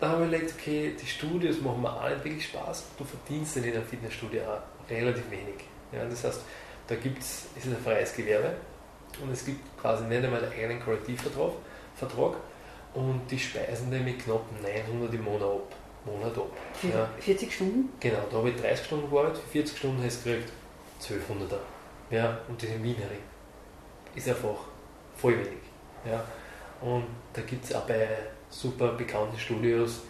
da 0.00 0.08
haben 0.08 0.20
wir 0.20 0.28
überlegt, 0.28 0.54
okay, 0.58 0.94
die 1.00 1.06
Studios 1.06 1.60
machen 1.60 1.82
mir 1.82 1.92
auch 1.92 2.08
nicht 2.08 2.24
wirklich 2.24 2.46
Spaß. 2.46 2.84
Du 2.98 3.04
verdienst 3.04 3.56
dann 3.56 3.64
in 3.64 3.74
einem 3.74 3.84
Fitnessstudio 3.84 4.42
auch 4.42 4.90
relativ 4.90 5.30
wenig. 5.30 5.64
Ja, 5.92 6.04
das 6.04 6.24
heißt, 6.24 6.40
da 6.88 6.94
gibt 6.96 7.20
es, 7.20 7.46
ist 7.56 7.66
ein 7.66 7.76
freies 7.82 8.14
Gewerbe 8.14 8.54
und 9.22 9.30
es 9.30 9.44
gibt 9.44 9.60
quasi 9.80 10.04
nicht 10.04 10.24
einmal 10.24 10.42
einen 10.42 10.52
eigenen 10.52 10.82
Kollektivvertrag 10.82 11.52
Vertrag, 11.96 12.36
und 12.94 13.20
die 13.30 13.38
speisen 13.38 13.90
den 13.90 14.04
mit 14.04 14.24
knapp 14.24 14.44
900 14.62 15.14
im 15.14 15.22
Monat 15.22 15.42
ab. 15.42 15.76
Monat 16.04 16.36
ab. 16.36 16.50
Ja. 16.82 17.08
40 17.18 17.52
Stunden? 17.52 17.90
Genau, 18.00 18.20
da 18.30 18.38
habe 18.38 18.50
ich 18.50 18.60
30 18.60 18.86
Stunden 18.86 19.10
gearbeitet, 19.10 19.42
für 19.42 19.50
40 19.50 19.78
Stunden 19.78 20.04
hast 20.04 20.24
du 20.24 20.30
gekriegt 20.30 20.52
1200er. 21.02 21.58
Ja, 22.10 22.38
und 22.48 22.62
das 22.62 22.70
in 22.70 22.82
Wienerin 22.82 23.18
ist 24.14 24.28
einfach 24.28 24.56
voll 25.16 25.34
wenig. 25.34 25.60
Ja. 26.04 26.24
Und 26.80 27.04
da 27.32 27.42
gibt 27.42 27.64
es 27.64 27.74
auch 27.74 27.86
bei 27.86 28.08
super 28.48 28.92
bekannte 28.92 29.38
Studios, 29.38 30.00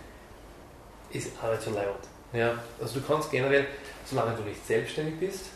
ist 1.11 1.31
nicht 1.43 1.63
so 1.63 1.71
laut. 1.73 2.01
Ja, 2.33 2.55
also 2.81 3.01
du 3.01 3.07
kannst 3.07 3.31
generell, 3.31 3.67
solange 4.05 4.37
du 4.37 4.43
nicht 4.43 4.65
selbstständig 4.65 5.19
bist, 5.19 5.47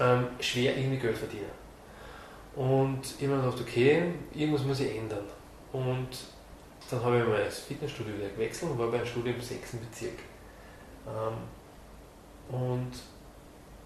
ähm, 0.00 0.28
schwer 0.40 0.76
irgendwie 0.76 0.98
Geld 0.98 1.18
verdienen. 1.18 1.50
Und 2.54 3.00
ich 3.04 3.26
habe 3.26 3.36
mir 3.36 3.42
gedacht, 3.42 3.60
okay, 3.60 4.02
irgendwas 4.32 4.62
muss 4.64 4.80
ich 4.80 4.96
ändern. 4.96 5.24
Und 5.72 6.08
dann 6.90 7.04
habe 7.04 7.18
ich 7.18 7.26
mal 7.26 7.44
das 7.44 7.60
Fitnessstudio 7.60 8.14
wieder 8.16 8.28
gewechselt 8.28 8.72
und 8.72 8.78
war 8.78 8.88
bei 8.88 8.98
einem 8.98 9.06
Studio 9.06 9.32
im 9.32 9.40
6. 9.40 9.72
Bezirk. 9.72 10.18
Ähm, 11.06 12.54
und 12.54 12.92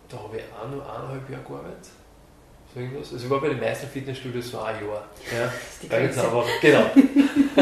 da 0.09 0.19
habe 0.19 0.37
ich 0.37 0.45
auch 0.53 0.69
nur 0.69 0.85
eineinhalb 0.85 1.29
Jahre 1.31 1.43
gearbeitet 1.43 1.91
so 2.73 2.81
irgendwas. 2.81 3.13
Also 3.13 3.25
ich 3.25 3.31
war 3.31 3.41
bei 3.41 3.49
den 3.49 3.61
meisten 3.61 3.87
Fitnessstudios 3.87 4.51
so 4.51 4.61
ein 4.61 4.77
Jahr. 4.87 5.09
Ja, 5.33 5.53
weil 5.89 6.07
es 6.07 6.19
einfach, 6.19 6.45
genau. 6.61 6.91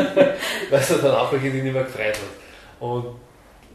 weil 0.70 0.81
es 0.81 0.88
dann 0.88 1.05
einfach 1.05 1.33
irgendwie 1.33 1.62
nicht 1.62 1.72
mehr 1.72 1.85
gefreut 1.85 2.14
hat. 2.14 2.81
Und 2.81 3.16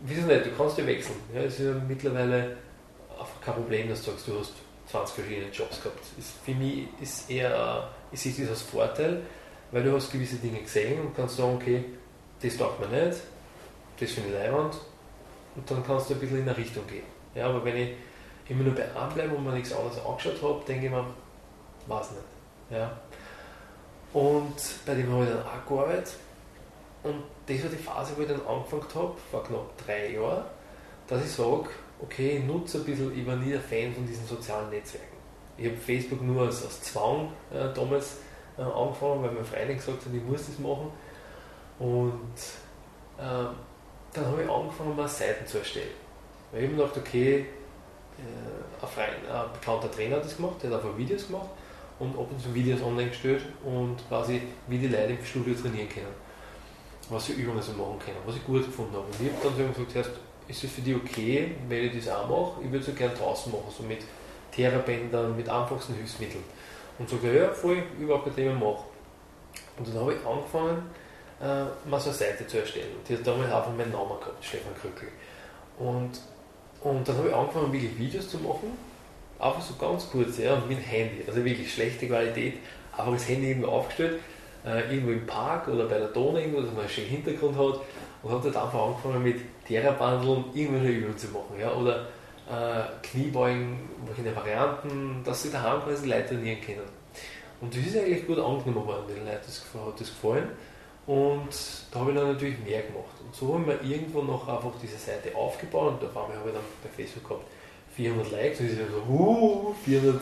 wieso 0.01 0.21
nicht, 0.27 0.45
du 0.45 0.51
kannst 0.51 0.77
ja 0.77 0.85
wechseln. 0.85 1.17
Ja, 1.33 1.41
es 1.41 1.59
ist 1.59 1.65
ja 1.65 1.73
mittlerweile 1.87 2.57
einfach 3.11 3.41
kein 3.43 3.55
Problem, 3.55 3.89
dass 3.89 4.03
du 4.03 4.11
sagst, 4.11 4.27
du 4.27 4.39
hast 4.39 4.53
20 4.91 5.15
verschiedene 5.15 5.51
Jobs 5.51 5.81
gehabt. 5.81 5.99
Ist, 6.17 6.33
für 6.43 6.53
mich 6.53 6.87
ist 7.01 7.29
eher, 7.29 7.89
ich 8.11 8.19
sehe 8.19 8.33
das 8.39 8.49
als 8.49 8.61
Vorteil, 8.61 9.21
weil 9.75 9.83
du 9.83 9.93
hast 9.93 10.09
gewisse 10.09 10.37
Dinge 10.37 10.59
gesehen 10.59 11.01
und 11.01 11.13
kannst 11.13 11.35
sagen, 11.35 11.55
okay, 11.55 11.83
das 12.41 12.55
taugt 12.55 12.79
mir 12.79 12.87
nicht, 12.87 13.19
das 13.99 14.11
finde 14.11 14.29
ich 14.29 14.35
leibend 14.35 14.73
und 15.53 15.69
dann 15.69 15.85
kannst 15.85 16.09
du 16.09 16.13
ein 16.13 16.19
bisschen 16.21 16.37
in 16.37 16.43
eine 16.43 16.57
Richtung 16.57 16.87
gehen. 16.87 17.03
Ja, 17.35 17.47
aber 17.47 17.65
wenn 17.65 17.75
ich 17.75 17.89
immer 18.47 18.63
nur 18.63 18.73
bei 18.73 18.83
einem 18.83 19.13
bleibe 19.13 19.35
und 19.35 19.43
mir 19.43 19.51
nichts 19.51 19.73
anderes 19.73 19.97
angeschaut 20.05 20.41
habe, 20.41 20.63
denke 20.65 20.85
ich 20.85 20.91
mir, 20.93 21.05
weiß 21.87 22.11
nicht. 22.11 22.23
Ja. 22.69 22.97
Und 24.13 24.55
bei 24.85 24.95
dem 24.95 25.11
habe 25.11 25.25
ich 25.25 25.29
dann 25.31 25.43
auch 25.43 25.67
gearbeitet. 25.67 26.13
Und 27.03 27.23
das 27.45 27.63
war 27.63 27.69
die 27.69 27.75
Phase, 27.75 28.13
wo 28.15 28.21
ich 28.21 28.29
dann 28.29 28.47
angefangen 28.47 28.85
habe, 28.95 29.13
vor 29.29 29.43
knapp 29.43 29.85
drei 29.85 30.11
Jahren, 30.11 30.45
dass 31.05 31.21
ich 31.21 31.31
sage, 31.31 31.65
okay, 31.99 32.37
ich 32.37 32.45
nutze 32.45 32.77
ein 32.77 32.85
bisschen, 32.85 33.19
ich 33.19 33.27
war 33.27 33.35
nie 33.35 33.53
ein 33.53 33.59
Fan 33.59 33.93
von 33.93 34.07
diesen 34.07 34.25
sozialen 34.25 34.69
Netzwerken. 34.69 35.17
Ich 35.57 35.65
habe 35.65 35.75
Facebook 35.75 36.21
nur 36.21 36.43
als, 36.43 36.63
als 36.63 36.81
Zwang 36.81 37.33
äh, 37.53 37.73
damals 37.73 38.19
äh, 38.57 38.61
angefangen, 38.61 39.23
weil 39.23 39.31
mein 39.31 39.45
Freund 39.45 39.67
gesagt 39.69 40.05
hat, 40.05 40.13
ich 40.13 40.23
muss 40.23 40.45
das 40.45 40.59
machen. 40.59 40.91
Und 41.79 42.37
äh, 43.17 43.47
dann 44.13 44.25
habe 44.25 44.43
ich 44.43 44.49
angefangen, 44.49 44.95
mal 44.95 45.07
Seiten 45.07 45.45
zu 45.45 45.59
erstellen. 45.59 45.89
Weil 46.51 46.63
ich 46.63 46.69
mir 46.69 46.77
gedacht, 46.77 46.97
okay, 46.97 47.45
äh, 48.17 49.01
ein, 49.01 49.35
ein 49.35 49.53
bekannter 49.53 49.91
Trainer 49.91 50.17
hat 50.17 50.25
das 50.25 50.37
gemacht, 50.37 50.55
der 50.61 50.71
hat 50.71 50.77
einfach 50.77 50.97
Videos 50.97 51.27
gemacht 51.27 51.49
und 51.99 52.17
ab 52.17 52.27
und 52.29 52.41
zu 52.41 52.53
Videos 52.53 52.81
online 52.81 53.09
gestellt 53.09 53.43
und 53.63 53.97
quasi 54.07 54.41
wie 54.67 54.77
die 54.77 54.87
Leute 54.87 55.13
im 55.13 55.25
Studio 55.25 55.53
trainieren 55.53 55.89
können. 55.89 56.25
Was 57.09 57.25
sie 57.27 57.33
Übungen 57.33 57.61
so 57.61 57.71
machen 57.73 57.99
können, 58.03 58.17
was 58.25 58.35
ich 58.35 58.45
gut 58.45 58.65
gefunden 58.65 58.93
habe. 58.93 59.05
Und 59.05 59.15
ich 59.21 59.31
habe 59.45 59.53
dann 59.57 59.73
so 59.75 59.83
gesagt, 59.83 60.09
ist 60.47 60.63
es 60.63 60.71
für 60.71 60.81
die 60.81 60.95
okay, 60.95 61.55
wenn 61.67 61.85
ich 61.85 62.05
das 62.05 62.13
auch 62.13 62.27
mache? 62.27 62.61
Ich 62.63 62.71
würde 62.71 62.79
es 62.79 62.85
so 62.85 62.93
gerne 62.93 63.13
draußen 63.13 63.51
machen, 63.51 63.71
so 63.75 63.83
mit 63.83 63.99
Therabändern, 64.51 65.35
mit 65.35 65.47
einfachsten 65.47 65.93
Hilfsmitteln. 65.93 66.43
Und 66.97 67.09
so, 67.09 67.17
ja, 67.17 67.49
voll, 67.49 67.83
überhaupt 67.99 68.25
kein 68.25 68.35
Thema, 68.35 68.53
mach. 68.53 68.83
Und 69.77 69.87
dann 69.87 70.01
habe 70.01 70.13
ich 70.13 70.25
angefangen, 70.25 70.89
äh, 71.41 71.89
mal 71.89 71.99
so 71.99 72.09
eine 72.09 72.17
Seite 72.17 72.47
zu 72.47 72.59
erstellen. 72.59 72.95
Und 72.97 73.07
die 73.07 73.17
hat 73.17 73.27
damals 73.27 73.51
einfach 73.51 73.75
meinen 73.75 73.91
Namen 73.91 74.19
gehabt, 74.19 74.43
Stefan 74.43 74.73
Krückel. 74.79 75.09
Und, 75.77 76.11
und 76.81 77.07
dann 77.07 77.17
habe 77.17 77.29
ich 77.29 77.35
angefangen, 77.35 77.73
wirklich 77.73 77.97
Videos 77.97 78.29
zu 78.29 78.37
machen, 78.37 78.77
einfach 79.39 79.61
so 79.61 79.75
ganz 79.75 80.09
kurz, 80.09 80.37
ja, 80.37 80.55
mit 80.67 80.77
dem 80.77 80.83
Handy, 80.83 81.23
also 81.27 81.43
wirklich 81.43 81.73
schlechte 81.73 82.07
Qualität, 82.07 82.55
einfach 82.97 83.11
das 83.11 83.27
Handy 83.27 83.49
irgendwo 83.49 83.67
aufgestellt, 83.67 84.21
äh, 84.65 84.93
irgendwo 84.93 85.11
im 85.11 85.25
Park 85.25 85.67
oder 85.67 85.85
bei 85.85 85.97
der 85.97 86.07
Donau 86.07 86.37
irgendwo, 86.37 86.61
dass 86.61 86.71
man 86.71 86.81
einen 86.81 86.89
schönen 86.89 87.07
Hintergrund 87.07 87.57
hat 87.57 87.81
und 88.23 88.31
habe 88.31 88.49
dann 88.49 88.63
einfach 88.63 88.87
angefangen 88.87 89.23
mit 89.23 89.41
Therabandeln 89.67 90.45
irgendwelche 90.53 90.99
Übungen 90.99 91.17
zu 91.17 91.27
machen, 91.27 91.59
ja, 91.59 91.73
oder 91.73 92.07
äh, 92.49 92.83
Kniebeugen, 93.01 93.89
welche 94.05 94.35
Varianten, 94.35 95.23
dass 95.23 95.43
sie 95.43 95.51
daheim 95.51 95.81
quasi 95.81 96.07
Leute 96.07 96.29
trainieren 96.29 96.61
können. 96.61 97.05
Und 97.61 97.75
das 97.75 97.85
ist 97.85 97.97
eigentlich 97.97 98.27
gut 98.27 98.37
angenommen 98.37 98.85
worden, 98.85 99.07
den 99.07 99.25
Leuten 99.25 99.39
das, 99.45 99.63
hat 99.73 99.99
das 99.99 100.09
gefallen. 100.09 100.49
Und 101.07 101.49
da 101.91 101.99
habe 101.99 102.11
ich 102.11 102.17
dann 102.17 102.33
natürlich 102.33 102.59
mehr 102.59 102.81
gemacht. 102.81 103.15
Und 103.23 103.33
so 103.33 103.53
haben 103.53 103.67
wir 103.67 103.81
irgendwo 103.81 104.21
noch 104.21 104.47
einfach 104.47 104.71
diese 104.81 104.97
Seite 104.97 105.35
aufgebaut 105.35 106.01
und 106.01 106.09
auf 106.09 106.17
einmal 106.17 106.37
habe 106.37 106.49
ich 106.49 106.55
dann 106.55 106.63
bei 106.83 106.89
Facebook 106.89 107.27
gehabt 107.27 107.45
400 107.95 108.31
Likes 108.31 108.59
und 108.59 108.65
ich 108.65 108.73
so, 108.73 109.13
uh, 109.13 109.75
400, 109.85 110.21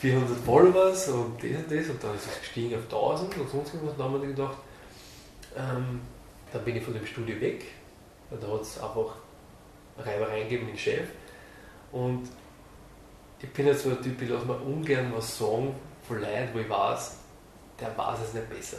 400 0.00 0.38
Followers 0.44 1.08
und 1.08 1.42
das 1.42 1.50
und 1.50 1.70
das 1.70 1.88
und 1.88 2.04
dann 2.04 2.14
ist 2.14 2.26
es 2.26 2.40
gestiegen 2.40 2.74
auf 2.74 2.82
1000 2.84 3.38
und 3.38 3.50
sonst 3.50 3.74
irgendwas. 3.74 3.96
Dann 3.96 4.06
haben 4.06 4.20
wir 4.20 4.28
gedacht, 4.28 4.58
ähm, 5.56 6.00
dann 6.52 6.64
bin 6.64 6.76
ich 6.76 6.82
von 6.82 6.94
dem 6.94 7.06
Studio 7.06 7.40
weg, 7.40 7.64
da 8.30 8.46
hat 8.48 8.62
es 8.62 8.80
einfach 8.80 9.14
Reibereien 9.98 10.44
gegeben 10.44 10.66
mit 10.66 10.74
dem 10.74 10.78
Chef 10.78 11.08
und 11.92 12.28
ich 13.40 13.50
bin 13.50 13.66
jetzt 13.66 13.84
so 13.84 13.90
ein 13.90 14.02
Typ, 14.02 14.20
ich 14.20 14.28
lasse 14.28 14.46
mir 14.46 14.60
ungern 14.60 15.12
was 15.14 15.38
sagen 15.38 15.74
von 16.06 16.20
Leuten, 16.20 16.48
wo 16.52 16.58
ich 16.58 16.68
weiß, 16.68 17.16
der 17.80 17.96
weiß 17.96 18.20
es 18.20 18.34
nicht 18.34 18.50
besser 18.50 18.78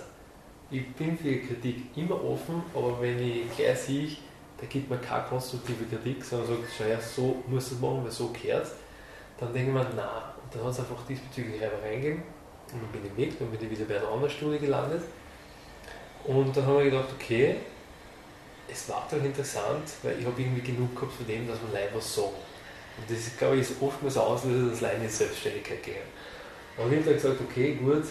ich 0.71 0.87
bin 0.93 1.17
für 1.17 1.37
Kritik 1.37 1.97
immer 1.97 2.23
offen, 2.23 2.63
aber 2.73 3.01
wenn 3.01 3.19
ich 3.19 3.55
gleich 3.55 3.77
sehe, 3.77 4.15
da 4.57 4.65
gibt 4.67 4.89
mir 4.89 4.97
keine 4.97 5.25
konstruktive 5.25 5.83
Kritik, 5.85 6.23
sondern 6.23 6.47
sagt, 6.47 6.59
schau 6.77 6.85
ja, 6.85 6.99
so 6.99 7.43
muss 7.47 7.71
es 7.71 7.79
machen, 7.79 8.03
weil 8.03 8.11
so 8.11 8.29
gehört 8.29 8.67
dann 9.37 9.51
denke 9.53 9.69
ich 9.69 9.73
mir, 9.73 9.83
nein. 9.83 10.23
Und 10.43 10.53
dann 10.53 10.63
hat 10.63 10.71
es 10.71 10.79
einfach 10.79 11.03
diesbezüglich 11.09 11.59
Reibereien 11.59 12.01
gegeben. 12.01 12.23
Und 12.71 12.83
dann 12.83 12.91
bin 12.91 13.11
ich 13.11 13.17
weg, 13.17 13.39
dann 13.39 13.49
bin 13.49 13.59
ich 13.59 13.71
wieder 13.71 13.85
bei 13.85 13.97
einer 13.97 14.07
anderen 14.07 14.29
Studie 14.29 14.59
gelandet. 14.59 15.01
Und 16.25 16.55
dann 16.55 16.65
habe 16.67 16.83
ich 16.83 16.91
gedacht, 16.91 17.09
okay, 17.19 17.55
es 18.71 18.87
war 18.87 19.07
doch 19.09 19.17
interessant, 19.17 19.81
weil 20.03 20.19
ich 20.19 20.25
habe 20.27 20.39
irgendwie 20.39 20.61
genug 20.61 20.95
gehabt 20.95 21.13
von 21.13 21.25
dem, 21.25 21.47
dass 21.47 21.59
man 21.59 21.71
Leute 21.71 21.89
was 21.95 22.15
sagen. 22.15 22.35
Und 22.97 23.09
das 23.09 23.17
ist, 23.17 23.37
glaube 23.37 23.55
ich, 23.55 23.61
ist 23.61 23.81
oftmals 23.81 24.17
Auslöser, 24.17 24.69
dass 24.69 24.81
Leute 24.81 24.95
in 24.95 25.09
Selbstständigkeit 25.09 25.83
gehen. 25.83 25.95
Und 26.77 26.91
ich 26.91 26.99
habe 26.99 27.05
dann 27.05 27.13
gesagt, 27.15 27.41
okay, 27.41 27.75
gut, 27.75 28.03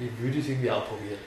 ich 0.00 0.22
würde 0.22 0.38
es 0.38 0.48
irgendwie 0.48 0.70
auch 0.70 0.86
probieren 0.86 1.18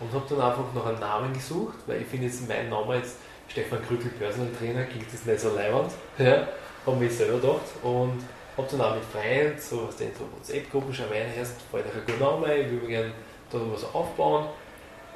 und 0.00 0.12
habe 0.12 0.24
dann 0.28 0.40
einfach 0.40 0.74
nach 0.74 0.86
einem 0.86 1.00
Namen 1.00 1.32
gesucht, 1.32 1.78
weil 1.86 2.02
ich 2.02 2.06
finde 2.06 2.26
jetzt 2.26 2.46
mein 2.48 2.68
Name 2.68 2.96
jetzt 2.96 3.16
Stefan 3.48 3.84
Krückel 3.86 4.10
Personal 4.10 4.48
Trainer 4.58 4.84
klingt 4.84 5.12
das 5.12 5.24
nicht 5.24 5.40
so 5.40 5.54
leibend. 5.54 5.92
Ja, 6.18 6.48
habe 6.86 6.96
mich 6.96 7.12
selber 7.12 7.38
gedacht 7.38 7.66
und 7.82 8.22
habe 8.56 8.68
dann 8.70 8.80
auch 8.80 8.94
mit 8.94 9.04
Freunden, 9.04 9.58
so 9.58 9.82
aus 9.82 9.96
den 9.96 10.10
so 10.14 10.24
WhatsApp-Gruppen 10.36 10.92
schon 10.92 11.08
meine, 11.08 11.34
erst 11.34 11.54
fällt 11.70 11.86
euch 11.86 11.94
ein 11.94 12.02
guter 12.06 12.30
Name, 12.30 12.56
ich 12.56 12.70
würde 12.70 12.86
gerne 12.86 13.12
da 13.50 13.58
was 13.72 13.84
aufbauen 13.94 14.46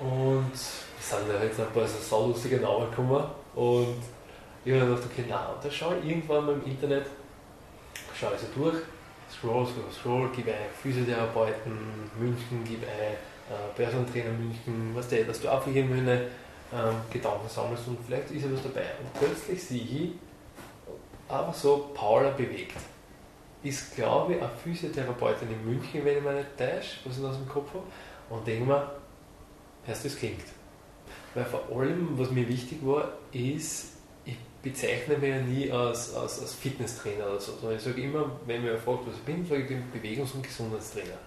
und 0.01 0.51
es 0.55 0.85
sind 1.01 1.29
ja 1.29 1.43
jetzt 1.43 1.61
ein 1.61 1.71
paar 1.73 1.87
so 1.87 1.99
saulustige 1.99 2.57
Namen 2.57 2.91
gekommen 2.91 3.25
und 3.55 3.99
ich 4.75 4.81
habe 4.81 4.91
gedacht, 4.91 5.09
okay, 5.11 5.25
nein, 5.29 5.47
und 5.55 5.65
da 5.65 5.71
schaue 5.71 5.97
ich 5.99 6.11
irgendwann 6.11 6.47
mal 6.47 6.55
im 6.55 6.65
Internet, 6.65 7.07
schaue 8.15 8.35
ich 8.35 8.41
so 8.41 8.47
durch, 8.61 8.83
scroll, 9.31 9.67
scroll, 9.67 9.93
scroll, 9.93 10.29
gebe 10.35 10.51
ein 10.51 10.69
Physiotherapeuten, 10.83 11.73
München, 12.19 12.65
gebe 12.65 12.87
ein 12.87 13.15
äh, 13.15 13.77
Börsentrainer 13.77 14.31
München, 14.31 14.91
was 14.95 15.09
der, 15.09 15.25
dass 15.25 15.41
du 15.41 15.49
einfach 15.49 15.69
irgendwelche 15.69 16.29
ähm, 16.73 16.97
Gedanken 17.11 17.49
sammelst 17.49 17.89
und 17.89 17.99
vielleicht 18.07 18.31
ist 18.31 18.45
ja 18.45 18.53
was 18.53 18.63
dabei. 18.63 18.85
Und 19.01 19.15
plötzlich 19.19 19.63
sehe 19.63 19.81
ich 19.81 20.11
einfach 21.29 21.55
so 21.55 21.91
Paula 21.95 22.31
bewegt. 22.31 22.77
Ist, 23.63 23.97
glaube 23.97 24.35
ich, 24.35 24.43
eine 24.43 24.51
Physiotherapeutin 24.51 25.49
in 25.51 25.65
München, 25.65 26.05
wenn 26.05 26.19
ich 26.19 26.23
mich 26.23 26.35
nicht 26.35 26.59
täusche, 26.59 26.99
was 27.05 27.19
ich 27.19 27.25
aus 27.25 27.37
dem 27.37 27.49
Kopf 27.49 27.71
habe. 27.75 27.85
Und 28.31 28.47
denke 28.47 28.67
mir, 28.67 28.93
erst 29.87 30.05
das 30.05 30.17
klingt. 30.17 30.45
Weil 31.35 31.45
vor 31.45 31.65
allem, 31.75 32.19
was 32.19 32.31
mir 32.31 32.47
wichtig 32.47 32.79
war, 32.83 33.13
ist, 33.33 33.98
bezeichne 34.63 35.17
mich 35.19 35.31
ja 35.31 35.41
nie 35.41 35.71
als, 35.71 36.15
als, 36.15 36.41
als 36.41 36.55
Fitnesstrainer 36.55 37.27
oder 37.27 37.41
so, 37.41 37.53
sondern 37.61 37.79
ich 37.79 37.85
sage 37.85 38.01
immer, 38.03 38.31
wenn 38.47 38.63
mir 38.63 38.77
fragt, 38.79 39.07
was 39.07 39.15
ich 39.15 39.23
bin, 39.23 39.47
sage 39.47 39.63
ich, 39.63 39.71
ich 39.71 39.77
bin 39.77 39.93
Bewegungs- 39.93 40.35
und 40.35 40.43
Gesundheitstrainer 40.43 41.19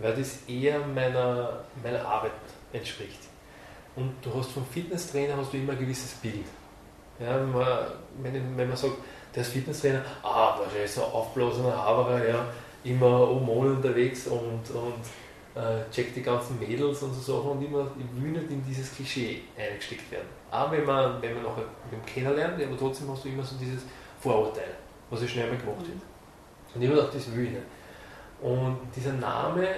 weil 0.00 0.14
das 0.14 0.38
eher 0.48 0.80
meiner, 0.80 1.60
meiner 1.82 2.04
Arbeit 2.04 2.32
entspricht. 2.72 3.20
Und 3.96 4.14
du 4.22 4.32
hast 4.34 4.52
vom 4.52 4.64
Fitnesstrainer 4.66 5.36
hast 5.36 5.52
du 5.52 5.58
immer 5.58 5.72
ein 5.72 5.78
gewisses 5.78 6.12
Bild. 6.14 6.46
Ja, 7.18 7.36
wenn, 7.36 7.52
man, 7.52 7.78
wenn, 8.22 8.56
wenn 8.56 8.68
man 8.68 8.76
sagt, 8.76 8.94
der 9.34 9.42
ist 9.42 9.52
Fitnesstrainer, 9.52 10.02
ah, 10.22 10.58
wahrscheinlich 10.58 10.90
so 10.90 11.02
aufblasender 11.02 11.76
Haberer, 11.76 12.26
ja, 12.26 12.44
immer 12.84 13.30
ohne 13.30 13.72
unterwegs 13.72 14.26
und, 14.26 14.70
und 14.74 15.04
äh, 15.54 15.90
checkt 15.90 16.16
die 16.16 16.22
ganzen 16.22 16.58
Mädels 16.58 17.02
und 17.02 17.12
so 17.14 17.34
Sachen 17.34 17.50
und 17.52 17.62
immer, 17.62 17.90
ich 17.98 18.22
will 18.22 18.30
nicht 18.30 18.50
in 18.50 18.64
dieses 18.64 18.94
Klischee 18.94 19.42
eingesteckt 19.58 20.10
werden. 20.10 20.28
Aber 20.50 20.72
wenn 20.72 20.84
man, 20.84 21.20
wenn 21.20 21.34
man 21.34 21.42
nachher 21.42 21.64
mit 21.90 21.92
dem 21.92 22.06
kennenlernt, 22.06 22.62
aber 22.62 22.78
trotzdem 22.78 23.10
hast 23.10 23.24
du 23.24 23.28
immer 23.28 23.42
so 23.42 23.56
dieses 23.56 23.82
Vorurteil, 24.20 24.74
was 25.10 25.22
ich 25.22 25.30
schnell 25.30 25.48
mal 25.48 25.58
gemacht 25.58 25.80
wird. 25.80 25.98
Und 26.74 26.82
ich 26.82 26.88
habe 26.88 27.00
gedacht, 27.00 27.14
das 27.14 27.34
will 27.34 27.44
ich 27.44 27.50
nicht. 27.50 27.62
Und 28.40 28.78
dieser 28.94 29.12
Name, 29.14 29.68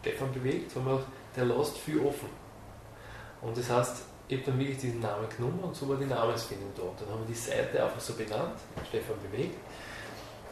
Stefan 0.00 0.32
bewegt, 0.32 0.74
haben 0.76 0.86
wir 0.86 0.92
gedacht, 0.96 1.08
der 1.36 1.44
lässt 1.46 1.78
viel 1.78 2.00
offen. 2.00 2.28
Und 3.40 3.56
das 3.56 3.70
heißt, 3.70 4.02
ich 4.28 4.38
habe 4.38 4.50
dann 4.50 4.58
wirklich 4.58 4.78
diesen 4.78 5.00
Namen 5.00 5.26
genommen 5.34 5.60
und 5.62 5.74
so 5.74 5.88
war 5.88 5.96
die 5.96 6.06
Namensfindung 6.06 6.70
da. 6.76 6.82
Und 6.82 7.00
dann 7.00 7.08
haben 7.10 7.20
wir 7.20 7.34
die 7.34 7.40
Seite 7.40 7.82
einfach 7.82 8.00
so 8.00 8.14
benannt, 8.14 8.58
Stefan 8.88 9.16
bewegt. 9.30 9.56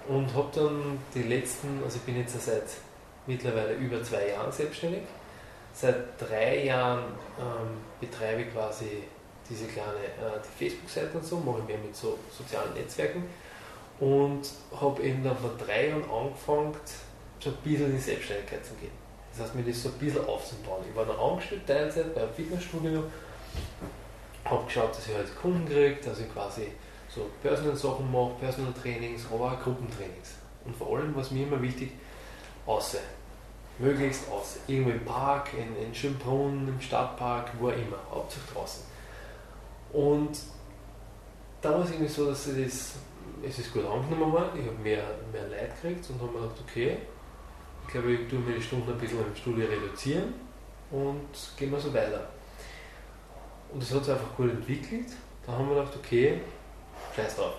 Und 0.08 0.34
habe 0.34 0.48
dann 0.54 0.98
die 1.14 1.22
letzten, 1.22 1.82
also 1.84 1.96
ich 1.96 2.02
bin 2.02 2.16
jetzt 2.16 2.40
seit 2.40 2.64
mittlerweile 3.26 3.74
über 3.74 4.02
zwei 4.02 4.28
Jahren 4.28 4.50
selbstständig. 4.50 5.02
Seit 5.72 5.96
drei 6.18 6.64
Jahren 6.64 7.04
ähm, 7.38 7.78
betreibe 8.00 8.42
ich 8.42 8.52
quasi 8.52 9.04
diese 9.48 9.66
kleine 9.66 9.98
äh, 9.98 10.40
die 10.44 10.64
Facebook-Seite 10.64 11.18
und 11.18 11.24
so, 11.24 11.38
mache 11.38 11.60
ich 11.60 11.68
mehr 11.68 11.78
mit 11.78 11.94
so 11.94 12.18
sozialen 12.30 12.74
Netzwerken 12.74 13.24
und 14.00 14.42
habe 14.80 15.02
eben 15.02 15.22
dann 15.22 15.36
vor 15.36 15.52
drei 15.58 15.88
Jahren 15.88 16.04
angefangen, 16.10 16.74
so 17.38 17.50
ein 17.50 17.56
bisschen 17.62 17.86
in 17.86 17.92
die 17.92 18.02
Selbstständigkeit 18.02 18.64
zu 18.64 18.74
gehen. 18.74 18.92
Das 19.32 19.42
heißt, 19.42 19.54
mir 19.54 19.62
das 19.62 19.82
so 19.82 19.90
ein 19.90 19.94
bisschen 19.94 20.24
aufzubauen. 20.26 20.84
Ich 20.88 20.96
war 20.96 21.06
noch 21.06 21.32
angestellt 21.32 21.66
Teilzeit 21.66 22.14
beim 22.14 22.32
Fitnessstudio, 22.34 23.04
habe 24.44 24.64
geschaut, 24.64 24.90
dass 24.90 25.06
ich 25.06 25.14
halt 25.14 25.40
Kunden 25.40 25.66
kriege, 25.66 25.96
dass 26.02 26.20
ich 26.20 26.32
quasi 26.32 26.68
so 27.08 27.30
Personal 27.42 27.76
Sachen 27.76 28.10
mache, 28.10 28.32
Personal 28.40 28.72
Trainings, 28.72 29.26
aber 29.32 29.52
auch 29.52 29.62
Gruppentrainings. 29.62 30.34
Und 30.64 30.76
vor 30.76 30.96
allem, 30.96 31.14
was 31.14 31.30
mir 31.30 31.46
immer 31.46 31.60
wichtig, 31.60 31.92
außer. 32.70 32.98
Möglichst 33.78 34.30
außer. 34.30 34.60
Irgendwo 34.66 34.90
im 34.90 35.04
Park, 35.04 35.50
in, 35.54 35.84
in 35.84 35.94
Schönbrunn, 35.94 36.68
im 36.68 36.80
Stadtpark, 36.80 37.50
wo 37.58 37.68
auch 37.68 37.72
immer. 37.72 37.98
Hauptsächlich 38.10 38.52
draußen. 38.52 38.84
Und 39.92 40.38
da 41.60 41.70
war 41.70 41.84
es 41.84 41.90
irgendwie 41.90 42.08
so, 42.08 42.26
dass 42.26 42.46
ich 42.46 42.64
das, 42.64 42.94
es 43.46 43.58
ist 43.58 43.72
gut 43.72 43.84
angenommen 43.84 44.32
worden. 44.32 44.60
Ich 44.60 44.66
habe 44.66 44.78
mehr, 44.78 45.02
mehr 45.32 45.48
Leid 45.48 45.74
gekriegt 45.74 46.08
und 46.10 46.20
habe 46.20 46.32
mir 46.32 46.42
gedacht, 46.42 46.60
okay, 46.68 46.98
ich 47.86 47.92
glaube, 47.92 48.12
ich 48.12 48.28
tue 48.28 48.38
mir 48.38 48.54
die 48.54 48.62
Stunden 48.62 48.92
ein 48.92 48.98
bisschen 48.98 49.18
im 49.18 49.34
Studio 49.34 49.66
reduzieren 49.66 50.34
und 50.90 51.26
gehen 51.56 51.72
wir 51.72 51.80
so 51.80 51.92
weiter. 51.92 52.28
Und 53.72 53.82
das 53.82 53.92
hat 53.92 54.04
sich 54.04 54.14
einfach 54.14 54.36
gut 54.36 54.50
entwickelt. 54.50 55.06
Da 55.46 55.52
haben 55.52 55.68
wir 55.68 55.76
gedacht, 55.76 55.96
okay, 55.96 56.40
scheiß 57.16 57.36
drauf. 57.36 57.54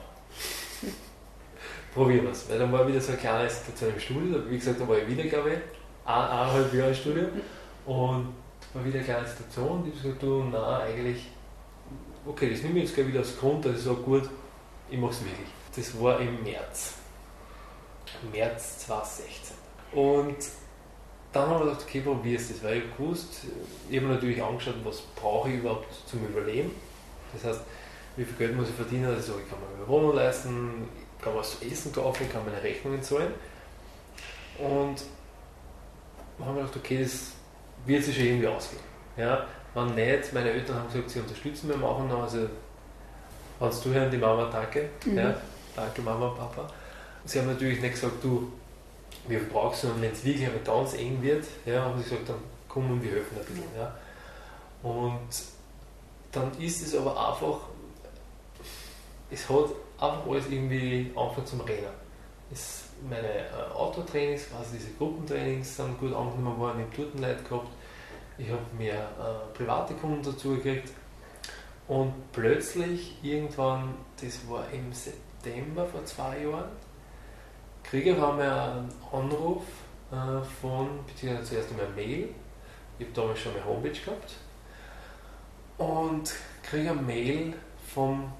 Probieren 1.93 2.23
wir 2.23 2.31
es. 2.31 2.49
Weil 2.49 2.59
dann 2.59 2.71
war 2.71 2.87
wieder 2.87 3.01
so 3.01 3.11
eine 3.11 3.21
kleine 3.21 3.49
Situation 3.49 3.93
im 3.93 3.99
Studio. 3.99 4.49
Wie 4.49 4.57
gesagt, 4.57 4.79
da 4.79 4.87
war 4.87 4.97
ich 4.97 5.07
wieder, 5.07 5.23
glaube 5.23 5.51
ich, 5.51 5.59
eineinhalb 6.05 6.73
Jahre 6.73 6.89
im 6.89 6.95
Studio. 6.95 7.23
Und 7.85 8.33
war 8.73 8.85
wieder 8.85 8.97
eine 8.97 9.03
kleine 9.03 9.27
Situation. 9.27 9.83
Die 9.83 9.91
habe 9.91 10.01
gesagt, 10.01 10.23
du, 10.23 10.43
nein, 10.43 10.81
eigentlich, 10.81 11.29
okay, 12.25 12.49
das 12.51 12.61
nehme 12.61 12.79
ich 12.79 12.85
jetzt 12.85 12.95
gleich 12.95 13.07
wieder 13.07 13.19
als 13.19 13.37
Grund, 13.37 13.65
dass 13.65 13.75
ich 13.75 13.83
sage, 13.83 13.97
gut, 13.97 14.29
ich 14.89 14.97
mache 14.97 15.11
es 15.11 15.23
wirklich. 15.23 15.47
Das 15.75 16.01
war 16.01 16.19
im 16.19 16.43
März. 16.43 16.95
März 18.31 18.79
2016. 18.79 19.55
Und 19.93 20.35
dann 21.31 21.49
haben 21.49 21.59
wir 21.59 21.65
gedacht, 21.65 21.85
okay, 21.87 22.01
probierst 22.01 22.49
du 22.49 22.53
das, 22.53 22.63
weil 22.63 22.77
ich 22.79 22.97
gewusst, 22.97 23.45
ich 23.89 23.97
habe 23.97 24.07
natürlich 24.07 24.41
angeschaut, 24.41 24.75
was 24.83 25.01
brauche 25.15 25.49
ich 25.49 25.59
überhaupt 25.59 25.87
zum 26.05 26.25
Überleben. 26.25 26.71
Das 27.33 27.45
heißt, 27.45 27.61
wie 28.17 28.25
viel 28.25 28.35
Geld 28.35 28.55
muss 28.57 28.67
ich 28.67 28.75
verdienen, 28.75 29.05
also 29.05 29.33
ich 29.41 29.49
kann 29.49 29.59
mir 29.59 29.77
eine 29.77 29.87
Wohnung 29.87 30.15
leisten, 30.15 30.89
ich 30.97 31.00
kann 31.21 31.35
was 31.35 31.59
zu 31.59 31.65
essen 31.65 31.93
kaufen, 31.93 32.29
kann 32.31 32.43
meine 32.45 32.61
Rechnungen 32.61 33.01
zahlen. 33.01 33.33
Und 34.57 35.03
dann 36.37 36.47
haben 36.47 36.55
wir 36.55 36.63
gedacht, 36.63 36.77
okay, 36.77 37.03
das 37.03 37.31
wird 37.85 38.03
sich 38.03 38.15
schon 38.15 38.25
irgendwie 38.25 38.47
ausgehen. 38.47 38.81
Ja, 39.17 39.45
wenn 39.73 39.95
nicht, 39.95 40.33
meine 40.33 40.51
Eltern 40.51 40.77
haben 40.77 40.87
gesagt, 40.87 41.09
sie 41.09 41.19
unterstützen 41.19 41.67
mich 41.67 41.77
noch, 41.77 42.21
also 42.21 42.47
wenn 43.59 43.69
du 43.69 43.89
hören, 43.93 44.11
die 44.11 44.17
Mama, 44.17 44.49
danke. 44.51 44.89
Mhm. 45.05 45.17
Ja, 45.17 45.35
danke 45.75 46.01
Mama 46.01 46.27
und 46.29 46.37
Papa. 46.37 46.67
Sie 47.25 47.39
haben 47.39 47.47
natürlich 47.47 47.79
nicht 47.79 47.93
gesagt, 47.93 48.23
du, 48.23 48.51
wir 49.27 49.39
brauchen 49.47 49.73
es, 49.73 49.81
sondern 49.81 50.01
wenn 50.01 50.11
es 50.11 50.25
wirklich 50.25 50.49
ganz 50.63 50.93
eng 50.95 51.21
wird, 51.21 51.45
ja, 51.65 51.83
haben 51.83 51.97
sie 51.99 52.09
gesagt, 52.09 52.29
dann 52.29 52.39
komm 52.67 52.91
und 52.91 53.03
wir 53.03 53.11
helfen 53.11 53.37
ein 53.37 53.45
bisschen. 53.45 53.63
Ja. 53.77 53.93
Und 54.81 55.29
dann 56.31 56.51
ist 56.59 56.81
es 56.81 56.95
aber 56.95 57.11
einfach, 57.11 57.59
es 59.29 59.47
hat 59.47 59.69
einfach 60.01 60.27
alles 60.27 60.49
irgendwie 60.49 61.11
angefangen 61.15 61.47
zum 61.47 61.61
Rennen. 61.61 61.93
Es, 62.51 62.85
meine 63.07 63.27
äh, 63.27 63.73
Autotrainings, 63.73 64.47
also 64.57 64.73
diese 64.73 64.91
Gruppentrainings 64.97 65.77
sind 65.77 65.99
gut 65.99 66.13
angenommen 66.13 66.57
worden, 66.59 66.79
ich 66.91 66.99
habe 66.99 67.09
dort 67.09 67.21
Leute 67.21 67.43
gehabt, 67.43 67.67
ich 68.37 68.49
habe 68.49 68.61
mehr 68.77 68.99
äh, 68.99 69.57
private 69.57 69.93
Kunden 69.93 70.23
dazu 70.23 70.55
gekriegt. 70.55 70.91
Und 71.87 72.13
plötzlich 72.31 73.17
irgendwann, 73.21 73.93
das 74.21 74.49
war 74.49 74.65
im 74.71 74.91
September 74.91 75.85
vor 75.85 76.03
zwei 76.05 76.43
Jahren, 76.43 76.69
kriege 77.83 78.11
ich 78.11 78.15
einmal 78.15 78.39
einen 78.41 78.89
Anruf 79.11 79.63
äh, 80.11 80.41
von, 80.61 80.87
beziehungsweise 81.05 81.49
zuerst 81.49 81.71
einmal 81.71 81.85
eine 81.87 81.95
Mail, 81.95 82.29
ich 82.99 83.05
habe 83.07 83.15
damals 83.15 83.39
schon 83.39 83.53
eine 83.53 83.65
Homepage 83.65 83.91
gehabt. 83.91 84.33
Und 85.77 86.33
kriege 86.63 86.91
eine 86.91 87.01
Mail 87.01 87.53
vom 87.93 88.31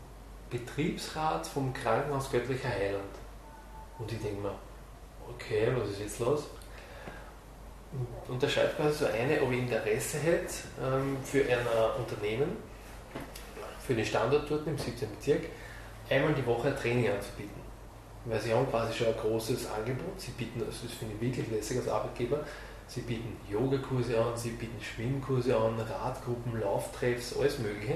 Betriebsrat 0.52 1.48
vom 1.48 1.74
Krankenhaus 1.74 2.30
Göttlicher 2.30 2.70
Heiland. 2.70 3.04
Und 3.98 4.12
ich 4.12 4.20
denke 4.20 4.42
mir, 4.42 4.56
okay, 5.30 5.72
was 5.76 5.90
ist 5.90 6.00
jetzt 6.02 6.20
los? 6.20 6.44
Und 8.28 8.42
da 8.42 8.48
schreibt 8.48 8.78
quasi 8.78 9.00
so 9.00 9.06
eine, 9.06 9.42
ob 9.42 9.52
ich 9.52 9.60
Interesse 9.60 10.18
hätte 10.20 10.54
ähm, 10.82 11.18
für 11.24 11.42
ein 11.42 11.60
Unternehmen, 11.98 12.58
für 13.86 13.96
den 13.96 14.06
Standort 14.06 14.50
dort 14.50 14.68
im 14.68 14.78
17. 14.78 15.10
Bezirk, 15.10 15.44
einmal 16.10 16.34
die 16.34 16.46
Woche 16.46 16.70
ein 16.70 16.76
Training 16.76 17.10
anzubieten. 17.10 17.62
Weil 18.26 18.40
sie 18.40 18.54
haben 18.54 18.70
quasi 18.70 18.94
schon 18.94 19.08
ein 19.08 19.18
großes 19.18 19.72
Angebot. 19.72 20.20
Sie 20.20 20.32
bieten, 20.32 20.62
also 20.62 20.86
das 20.88 20.96
finde 20.96 21.16
ich 21.16 21.22
wirklich 21.22 21.50
lässig 21.50 21.78
als 21.78 21.88
Arbeitgeber, 21.88 22.46
sie 22.88 23.02
bieten 23.02 23.36
Yogakurse 23.50 24.20
an, 24.22 24.38
sie 24.38 24.52
bieten 24.52 24.82
Schwimmkurse 24.82 25.58
an, 25.58 25.80
Radgruppen, 25.80 26.60
Lauftreffs, 26.62 27.36
alles 27.38 27.60
Mögliche. 27.60 27.96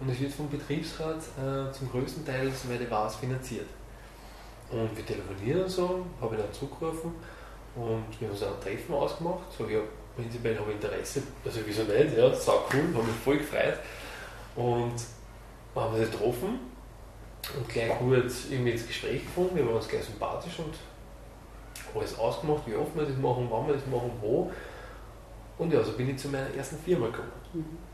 Und 0.00 0.08
es 0.08 0.20
wird 0.20 0.32
vom 0.32 0.48
Betriebsrat 0.48 1.18
äh, 1.38 1.70
zum 1.72 1.90
größten 1.90 2.24
Teil, 2.24 2.50
soweit 2.50 2.80
ich 2.80 2.90
weiß, 2.90 3.16
finanziert. 3.16 3.66
Und 4.70 4.96
wir 4.96 5.04
telefonieren 5.04 5.64
und 5.64 5.68
so, 5.68 6.06
habe 6.20 6.36
ich 6.36 6.40
dann 6.40 6.52
zugerufen 6.52 7.12
und 7.74 8.04
wir 8.18 8.28
haben 8.28 8.32
uns 8.32 8.42
ein 8.42 8.60
Treffen 8.62 8.94
ausgemacht. 8.94 9.52
So, 9.56 9.68
ja, 9.68 9.80
prinzipiell 10.16 10.58
habe 10.58 10.70
ich 10.70 10.76
Interesse, 10.76 11.22
also 11.44 11.60
wieso 11.66 11.82
nicht, 11.82 12.16
ja, 12.16 12.32
sau 12.34 12.64
cool, 12.72 12.94
habe 12.94 13.04
mich 13.04 13.16
voll 13.24 13.38
gefreut. 13.38 13.78
Und 14.56 14.94
haben 15.74 15.94
wir 15.94 16.00
uns 16.00 16.10
getroffen 16.10 16.58
und 17.56 17.68
gleich 17.68 17.98
gut 17.98 18.32
irgendwie 18.50 18.70
ins 18.72 18.86
Gespräch 18.86 19.24
gefunden. 19.24 19.56
Wir 19.56 19.66
waren 19.66 19.76
uns 19.76 19.88
gleich 19.88 20.04
sympathisch 20.04 20.58
und 20.60 20.74
alles 21.94 22.18
ausgemacht, 22.18 22.62
wie 22.66 22.74
oft 22.74 22.94
wir 22.94 23.04
das 23.04 23.16
machen, 23.16 23.48
wann 23.50 23.66
wir 23.66 23.74
das 23.74 23.86
machen, 23.86 24.12
wo. 24.20 24.50
Und 25.58 25.72
ja, 25.72 25.82
so 25.84 25.92
bin 25.92 26.10
ich 26.10 26.16
zu 26.16 26.28
meiner 26.28 26.52
ersten 26.54 26.78
Firma 26.78 27.06
gekommen. 27.06 27.32
Mhm. 27.52 27.89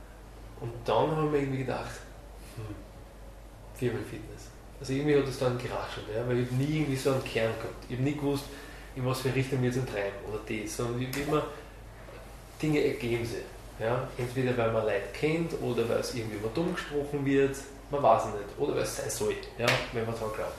Und 0.60 0.72
dann 0.84 1.10
haben 1.10 1.32
wir 1.32 1.40
irgendwie 1.40 1.58
gedacht, 1.58 1.90
hm, 2.56 2.74
Firmenfitness. 3.74 4.48
Also 4.80 4.92
irgendwie 4.92 5.16
hat 5.16 5.26
es 5.26 5.38
dann 5.38 5.58
geraschelt, 5.58 6.06
ja, 6.14 6.26
weil 6.28 6.40
ich 6.40 6.50
nie 6.50 6.80
irgendwie 6.80 6.96
so 6.96 7.12
einen 7.12 7.24
Kern 7.24 7.52
gehabt. 7.58 7.84
Ich 7.88 7.96
habe 7.96 8.02
nie 8.02 8.14
gewusst, 8.14 8.44
in 8.94 9.06
was 9.06 9.20
für 9.20 9.34
Richtung 9.34 9.62
wir 9.62 9.70
jetzt 9.70 9.86
treiben 9.86 10.16
oder 10.28 10.40
das, 10.46 10.76
sondern 10.76 11.00
ich 11.00 11.26
immer 11.26 11.44
Dinge 12.60 12.84
ergeben 12.84 13.24
sich. 13.24 13.44
Ja? 13.78 14.08
Entweder 14.16 14.56
weil 14.56 14.72
man 14.72 14.84
Leute 14.84 15.08
kennt 15.12 15.52
oder 15.62 15.88
weil 15.88 16.00
es 16.00 16.14
irgendwie 16.14 16.36
über 16.36 16.48
dumm 16.54 16.74
gesprochen 16.74 17.24
wird, 17.24 17.56
man 17.90 18.02
weiß 18.02 18.22
es 18.24 18.34
nicht. 18.34 18.58
Oder 18.58 18.74
weil 18.74 18.82
es 18.82 18.96
sein 18.96 19.10
soll, 19.10 19.34
ja? 19.58 19.66
wenn 19.92 20.04
man 20.04 20.14
daran 20.14 20.34
glaubt. 20.34 20.52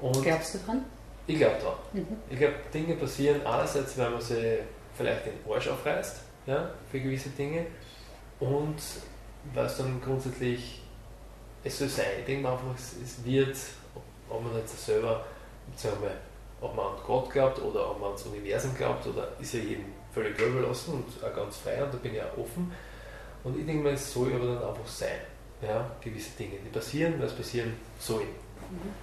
Und 0.00 0.22
Glaubst 0.22 0.54
du 0.54 0.58
dran? 0.58 0.84
Ich 1.26 1.36
glaube 1.36 1.56
dran. 1.60 1.74
Mhm. 1.92 2.16
Ich 2.30 2.38
glaube, 2.38 2.54
Dinge 2.72 2.94
passieren 2.94 3.44
einerseits, 3.44 3.98
weil 3.98 4.10
man 4.10 4.20
sich 4.20 4.60
vielleicht 4.96 5.26
den 5.26 5.52
Arsch 5.52 5.68
aufreißt 5.68 6.16
ja, 6.46 6.70
für 6.90 7.00
gewisse 7.00 7.28
Dinge 7.30 7.66
und 8.40 8.76
weil 9.54 9.66
es 9.66 9.76
dann 9.76 10.00
grundsätzlich 10.00 10.82
es 11.64 11.78
soll 11.78 11.88
sein. 11.88 12.06
Ich 12.20 12.26
denke 12.26 12.48
einfach, 12.48 12.74
es, 12.74 12.94
es 13.02 13.24
wird, 13.24 13.56
ob 14.28 14.42
man 14.42 14.56
jetzt 14.56 14.84
selber, 14.84 15.24
sagen 15.76 15.96
wir, 16.02 16.16
ob 16.60 16.74
man 16.74 16.86
an 16.86 16.92
Gott 17.06 17.30
glaubt 17.30 17.60
oder 17.60 17.90
ob 17.90 18.00
man 18.00 18.08
ans 18.10 18.24
Universum 18.24 18.74
glaubt, 18.76 19.06
oder 19.06 19.28
ist 19.40 19.54
ja 19.54 19.60
jedem 19.60 19.86
völlig 20.12 20.38
überlassen 20.40 20.94
und 20.94 21.24
auch 21.24 21.34
ganz 21.34 21.58
frei 21.58 21.82
und 21.82 21.92
da 21.92 21.98
bin 21.98 22.14
ich 22.14 22.22
auch 22.22 22.38
offen. 22.38 22.72
Und 23.44 23.58
ich 23.58 23.66
denke 23.66 23.84
mal, 23.84 23.92
es 23.92 24.12
soll 24.12 24.32
aber 24.34 24.46
dann 24.46 24.68
einfach 24.68 24.86
sein. 24.86 25.20
Ja, 25.60 25.90
gewisse 26.00 26.36
Dinge, 26.38 26.56
die 26.64 26.70
passieren, 26.70 27.18
weil 27.18 27.26
es 27.26 27.34
passieren 27.34 27.74
soll. 27.98 28.22
Mhm. 28.22 28.94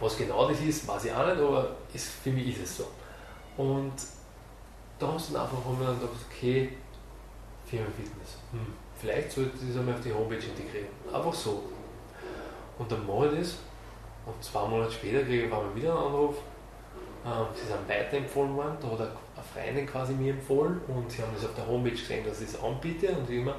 Was 0.00 0.16
genau 0.16 0.48
das 0.48 0.60
ist, 0.60 0.86
weiß 0.86 1.06
ich 1.06 1.12
auch 1.12 1.26
nicht, 1.26 1.38
aber 1.38 1.76
es, 1.92 2.08
für 2.08 2.30
mich 2.30 2.48
ist 2.48 2.62
es 2.62 2.76
so. 2.78 2.86
Und 3.56 3.92
da 4.98 5.08
haben 5.08 5.18
sie 5.18 5.32
dann 5.32 5.42
einfach 5.42 5.58
dann 5.64 6.00
gedacht, 6.00 6.16
okay, 6.30 6.70
Firmenfitness, 7.68 8.38
hm, 8.52 8.72
vielleicht 8.98 9.32
sollte 9.32 9.52
ich 9.60 9.68
das 9.68 9.78
einmal 9.78 9.94
auf 9.94 10.00
die 10.00 10.12
Homepage 10.12 10.36
integrieren. 10.36 10.88
Einfach 11.12 11.34
so. 11.34 11.62
Und 12.78 12.90
dann 12.90 13.06
mache 13.06 13.28
ich 13.28 13.40
das 13.40 13.58
und 14.26 14.44
zwei 14.44 14.66
Monate 14.68 14.92
später 14.92 15.22
kriege 15.22 15.46
ich 15.46 15.52
auf 15.52 15.58
einmal 15.58 15.74
wieder 15.74 15.96
einen 15.96 16.06
Anruf. 16.06 16.36
Ähm, 17.26 17.46
sie 17.54 17.66
sind 17.66 17.88
weiterempfohlen 17.88 18.54
worden, 18.56 18.76
da 18.80 18.88
hat 18.88 19.00
eine 19.00 19.64
Freundin 19.66 19.86
quasi 19.86 20.12
mir 20.12 20.34
empfohlen 20.34 20.80
und 20.86 21.10
sie 21.10 21.22
haben 21.22 21.32
das 21.34 21.44
auf 21.44 21.54
der 21.54 21.66
Homepage 21.66 21.90
gesehen, 21.90 22.24
dass 22.24 22.40
ich 22.40 22.48
es 22.48 22.62
anbiete 22.62 23.08
und 23.08 23.28
ich 23.28 23.38
immer, 23.38 23.56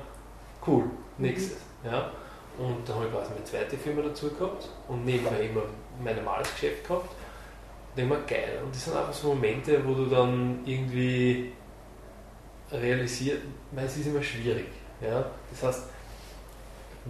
cool, 0.66 0.86
nächstes. 1.18 1.57
Mhm. 1.84 1.91
Ja. 1.91 2.12
Und 2.57 2.88
dann 2.88 2.95
habe 2.95 3.05
ich 3.05 3.12
quasi 3.12 3.32
meine 3.32 3.43
zweite 3.45 3.78
Firma 3.78 4.01
dazu 4.01 4.30
gehabt 4.30 4.70
und 4.88 5.05
nebenbei 5.05 5.45
immer 5.45 5.62
mein 6.03 6.16
normales 6.16 6.51
Geschäft 6.53 6.88
gehabt. 6.88 7.10
Und 7.95 8.03
immer 8.03 8.18
geil. 8.28 8.62
Und 8.64 8.76
das 8.76 8.86
sind 8.86 8.95
einfach 8.95 9.14
so 9.14 9.30
Momente, 9.30 9.82
wo 9.86 9.93
du 9.93 10.05
dann 10.05 10.60
irgendwie 10.66 11.53
realisiert, 12.72 13.42
weil 13.72 13.86
es 13.86 13.98
ist 13.98 14.08
immer 14.08 14.22
schwierig. 14.22 14.68
Ja. 15.02 15.26
Das 15.52 15.64
heißt, 15.64 15.84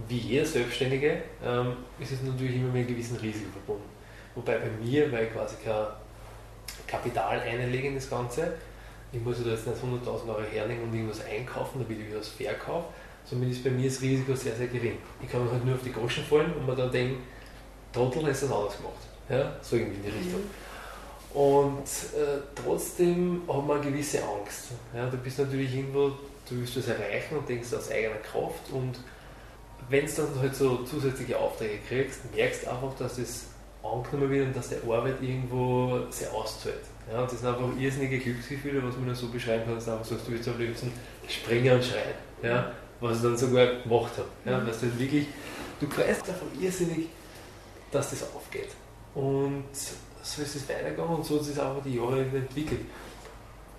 wie 0.08 0.18
jeder 0.18 0.46
Selbstständige 0.46 1.22
ähm, 1.44 1.76
ist 1.98 2.12
es 2.12 2.22
natürlich 2.22 2.56
immer 2.56 2.68
mit 2.68 2.86
einem 2.86 2.88
gewissen 2.88 3.16
Risiko 3.16 3.50
verbunden. 3.52 3.88
Wobei 4.34 4.58
bei 4.58 4.70
mir, 4.82 5.10
weil 5.12 5.24
ich 5.26 5.32
quasi 5.32 5.56
kein 5.64 5.86
Kapital 6.86 7.40
einlege 7.40 7.88
in 7.88 7.94
das 7.96 8.08
Ganze, 8.08 8.54
ich 9.12 9.20
muss 9.20 9.42
da 9.42 9.50
jetzt 9.50 9.66
nicht 9.66 9.76
100.000 9.76 10.28
Euro 10.28 10.42
herlegen 10.42 10.84
und 10.84 10.94
irgendwas 10.94 11.24
einkaufen, 11.24 11.80
damit 11.82 12.06
ich 12.06 12.14
was 12.14 12.28
verkaufe, 12.28 12.86
somit 13.24 13.50
ist 13.50 13.64
bei 13.64 13.70
mir 13.70 13.88
das 13.88 14.00
Risiko 14.00 14.34
sehr, 14.34 14.54
sehr 14.54 14.68
gering. 14.68 14.98
Ich 15.20 15.30
kann 15.30 15.50
halt 15.50 15.64
nur 15.64 15.74
auf 15.74 15.82
die 15.82 15.92
Groschen 15.92 16.24
fallen 16.24 16.52
und 16.54 16.66
mir 16.66 16.76
dann 16.76 16.92
denken, 16.92 17.22
Trottel 17.92 18.28
ist 18.28 18.44
das 18.44 18.52
anders 18.52 18.76
gemacht. 18.76 18.94
Ja? 19.28 19.56
So 19.60 19.76
irgendwie 19.76 19.96
in 19.96 20.02
die 20.04 20.18
Richtung. 20.18 20.40
Und 21.32 21.84
äh, 21.84 22.40
trotzdem 22.54 23.42
hat 23.48 23.66
man 23.66 23.80
eine 23.80 23.90
gewisse 23.90 24.18
Angst. 24.22 24.68
Ja? 24.94 25.08
Du 25.08 25.16
bist 25.18 25.38
natürlich 25.38 25.74
irgendwo, 25.74 26.08
du 26.08 26.16
willst 26.50 26.76
was 26.76 26.88
erreichen 26.88 27.36
und 27.36 27.48
denkst 27.48 27.72
aus 27.72 27.90
eigener 27.90 28.16
Kraft 28.16 28.70
und 28.72 28.98
wenn 29.88 30.06
du 30.06 30.12
dann 30.12 30.40
halt 30.40 30.54
so 30.54 30.84
zusätzliche 30.84 31.38
Aufträge 31.38 31.78
kriegst, 31.88 32.20
merkst 32.34 32.64
du 32.64 32.70
einfach, 32.70 32.94
dass 32.98 33.18
es 33.18 33.46
angenommen 33.82 34.30
wird 34.30 34.46
und 34.46 34.56
dass 34.56 34.68
der 34.68 34.78
Arbeit 34.84 35.16
irgendwo 35.20 36.00
sehr 36.10 36.32
auszahlt. 36.32 36.84
Ja, 37.10 37.22
und 37.22 37.32
das 37.32 37.40
sind 37.40 37.48
einfach 37.48 37.76
irrsinnige 37.78 38.18
Glücksgefühle, 38.18 38.82
was 38.84 38.94
man 38.96 39.06
nur 39.06 39.14
so 39.14 39.28
beschreiben 39.28 39.64
kann, 39.64 39.74
dass 39.74 39.86
du 39.86 39.92
einfach 39.92 40.04
sagst, 40.04 40.28
du 40.28 40.32
willst 40.32 40.48
am 40.48 40.58
liebsten 40.58 40.92
springen 41.28 41.74
und 41.74 41.84
schreien. 41.84 42.14
Ja, 42.42 42.72
was 43.00 43.16
ich 43.16 43.22
dann 43.22 43.36
sogar 43.36 43.66
gemacht 43.66 44.12
habe. 44.16 44.28
Ja, 44.44 44.58
mhm. 44.58 44.66
dass 44.66 44.80
du 44.80 44.86
halt 44.86 44.98
wirklich, 44.98 45.26
du 45.80 45.88
kreist 45.88 46.28
einfach 46.28 46.46
irrsinnig, 46.60 47.08
dass 47.90 48.10
das 48.10 48.22
aufgeht. 48.34 48.68
Und 49.14 49.64
so 50.22 50.42
ist 50.42 50.56
es 50.56 50.68
weitergegangen 50.68 51.16
und 51.16 51.24
so 51.24 51.36
hat 51.36 51.44
sich 51.44 51.58
auch 51.58 51.82
die 51.84 51.96
Jahre 51.96 52.20
entwickelt. 52.20 52.82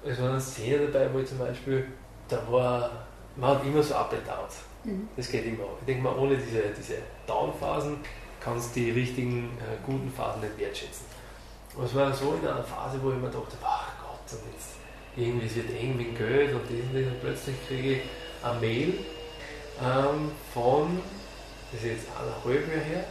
Es 0.04 0.20
war 0.22 0.30
eine 0.30 0.42
Szene 0.42 0.88
dabei, 0.88 1.14
wo 1.14 1.20
ich 1.20 1.28
zum 1.28 1.38
Beispiel, 1.38 1.88
da 2.28 2.42
war, 2.50 3.06
man 3.36 3.52
hat 3.52 3.66
immer 3.66 3.84
so 3.84 3.96
Up 3.96 4.14
and 4.14 4.28
Downs. 4.28 4.60
Mhm. 4.84 5.08
Das 5.16 5.30
geht 5.30 5.46
immer. 5.46 5.66
Ich 5.80 5.86
denke 5.86 6.04
mal, 6.04 6.18
ohne 6.18 6.38
diese, 6.38 6.64
diese 6.78 6.96
Down-Phasen 7.28 7.98
kannst 8.40 8.76
du 8.76 8.80
die 8.80 8.92
richtigen, 8.92 9.58
äh, 9.60 9.78
guten 9.86 10.12
Phasen 10.12 10.42
nicht 10.42 10.58
wertschätzen. 10.58 11.06
Und 11.76 11.86
es 11.86 11.96
war 11.96 12.12
so 12.14 12.34
in 12.42 12.48
einer 12.48 12.64
Phase, 12.64 13.00
wo 13.02 13.12
ich 13.12 13.18
mir 13.18 13.30
dachte, 13.30 13.58
ach 13.64 13.92
Gott, 14.02 14.40
und 14.40 14.52
jetzt 14.54 14.72
irgendwie 15.16 15.46
es 15.46 15.56
wird 15.56 15.70
eng 15.80 15.98
mit 15.98 16.18
Geld 16.18 16.54
und 16.54 16.64
das 16.64 16.72
und 16.72 16.96
das 16.96 17.06
und 17.06 17.22
plötzlich 17.22 17.68
kriege 17.68 17.94
ich 17.94 18.02
eine 18.44 18.60
Mail 18.60 18.94
ähm, 19.82 20.32
von, 20.54 21.00
das 21.72 21.82
ist 21.82 21.88
jetzt 21.88 22.08
eineinhalb 22.18 22.68
Jahre 22.68 22.82
her, 22.82 23.04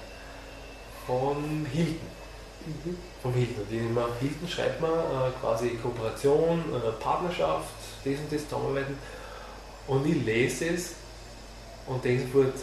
von 1.06 1.66
Hilton. 1.72 2.19
Mhm. 2.66 2.96
vom 3.22 3.34
Hilton. 3.34 3.62
Und 3.62 3.72
in 3.72 3.96
Hilton 4.20 4.48
schreibt 4.48 4.80
man 4.80 4.90
äh, 4.90 5.30
quasi 5.40 5.70
Kooperation, 5.82 6.64
äh, 6.74 7.02
Partnerschaft, 7.02 7.68
das 8.04 8.18
und 8.18 8.32
das 8.32 8.48
zusammenarbeiten. 8.48 8.98
Und 9.86 10.06
ich 10.06 10.24
lese 10.24 10.70
es 10.70 10.94
und 11.86 12.04
denke 12.04 12.24
sofort, 12.24 12.54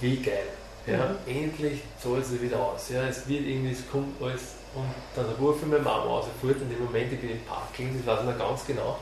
wie 0.00 0.16
geil. 0.16 0.48
Ja, 0.86 0.98
mhm. 0.98 1.16
Endlich 1.26 1.82
zahlt 2.00 2.22
es 2.22 2.40
wieder 2.40 2.60
aus. 2.60 2.90
Ja, 2.90 3.08
es 3.08 3.26
wird 3.28 3.46
irgendwie, 3.46 3.72
es 3.72 3.88
kommt 3.90 4.20
alles. 4.22 4.54
Und 4.74 4.84
dann 5.14 5.26
rufe 5.40 5.64
ich 5.64 5.70
meine 5.70 5.82
Mama 5.82 6.04
aus, 6.04 6.26
sofort 6.26 6.60
in 6.60 6.68
dem 6.68 6.84
Moment, 6.84 7.12
ich 7.12 7.20
bin 7.20 7.30
im 7.30 7.40
Park, 7.44 7.68
das 7.72 8.06
weiß 8.06 8.20
ich 8.20 8.26
noch 8.26 8.38
ganz 8.38 8.66
genau. 8.66 8.98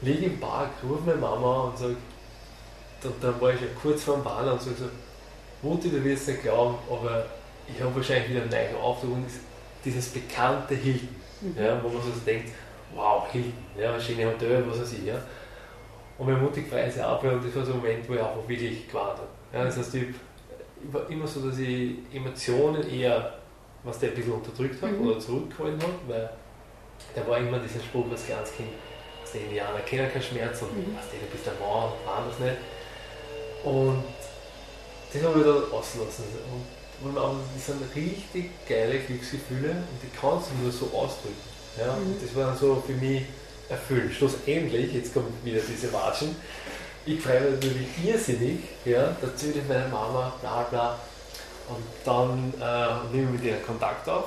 Liege 0.00 0.26
im 0.26 0.40
Park, 0.40 0.70
rufe 0.88 1.02
meine 1.04 1.18
Mama 1.18 1.64
und 1.64 1.78
sage, 1.78 1.96
und 3.02 3.22
dann 3.22 3.40
war 3.40 3.52
ich 3.52 3.60
ja 3.60 3.66
kurz 3.80 4.04
vor 4.04 4.14
dem 4.14 4.24
Bahn 4.24 4.48
und 4.48 4.60
sage 4.60 4.76
so, 4.76 4.88
Mutti, 5.62 5.90
du 5.90 6.02
wirst 6.04 6.28
nicht 6.28 6.42
glauben, 6.42 6.76
aber 6.90 7.26
ich 7.68 7.82
habe 7.82 7.94
wahrscheinlich 7.94 8.30
wieder 8.30 8.42
einen 8.42 8.50
neuen 8.50 8.76
Auftrag 8.76 9.10
und 9.10 9.26
dieses 9.84 10.08
bekannte 10.08 10.74
Hilton, 10.74 11.08
mhm. 11.40 11.54
ja, 11.58 11.82
wo 11.82 11.88
man 11.88 12.02
so 12.02 12.10
denkt, 12.24 12.50
wow, 12.94 13.24
Hilton, 13.30 13.52
ja, 13.78 13.98
schöne 14.00 14.26
Hotel, 14.26 14.64
was 14.68 14.80
weiß 14.80 14.92
ich. 14.94 15.04
Ja. 15.04 15.20
Und 16.18 16.26
meine 16.26 16.38
Mutter 16.38 16.60
freut 16.62 16.92
sich 16.92 17.02
auch 17.02 17.22
und 17.22 17.44
das 17.44 17.54
war 17.54 17.64
so 17.64 17.72
ein 17.72 17.78
Moment, 17.78 18.08
wo 18.08 18.14
ich 18.14 18.20
auch 18.20 18.48
wirklich 18.48 18.88
gewartet 18.88 19.20
habe. 19.20 19.58
Ja, 19.58 19.64
das 19.64 19.76
heißt, 19.76 19.94
ich, 19.96 20.06
war 20.92 21.08
immer 21.10 21.26
so, 21.26 21.48
dass 21.48 21.58
ich 21.58 21.96
Emotionen 22.12 22.88
eher, 22.88 23.38
was 23.82 23.98
der 23.98 24.10
ein 24.10 24.14
bisschen 24.14 24.32
unterdrückt 24.32 24.80
habe 24.82 24.92
mhm. 24.92 25.08
oder 25.08 25.18
zurückgehalten 25.18 25.82
habe, 25.82 25.94
weil 26.06 26.30
da 27.14 27.26
war 27.26 27.38
immer 27.38 27.58
dieser 27.58 27.80
Spruch 27.80 28.10
als 28.10 28.26
kleines 28.26 28.54
Kind, 28.56 28.68
dass 29.22 29.32
die 29.32 29.38
Indianer 29.38 29.80
kennen 29.80 30.10
keinen 30.10 30.22
Schmerz 30.22 30.62
und 30.62 30.76
mhm. 30.76 30.96
was, 30.96 31.10
du 31.10 31.26
bist 31.30 31.46
der 31.46 31.54
Mann 31.54 31.90
und 31.92 32.06
waren 32.06 32.28
das 32.28 32.38
nicht. 32.38 32.56
Und 33.64 34.04
das 35.12 35.22
habe 35.22 35.38
ich 35.38 35.44
dann 35.44 35.78
auslassen. 35.78 36.24
Und, 36.52 36.75
und 37.02 37.14
das 37.14 37.66
sind 37.66 37.82
richtig 37.94 38.50
geile 38.68 38.98
Glücksgefühle 38.98 39.70
und 39.70 39.98
die 40.02 40.16
kannst 40.18 40.48
du 40.50 40.62
nur 40.62 40.72
so 40.72 40.86
ausdrücken. 40.86 41.36
Ja? 41.78 41.94
Mhm. 41.94 42.12
Und 42.12 42.22
das 42.22 42.34
war 42.34 42.46
dann 42.46 42.56
so 42.56 42.82
für 42.86 42.94
mich 42.94 43.22
erfüllt. 43.68 44.14
Schlussendlich, 44.14 44.94
jetzt 44.94 45.12
kommen 45.12 45.32
wieder 45.44 45.60
diese 45.60 45.92
Watschen, 45.92 46.34
ich 47.04 47.20
freue 47.20 47.40
mich 47.42 47.52
natürlich 47.52 47.86
irrsinnig, 48.04 48.58
ja, 48.84 49.16
da 49.20 49.28
erzähle 49.28 49.60
ich 49.60 49.68
meiner 49.68 49.88
Mama, 49.88 50.32
bla 50.40 50.62
bla. 50.62 50.98
Und 51.68 51.84
dann 52.04 52.52
äh, 52.60 53.14
nehme 53.16 53.26
ich 53.26 53.40
mit 53.40 53.44
ihr 53.44 53.62
Kontakt 53.62 54.08
auf. 54.08 54.24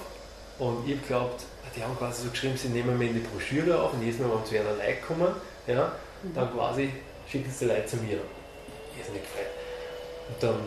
Und 0.60 0.86
ich 0.86 0.94
habe 0.94 1.02
geglaubt, 1.02 1.44
die 1.76 1.84
haben 1.84 1.98
quasi 1.98 2.24
so 2.24 2.30
geschrieben, 2.30 2.58
sie 2.58 2.70
nehmen 2.70 2.98
mir 2.98 3.08
in 3.08 3.16
die 3.16 3.20
Broschüre 3.20 3.82
auf 3.82 3.94
und 3.94 4.02
jedes 4.02 4.20
Mal, 4.20 4.30
wenn 4.30 4.46
zu 4.46 4.56
einer 4.58 4.78
Like 4.78 5.06
kommen, 5.06 5.28
ja, 5.68 5.92
mhm. 6.24 6.34
dann 6.34 6.54
quasi 6.54 6.94
schicken 7.30 7.52
sie 7.52 7.66
die 7.66 7.72
Leute 7.72 7.86
zu 7.86 7.98
mir. 7.98 8.20
Irrsinnig 8.98 9.24
gefreut. 9.24 9.48
Und 10.30 10.44
dann 10.44 10.60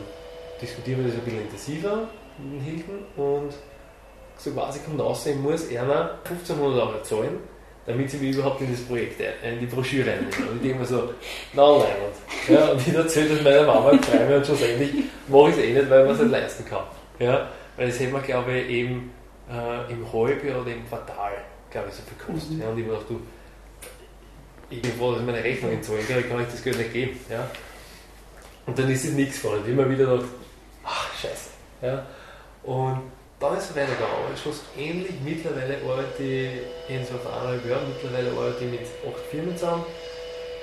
diskutieren 0.62 1.00
wir 1.00 1.10
das 1.10 1.18
ein 1.18 1.24
bisschen 1.24 1.42
intensiver 1.42 2.08
mit 2.38 2.62
Hilton 2.62 3.04
und 3.16 3.52
so 4.36 4.50
quasi 4.52 4.80
kommt 4.80 5.00
raus, 5.00 5.26
ich 5.26 5.36
muss 5.36 5.68
einer 5.70 6.18
1500 6.24 6.80
Euro 6.80 7.02
zahlen 7.02 7.38
damit 7.86 8.10
sie 8.10 8.18
mich 8.18 8.36
überhaupt 8.36 8.60
in 8.60 8.70
das 8.70 8.80
Projekt, 8.82 9.20
in 9.20 9.58
die 9.58 9.66
Broschüre 9.66 10.08
reinnehmen. 10.08 10.48
Und 10.50 10.56
ich 10.56 10.62
denke 10.62 10.78
mir 10.78 10.86
so, 10.86 11.10
na 11.52 11.78
nein. 11.78 11.86
Ja, 12.48 12.66
und 12.66 12.86
ich 12.86 12.94
erzähle 12.94 13.30
das 13.30 13.42
meiner 13.42 13.66
Mama 13.66 13.90
und 13.90 14.04
freue 14.04 14.26
mich 14.26 14.36
und 14.36 14.46
schlussendlich 14.46 14.90
mache 15.28 15.50
ich 15.50 15.56
es 15.56 15.62
eh 15.64 15.72
nicht, 15.72 15.90
weil 15.90 16.04
man 16.04 16.14
es 16.14 16.20
nicht 16.20 16.30
leisten 16.30 16.64
kann. 16.64 16.84
Ja, 17.18 17.48
weil 17.76 17.88
das 17.88 17.98
hätte 17.98 18.12
man, 18.12 18.22
glaube 18.22 18.52
ich, 18.52 18.68
eben 18.68 19.10
äh, 19.50 19.92
im 19.92 20.12
Halbjahr 20.12 20.62
oder 20.62 20.72
im 20.72 20.88
Quartal, 20.88 21.32
glaube 21.70 21.88
ich, 21.88 21.94
so 21.94 22.02
viel 22.02 22.34
kostet. 22.34 22.52
Mhm. 22.52 22.62
Ja, 22.62 22.68
und 22.68 22.78
ich 22.78 22.84
mir 22.84 22.92
gedacht, 22.92 23.10
du, 23.10 23.20
ich 24.70 24.80
bin 24.82 24.92
froh, 24.92 25.12
dass 25.12 25.20
ich 25.20 25.26
meine 25.26 25.42
Rechnungen 25.42 25.82
zahlen 25.82 26.06
kann, 26.06 26.20
ich 26.20 26.28
kann 26.28 26.38
euch 26.38 26.50
das 26.50 26.62
Geld 26.62 26.78
nicht 26.78 26.92
geben. 26.92 27.20
Ja. 27.30 27.50
Und 28.66 28.78
dann 28.78 28.90
ist 28.90 29.04
es 29.04 29.12
nichts 29.12 29.42
geworden. 29.42 29.62
Immer 29.66 29.90
wieder 29.90 30.06
gedacht. 30.06 30.28
Ja. 31.82 32.06
Und 32.62 33.02
dann 33.40 33.56
ist 33.58 33.70
es 33.70 33.76
weitergegangen. 33.76 34.14
Aber 34.24 34.36
schlussendlich, 34.36 35.14
mittlerweile 35.24 35.76
arbeite 35.84 36.22
ich 36.22 36.50
in 36.88 37.04
so 37.04 37.14
eineinhalb 37.28 37.68
Jahren, 37.68 37.88
mittlerweile 37.88 38.30
arbeite 38.30 38.64
ich 38.64 38.70
mit 38.70 38.80
acht 38.80 39.20
Firmen 39.30 39.56
zusammen. 39.56 39.84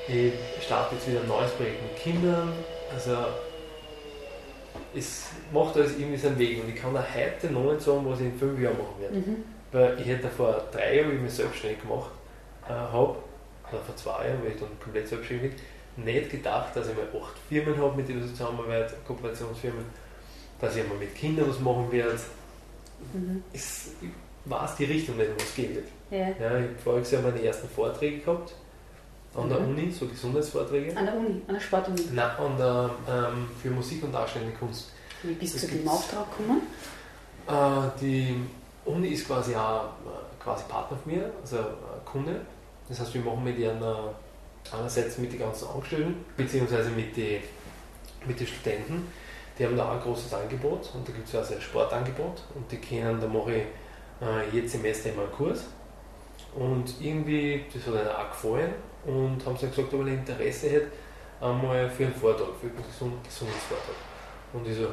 Ich 0.08 0.34
starte 0.66 0.96
jetzt 0.96 1.08
wieder 1.08 1.22
ein 1.22 1.28
neues 1.28 1.52
Projekt 1.52 1.84
mit 1.84 1.96
Kindern. 1.98 2.54
Also 2.94 3.18
es 4.96 5.30
macht 5.54 5.76
alles 5.76 5.98
irgendwie 6.00 6.18
seinen 6.18 6.40
Weg. 6.40 6.64
Und 6.64 6.70
ich 6.70 6.82
kann 6.82 6.96
auch 6.96 7.04
heute 7.14 7.54
noch 7.54 7.72
nicht 7.72 7.82
sagen, 7.82 8.06
was 8.10 8.20
ich 8.20 8.28
in 8.28 8.40
fünf 8.40 8.60
Jahren 8.60 8.78
machen 8.78 8.96
werde. 9.00 9.16
Mhm. 9.18 9.44
Weil 9.72 10.00
ich 10.00 10.08
hätte 10.08 10.30
vor 10.30 10.64
drei 10.72 10.98
Jahren, 10.98 11.12
wie 11.12 11.16
ich 11.16 11.22
mich 11.22 11.34
selbstständig 11.34 11.82
gemacht 11.82 12.10
äh, 12.68 12.72
habe, 12.72 13.18
oder 13.72 13.82
vor 13.86 13.96
zwei 13.96 14.28
Jahren, 14.28 14.42
weil 14.44 14.54
ich 14.54 14.60
dann 14.60 14.70
komplett 14.82 15.08
selbstständig 15.08 15.52
bin, 15.96 16.06
nicht 16.06 16.32
gedacht, 16.32 16.76
dass 16.76 16.88
ich 16.88 16.96
mal 16.96 17.22
acht 17.22 17.38
Firmen 17.50 17.78
habe, 17.78 17.96
mit 17.98 18.10
denen 18.10 18.24
ich 18.24 18.32
zusammenarbeite, 18.32 18.96
Kooperationsfirmen, 19.06 19.86
dass 20.60 20.76
ich 20.76 20.88
mal 20.88 20.98
mit 20.98 21.16
Kindern 21.16 21.50
was 21.50 21.60
machen 21.60 21.92
werde, 21.92 22.20
mhm. 23.14 23.44
war 24.46 24.66
es 24.66 24.76
die 24.76 24.86
Richtung, 24.86 25.20
in 25.20 25.28
die 25.38 25.44
es 25.44 25.56
geht. 25.56 25.84
Ja. 26.12 26.18
Ja, 26.18 26.26
ich 26.30 26.42
habe 26.42 26.76
voriges 26.84 27.12
Jahr 27.12 27.22
meine 27.22 27.42
ersten 27.44 27.70
Vorträge 27.70 28.20
gehabt. 28.20 28.54
An 29.36 29.46
mhm. 29.46 29.50
der 29.50 29.60
Uni, 29.60 29.92
so 29.92 30.08
Gesundheitsvorträge. 30.08 30.98
An 30.98 31.06
der 31.06 31.16
Uni, 31.16 31.42
an 31.48 31.54
der 31.54 31.62
Sportuni? 31.62 32.02
Nein, 32.14 32.32
an 32.38 32.58
der, 32.58 32.90
ähm, 33.08 33.48
für 33.62 33.70
Musik 33.70 34.04
und 34.04 34.12
Darstellende 34.12 34.54
Kunst. 34.58 34.92
Wie 35.22 35.34
bist 35.34 35.56
du 35.56 35.60
zu 35.60 35.68
dem 35.68 35.88
Auftrag 35.88 36.26
gekommen? 36.32 36.62
Äh, 37.48 38.00
die 38.02 38.36
Uni 38.86 39.10
ist 39.10 39.28
quasi 39.28 39.56
auch 39.56 39.84
äh, 39.84 40.44
quasi 40.44 40.64
Partner 40.68 40.98
von 40.98 41.14
mir, 41.14 41.32
also 41.42 41.58
Kunde. 42.06 42.42
Das 42.88 43.00
heißt, 43.00 43.14
wir 43.14 43.22
machen 43.22 43.44
mit 43.44 43.58
ihnen 43.58 43.82
äh, 43.82 44.76
einerseits 44.76 45.18
mit 45.20 45.32
den 45.32 45.40
ganzen 45.40 45.68
Angestellten, 45.68 46.16
beziehungsweise 46.36 46.90
mit 46.90 47.16
den 47.16 47.42
mit 48.28 48.40
die 48.40 48.46
Studenten 48.46 49.08
die 49.60 49.66
haben 49.66 49.76
da 49.76 49.90
auch 49.90 49.96
ein 49.96 50.02
großes 50.02 50.34
Angebot 50.34 50.90
und 50.94 51.08
da 51.08 51.12
gibt 51.12 51.28
es 51.28 51.36
also 51.36 51.56
ein 51.56 51.62
Sportangebot 51.62 52.44
und 52.56 52.72
die 52.72 52.78
können, 52.78 53.20
da 53.20 53.28
mache 53.28 53.56
ich 53.56 53.64
äh, 54.22 54.50
jedes 54.54 54.72
Semester 54.72 55.10
immer 55.10 55.24
einen 55.24 55.32
Kurs 55.34 55.66
und 56.56 56.94
irgendwie, 57.02 57.66
das 57.72 57.86
hat 57.86 57.94
ihnen 57.94 58.08
auch 58.08 58.30
gefallen 58.30 58.74
und 59.06 59.46
haben 59.46 59.58
sie 59.58 59.68
gesagt, 59.68 59.94
ob 59.94 60.08
ich 60.08 60.14
Interesse 60.14 60.70
hätte, 60.70 60.88
einmal 61.42 61.90
für 61.90 62.06
einen 62.06 62.16
Vortrag, 62.16 62.48
für 62.60 62.68
einen 62.68 62.78
Gesund 62.78 63.24
Gesundheitsvortrag. 63.24 63.96
Und 64.54 64.68
ich 64.68 64.78
so, 64.78 64.88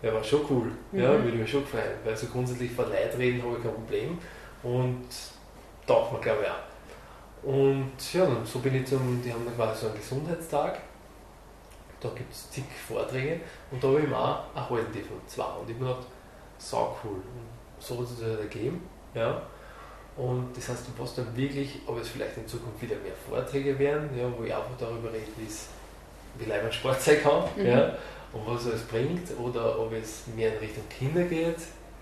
ja, 0.00 0.14
war 0.14 0.22
schon 0.22 0.40
cool, 0.48 0.70
mhm. 0.92 1.00
ja, 1.00 1.22
würde 1.22 1.36
mich 1.36 1.50
schon 1.50 1.66
freuen, 1.66 1.98
weil 2.04 2.16
so 2.16 2.28
grundsätzlich 2.28 2.70
vor 2.70 2.86
Leid 2.86 3.18
reden 3.18 3.42
habe 3.42 3.56
ich 3.56 3.62
kein 3.64 3.74
Problem 3.74 4.18
und 4.62 5.06
taucht 5.86 6.12
mir 6.12 6.20
glaube 6.20 6.42
ich 6.42 6.48
auch. 6.48 7.52
Und 7.52 7.92
ja, 8.12 8.24
dann 8.24 8.44
so 8.44 8.60
bin 8.60 8.76
ich 8.76 8.86
zum, 8.86 9.20
die 9.24 9.32
haben 9.32 9.44
dann 9.44 9.56
quasi 9.56 9.80
so 9.80 9.86
einen 9.88 9.96
Gesundheitstag 9.96 10.80
da 12.00 12.08
gibt 12.10 12.32
es 12.32 12.50
zig 12.50 12.64
Vorträge 12.86 13.40
und 13.70 13.82
da 13.82 13.88
habe 13.88 14.00
ich 14.00 14.08
mir 14.08 14.16
auch 14.16 14.54
erhalten 14.54 14.92
dürfen, 14.92 15.20
zwei. 15.26 15.44
Und 15.44 15.68
ich 15.68 15.74
habe 15.74 15.84
mir 15.84 15.90
gedacht, 15.90 16.06
sau 16.58 16.96
cool. 17.04 17.16
Und 17.16 17.22
so 17.78 17.98
wird 17.98 18.10
es 18.10 18.22
halt 18.22 18.40
ergeben. 18.40 18.88
Ja. 19.14 19.42
Und 20.16 20.56
das 20.56 20.68
heißt, 20.68 20.86
du 20.88 20.92
passt 20.92 21.18
dann 21.18 21.36
wirklich, 21.36 21.80
ob 21.86 22.00
es 22.00 22.08
vielleicht 22.08 22.36
in 22.36 22.46
Zukunft 22.46 22.82
wieder 22.82 22.96
mehr 22.96 23.14
Vorträge 23.28 23.78
werden, 23.78 24.10
ja, 24.16 24.26
wo 24.36 24.42
ich 24.42 24.52
einfach 24.52 24.76
darüber 24.78 25.12
rede, 25.12 25.26
wie 26.38 26.44
Leiband 26.44 26.74
Sport 26.74 27.00
sein 27.00 27.22
kann 27.22 27.44
mhm. 27.56 27.66
ja, 27.66 27.96
und 28.32 28.46
was 28.46 28.66
es 28.66 28.82
bringt, 28.82 29.30
oder 29.38 29.78
ob 29.78 29.92
es 29.92 30.24
mehr 30.34 30.54
in 30.54 30.58
Richtung 30.58 30.84
Kinder 30.88 31.22
geht 31.22 31.58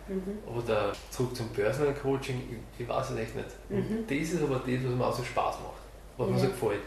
mhm. 0.09 0.39
oder 0.57 0.93
zurück 1.11 1.37
zum 1.37 1.51
Personal 1.51 1.95
Coaching, 1.95 2.65
ich, 2.79 2.89
weiß 2.89 3.11
es 3.11 3.19
echt 3.19 3.37
nicht. 3.37 3.49
Mhm. 3.69 3.99
Und 3.99 4.11
das 4.11 4.17
ist 4.17 4.43
aber 4.43 4.57
das, 4.57 4.67
was 4.67 4.95
mir 4.95 5.07
auch 5.07 5.17
so 5.17 5.23
Spaß 5.23 5.57
macht, 5.57 5.83
was 6.17 6.27
ja. 6.27 6.33
mir 6.33 6.41
so 6.41 6.47
gefällt 6.47 6.81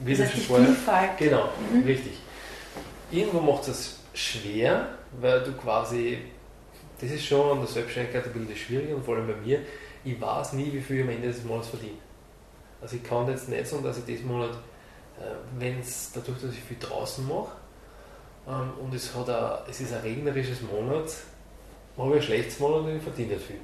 wie 0.00 0.14
das 0.14 0.30
schon 0.30 0.40
vorher. 0.40 0.66
Vielfalt. 0.66 1.18
Genau, 1.18 1.48
mhm. 1.72 1.84
richtig. 1.84 2.18
Irgendwo 3.10 3.40
macht 3.40 3.68
es 3.68 3.98
schwer, 4.14 4.88
weil 5.20 5.42
du 5.42 5.52
quasi, 5.52 6.18
das 7.00 7.10
ist 7.10 7.24
schon 7.24 7.52
an 7.52 7.58
der 7.58 7.68
Selbstständigkeit 7.68 8.24
ein 8.24 8.32
bisschen 8.32 8.56
schwierig 8.56 8.94
und 8.94 9.04
vor 9.04 9.16
allem 9.16 9.26
bei 9.26 9.36
mir, 9.36 9.60
ich 10.04 10.20
weiß 10.20 10.54
nie, 10.54 10.72
wie 10.72 10.80
viel 10.80 10.98
ich 10.98 11.02
am 11.02 11.10
Ende 11.10 11.28
des 11.28 11.44
Monats 11.44 11.68
verdiene. 11.68 11.98
Also 12.80 12.96
ich 12.96 13.02
kann 13.02 13.28
jetzt 13.28 13.48
nicht 13.48 13.66
sagen, 13.66 13.82
dass 13.82 13.98
ich 13.98 14.04
diesen 14.04 14.28
Monat, 14.28 14.52
äh, 15.18 15.22
wenn 15.58 15.80
es 15.80 16.12
dadurch, 16.14 16.40
dass 16.40 16.52
ich 16.52 16.60
viel 16.60 16.78
draußen 16.80 17.26
mache, 17.26 17.52
ähm, 18.48 18.70
und 18.82 18.94
es, 18.94 19.14
hat 19.14 19.28
ein, 19.28 19.58
es 19.68 19.80
ist 19.80 19.92
ein 19.92 20.00
regnerisches 20.00 20.62
Monat, 20.62 21.06
habe 21.98 22.10
ich 22.10 22.16
ein 22.16 22.22
schlechtes 22.22 22.58
Monat 22.58 22.80
und 22.80 22.96
ich 22.96 23.02
verdiene 23.02 23.34
nicht 23.34 23.46
viel. 23.46 23.60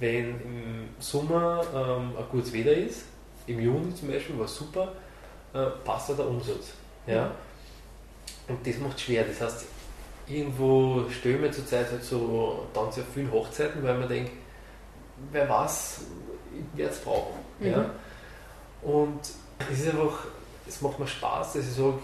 Wenn 0.00 0.40
im 0.40 0.88
Sommer 0.98 1.62
ähm, 1.74 2.12
ein 2.16 2.24
gutes 2.30 2.52
Wetter 2.52 2.72
ist, 2.72 3.04
im 3.46 3.60
Juni 3.60 3.94
zum 3.94 4.08
Beispiel 4.08 4.38
war 4.38 4.46
es 4.46 4.56
super, 4.56 4.92
äh, 5.54 5.66
passt 5.84 6.10
da 6.10 6.14
der 6.14 6.26
Umsatz. 6.26 6.72
Ja? 7.06 7.30
Und 8.48 8.66
das 8.66 8.78
macht 8.78 9.00
schwer. 9.00 9.24
Das 9.24 9.40
heißt, 9.40 9.66
irgendwo 10.26 11.04
wir 11.08 11.52
zurzeit 11.52 11.90
halt 11.90 12.02
so 12.02 12.66
dann 12.74 12.90
sehr 12.92 13.04
viele 13.04 13.30
Hochzeiten, 13.30 13.82
weil 13.82 13.98
man 13.98 14.08
denkt, 14.08 14.32
wer 15.32 15.48
weiß, 15.48 16.02
ich 16.52 16.78
werde 16.78 16.92
es 16.92 17.00
brauchen. 17.00 17.38
Mhm. 17.60 17.66
Ja? 17.66 17.90
Und 18.82 19.20
es 19.70 19.80
ist 19.80 19.88
einfach, 19.88 20.26
es 20.66 20.80
macht 20.80 20.98
mir 20.98 21.06
Spaß, 21.06 21.54
dass 21.54 21.64
ich 21.64 21.72
sage, 21.74 21.98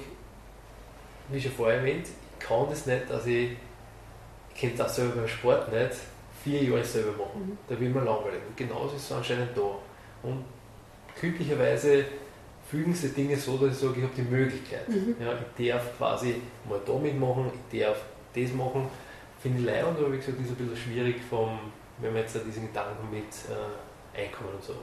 wie 1.29 1.41
schon 1.41 1.53
vorher 1.53 1.79
erwähnt, 1.79 2.07
ich 2.07 2.47
kann 2.47 2.67
das 2.69 2.87
nicht, 2.87 3.11
dass 3.11 3.27
ich, 3.27 3.57
ich 4.55 4.61
könnte 4.61 4.79
das 4.79 4.97
selber 4.97 5.17
beim 5.17 5.29
Sport 5.29 5.73
nicht 5.73 5.93
vier 6.43 6.63
Jahre 6.63 6.85
selber 6.85 7.25
machen. 7.25 7.49
Mhm. 7.49 7.59
Da 7.69 7.79
will 7.79 7.91
man 7.91 8.05
langweilig. 8.05 8.41
Und 8.49 8.57
genauso 8.57 8.97
ist 8.97 9.05
es 9.05 9.13
anscheinend 9.13 9.57
da. 9.57 9.77
Und 10.23 10.45
glücklicherweise 11.19 12.05
fügen 12.71 12.95
sich 12.95 13.13
Dinge 13.15 13.37
so, 13.37 13.57
dass 13.57 13.75
ich 13.75 13.79
sage, 13.79 13.95
ich 13.97 14.03
habe 14.03 14.15
die 14.17 14.23
Möglichkeit. 14.23 14.89
Mhm. 14.89 15.17
Ja, 15.21 15.33
ich 15.57 15.73
darf 15.73 15.99
quasi 15.99 16.37
mal 16.69 16.81
da 16.87 16.95
mitmachen, 16.95 17.51
ich 17.71 17.81
darf 17.81 17.99
das 18.35 18.53
machen. 18.53 18.89
finde 19.43 19.59
ich 19.59 19.65
leibend, 19.65 19.99
aber 19.99 20.13
wie 20.13 20.19
gesagt, 20.19 20.41
ist 20.41 20.51
ein 20.51 20.55
bisschen 20.55 20.77
schwierig, 20.77 21.17
vom, 21.29 21.59
wenn 21.99 22.13
man 22.13 22.23
jetzt 22.23 22.37
diesen 22.47 22.69
Gedanken 22.69 23.11
mit 23.11 23.25
äh, 23.25 24.23
Einkommen 24.23 24.51
und 24.55 24.65
so. 24.65 24.75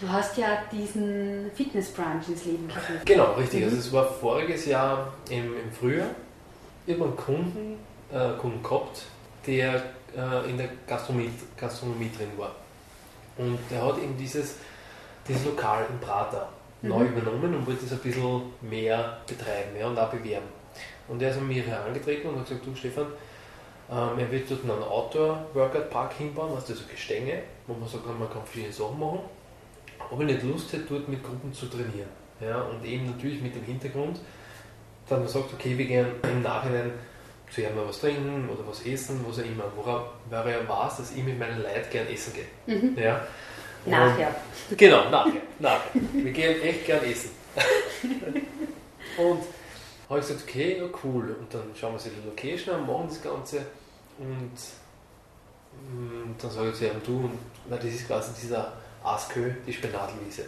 Du 0.00 0.08
hast 0.08 0.36
ja 0.36 0.64
diesen 0.70 1.50
Fitnessbrunch 1.54 2.28
ins 2.28 2.44
Leben 2.44 2.66
gerufen. 2.68 3.00
Genau, 3.04 3.32
richtig. 3.34 3.60
Mhm. 3.60 3.66
Also 3.66 3.76
es 3.78 3.92
war 3.92 4.04
voriges 4.04 4.66
Jahr 4.66 5.14
im, 5.30 5.56
im 5.56 5.72
Frühjahr. 5.72 6.10
Ich 6.86 6.94
habe 6.94 7.04
einen 7.04 7.16
Kunden, 7.16 7.78
äh, 8.12 8.32
Kunden 8.38 8.62
gehabt, 8.62 9.04
der 9.46 9.82
äh, 10.16 10.50
in 10.50 10.58
der 10.58 10.68
Gastronomie, 10.86 11.30
Gastronomie 11.56 12.10
drin 12.16 12.28
war. 12.36 12.54
Und 13.38 13.58
der 13.70 13.82
hat 13.82 13.96
eben 13.98 14.16
dieses, 14.18 14.56
dieses 15.26 15.44
Lokal 15.44 15.86
in 15.88 15.98
Prater 16.00 16.48
mhm. 16.84 16.90
neu 16.90 17.04
übernommen 17.04 17.54
und 17.54 17.66
wollte 17.66 17.84
es 17.84 17.92
ein 17.92 17.98
bisschen 17.98 18.42
mehr 18.62 19.18
betreiben 19.26 19.76
ja, 19.78 19.88
und 19.88 19.98
auch 19.98 20.10
bewerben. 20.10 20.46
Und 21.08 21.20
er 21.20 21.30
ist 21.30 21.36
an 21.36 21.48
mich 21.48 21.66
herangetreten 21.66 22.30
und 22.30 22.40
hat 22.40 22.48
gesagt, 22.48 22.66
du 22.66 22.74
Stefan, 22.74 23.06
ähm, 23.90 24.18
er 24.18 24.30
wird 24.30 24.50
dort 24.50 24.62
einen 24.64 24.82
Outdoor-Workout-Park 24.82 26.14
hinbauen, 26.14 26.52
was 26.54 26.70
also 26.70 26.84
Gestänge, 26.90 27.42
wo 27.66 27.74
man 27.74 27.88
sagt, 27.88 28.06
man 28.06 28.30
kann 28.30 28.42
verschiedene 28.44 28.72
Sachen 28.72 28.98
machen. 28.98 29.20
Ob 30.10 30.20
er 30.20 30.26
nicht 30.26 30.42
Lust 30.42 30.72
hat, 30.72 30.82
dort 30.88 31.08
mit 31.08 31.22
Gruppen 31.22 31.52
zu 31.52 31.66
trainieren. 31.66 32.08
Ja, 32.40 32.62
und 32.62 32.84
eben 32.84 33.06
natürlich 33.06 33.40
mit 33.40 33.54
dem 33.54 33.64
Hintergrund, 33.64 34.18
dass 35.08 35.18
man 35.18 35.28
sagt, 35.28 35.52
okay, 35.52 35.76
wir 35.76 35.86
gehen 35.86 36.06
im 36.22 36.42
Nachhinein 36.42 36.92
zuerst 37.50 37.76
mal 37.76 37.86
was 37.86 38.00
trinken 38.00 38.48
oder 38.48 38.66
was 38.66 38.84
essen, 38.86 39.24
was 39.26 39.38
auch 39.38 39.44
immer. 39.44 39.64
Worauf, 39.76 40.08
weil 40.30 40.48
er 40.48 40.68
weiß, 40.68 40.96
dass 40.96 41.12
ich 41.14 41.22
mit 41.22 41.38
meinen 41.38 41.62
Leuten 41.62 41.90
gern 41.90 42.06
essen 42.08 42.32
gehe. 42.34 42.76
Mhm. 42.76 42.98
Ja? 42.98 43.20
Nachher. 43.86 44.34
Genau, 44.76 45.10
nachher, 45.10 45.42
nachher. 45.58 46.00
Wir 46.12 46.32
gehen 46.32 46.62
echt 46.62 46.86
gern 46.86 47.04
essen. 47.04 47.30
und 49.18 49.42
habe 50.08 50.20
ich 50.20 50.26
gesagt, 50.26 50.44
okay, 50.48 50.78
ja 50.78 50.84
cool. 51.02 51.36
Und 51.38 51.52
dann 51.52 51.64
schauen 51.78 51.90
wir 51.90 51.94
uns 51.94 52.04
die 52.04 52.28
Location 52.28 52.74
an, 52.76 52.86
machen 52.86 53.06
das 53.08 53.22
Ganze 53.22 53.66
und 54.18 54.52
mm, 55.90 56.34
dann 56.40 56.50
sage 56.50 56.70
ich 56.70 56.76
zu 56.76 56.86
ihm, 56.86 57.02
du, 57.04 57.16
und, 57.16 57.38
weil 57.68 57.78
das 57.78 57.88
ist 57.88 58.06
quasi 58.06 58.32
dieser 58.40 58.72
Askö, 59.02 59.50
die 59.66 59.72
Spenadelwiese. 59.72 60.44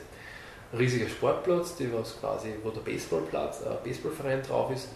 Ein 0.72 0.78
riesiger 0.78 1.08
Sportplatz, 1.08 1.76
die 1.76 1.92
was 1.92 2.18
quasi, 2.20 2.54
wo 2.62 2.70
der 2.70 2.80
Baseballplatz, 2.80 3.62
äh, 3.62 3.76
Baseballverein 3.84 4.42
drauf 4.42 4.70
ist. 4.72 4.88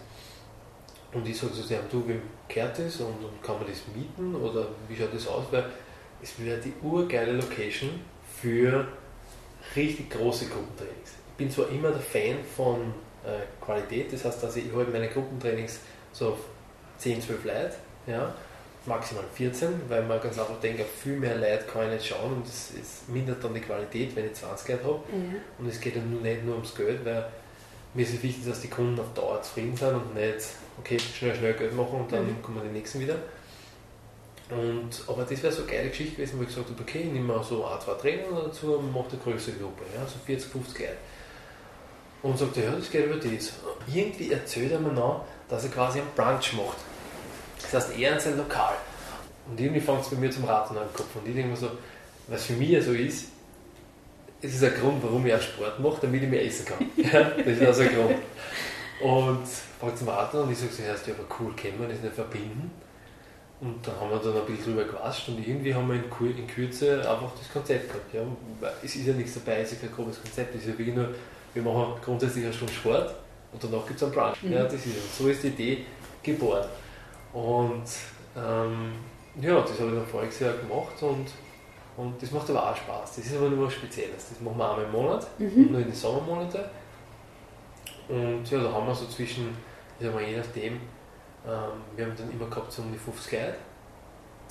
Und 1.13 1.27
ich 1.27 1.37
sage 1.37 1.53
zu 1.53 1.73
ihm, 1.73 1.79
du, 1.91 2.07
wem 2.07 2.21
gehört 2.47 2.79
das 2.79 2.97
und, 3.01 3.23
und, 3.23 3.43
kann 3.43 3.57
man 3.57 3.67
das 3.67 3.81
mieten 3.93 4.33
oder 4.35 4.67
wie 4.87 4.95
schaut 4.95 5.13
das 5.13 5.27
aus? 5.27 5.45
Weil 5.51 5.65
es 6.21 6.39
wäre 6.39 6.59
die 6.59 6.73
urgeile 6.81 7.33
Location 7.33 7.89
für 8.41 8.87
richtig 9.75 10.09
große 10.09 10.47
Gruppentrainings. 10.47 11.11
Ich 11.31 11.37
bin 11.37 11.51
zwar 11.51 11.69
immer 11.69 11.91
der 11.91 12.01
Fan 12.01 12.37
von 12.55 12.93
äh, 13.23 13.63
Qualität. 13.63 14.11
Das 14.11 14.25
heißt, 14.25 14.43
dass 14.43 14.55
ich 14.55 14.71
habe 14.71 14.85
meine 14.91 15.07
Gruppentrainings 15.07 15.79
so 16.11 16.29
auf 16.29 16.39
10, 16.97 17.21
12 17.21 17.45
Leute, 17.45 17.73
ja, 18.07 18.33
maximal 18.85 19.23
14, 19.35 19.69
weil 19.87 20.03
man 20.03 20.19
ganz 20.19 20.39
einfach 20.39 20.59
denkt, 20.59 20.81
viel 21.01 21.17
mehr 21.17 21.35
Leute 21.35 21.65
kann 21.71 21.85
ich 21.85 21.93
nicht 21.93 22.07
schauen 22.07 22.33
und 22.33 22.47
es, 22.47 22.71
es 22.79 23.07
mindert 23.07 23.43
dann 23.43 23.53
die 23.53 23.61
Qualität, 23.61 24.15
wenn 24.15 24.25
ich 24.25 24.33
20 24.33 24.69
Leute 24.69 24.83
habe. 24.83 24.99
Mhm. 25.11 25.35
Und 25.59 25.67
es 25.67 25.79
geht 25.79 25.95
ja 25.95 26.01
nur 26.01 26.21
nicht 26.21 26.43
nur 26.43 26.55
ums 26.55 26.75
Geld, 26.75 27.05
weil 27.05 27.25
mir 27.93 28.03
ist 28.03 28.13
es 28.13 28.23
wichtig, 28.23 28.45
dass 28.47 28.61
die 28.61 28.69
Kunden 28.69 28.99
auf 28.99 29.13
Dauer 29.13 29.41
zufrieden 29.41 29.75
sind 29.75 29.93
und 29.93 30.15
nicht, 30.15 30.47
okay, 30.79 30.97
schnell, 30.97 31.35
schnell 31.35 31.53
Geld 31.53 31.75
machen 31.75 32.01
und 32.01 32.11
dann 32.11 32.25
mhm. 32.25 32.41
kommen 32.41 32.61
die 32.63 32.77
nächsten 32.77 32.99
wieder. 32.99 33.15
Und, 34.51 34.89
aber 35.07 35.23
das 35.23 35.41
wäre 35.41 35.53
so 35.53 35.61
eine 35.61 35.71
geile 35.71 35.89
Geschichte 35.89 36.15
gewesen, 36.17 36.37
wo 36.37 36.41
ich 36.41 36.49
gesagt 36.49 36.69
habe, 36.69 36.81
okay, 36.81 37.03
ich 37.05 37.13
nehme 37.13 37.41
so 37.41 37.65
ein, 37.65 37.79
zwei 37.79 37.93
Trainer 37.93 38.41
dazu 38.43 38.75
und 38.75 38.91
mache 38.91 39.11
eine 39.11 39.19
größere 39.23 39.55
Gruppe, 39.55 39.83
ja, 39.95 40.05
so 40.05 40.15
40, 40.25 40.51
50 40.51 40.79
Leute. 40.79 40.93
Und 42.21 42.37
sagt 42.37 42.57
er, 42.57 42.65
ja, 42.65 42.71
das 42.71 42.91
geht 42.91 43.05
über 43.05 43.15
das. 43.15 43.53
Irgendwie 43.91 44.31
erzählt 44.31 44.71
er 44.73 44.79
mir 44.79 44.91
noch, 44.91 45.25
dass 45.49 45.63
er 45.63 45.71
quasi 45.71 45.99
einen 45.99 46.09
Brunch 46.15 46.53
macht. 46.53 46.77
Das 47.61 47.73
heißt, 47.73 47.97
er 47.97 48.13
in 48.13 48.19
sein 48.19 48.37
Lokal. 48.37 48.75
Und 49.49 49.59
irgendwie 49.59 49.79
fängt 49.79 50.01
es 50.01 50.09
bei 50.09 50.17
mir 50.17 50.29
zum 50.29 50.43
Raten 50.43 50.77
an 50.77 50.83
den 50.83 50.93
Kopf. 50.93 51.15
Und 51.15 51.27
ich 51.27 51.33
denke 51.33 51.49
mir 51.49 51.57
so, 51.57 51.71
was 52.27 52.45
für 52.45 52.53
mich 52.53 52.83
so 52.83 52.91
ist, 52.91 53.29
es 54.41 54.55
ist 54.55 54.63
ein 54.63 54.73
Grund, 54.73 55.01
warum 55.01 55.25
ich 55.25 55.33
auch 55.33 55.41
Sport 55.41 55.79
mache, 55.79 56.01
damit 56.01 56.23
ich 56.23 56.29
mehr 56.29 56.45
essen 56.45 56.65
kann. 56.65 56.89
Das 57.37 57.47
ist 57.47 57.63
also 57.63 57.81
ein 57.83 57.89
Grund. 57.89 58.15
Und 59.01 59.47
fängt 59.79 59.97
zum 59.97 60.09
Raten 60.09 60.37
an 60.37 60.43
und 60.43 60.51
ich 60.51 60.57
sage 60.59 60.71
so, 60.71 60.83
ja, 60.83 60.91
aber 60.93 61.35
cool, 61.39 61.55
können 61.55 61.79
wir 61.79 61.87
das 61.87 62.01
nicht 62.01 62.13
verbinden? 62.13 62.71
Und 63.61 63.87
dann 63.87 63.95
haben 63.99 64.09
wir 64.09 64.17
dann 64.17 64.41
ein 64.41 64.45
bisschen 64.47 64.73
drüber 64.73 64.83
gequatscht 64.85 65.29
und 65.29 65.47
irgendwie 65.47 65.73
haben 65.73 65.87
wir 65.87 65.95
in, 65.95 66.09
Kur 66.09 66.27
in 66.27 66.47
Kürze 66.47 66.99
einfach 67.07 67.31
das 67.37 67.51
Konzept 67.53 67.89
gehabt. 67.89 68.13
Ja. 68.13 68.21
Es 68.83 68.95
ist 68.95 69.05
ja 69.05 69.13
nichts 69.13 69.35
dabei, 69.35 69.61
es 69.61 69.71
ist 69.71 69.81
kein 69.81 69.91
grobes 69.91 70.19
Konzept, 70.19 70.55
es 70.55 70.61
ist 70.61 70.67
ja 70.69 70.77
wirklich 70.77 70.95
nur 70.95 71.09
wir 71.53 71.61
machen 71.61 71.93
grundsätzlich 72.03 72.45
eine 72.45 72.53
Stunde 72.53 72.73
Sport 72.73 73.15
und 73.51 73.63
danach 73.63 73.85
gibt 73.85 73.97
es 73.97 74.03
einen 74.03 74.13
Brunch. 74.13 74.43
Mhm. 74.43 74.53
Ja, 74.53 74.63
das 74.63 74.73
ist, 74.73 75.17
so 75.17 75.27
ist 75.27 75.43
die 75.43 75.47
Idee 75.47 75.85
geboren. 76.23 76.67
Und 77.33 77.83
ähm, 78.35 78.91
ja, 79.41 79.61
das 79.61 79.79
habe 79.79 79.89
ich 79.89 79.95
dann 79.95 80.07
voriges 80.07 80.39
Jahr 80.39 80.53
gemacht 80.53 81.01
und, 81.01 81.25
und 81.97 82.21
das 82.21 82.31
macht 82.31 82.49
aber 82.49 82.71
auch 82.71 82.75
Spaß. 82.75 83.15
Das 83.15 83.25
ist 83.25 83.35
aber 83.35 83.49
nur 83.49 83.67
was 83.67 83.73
Spezielles. 83.73 84.29
Das 84.29 84.41
machen 84.41 84.57
wir 84.57 84.69
einmal 84.69 84.85
im 84.85 84.91
Monat, 84.91 85.27
mhm. 85.39 85.71
nur 85.71 85.79
in 85.79 85.87
den 85.87 85.93
Sommermonaten. 85.93 86.61
Und 88.07 88.49
ja, 88.49 88.61
da 88.61 88.71
haben 88.71 88.87
wir 88.87 88.95
so 88.95 89.05
zwischen, 89.07 89.49
ich 89.99 90.05
sag 90.05 90.13
mal, 90.13 90.23
je 90.23 90.37
nachdem, 90.37 90.79
ähm, 91.45 91.81
wir 91.95 92.05
haben 92.05 92.13
dann 92.17 92.31
immer 92.31 92.49
gehabt 92.49 92.71
so 92.71 92.81
um 92.81 92.91
die 92.91 92.97
50 92.97 93.31
Leute. 93.31 93.55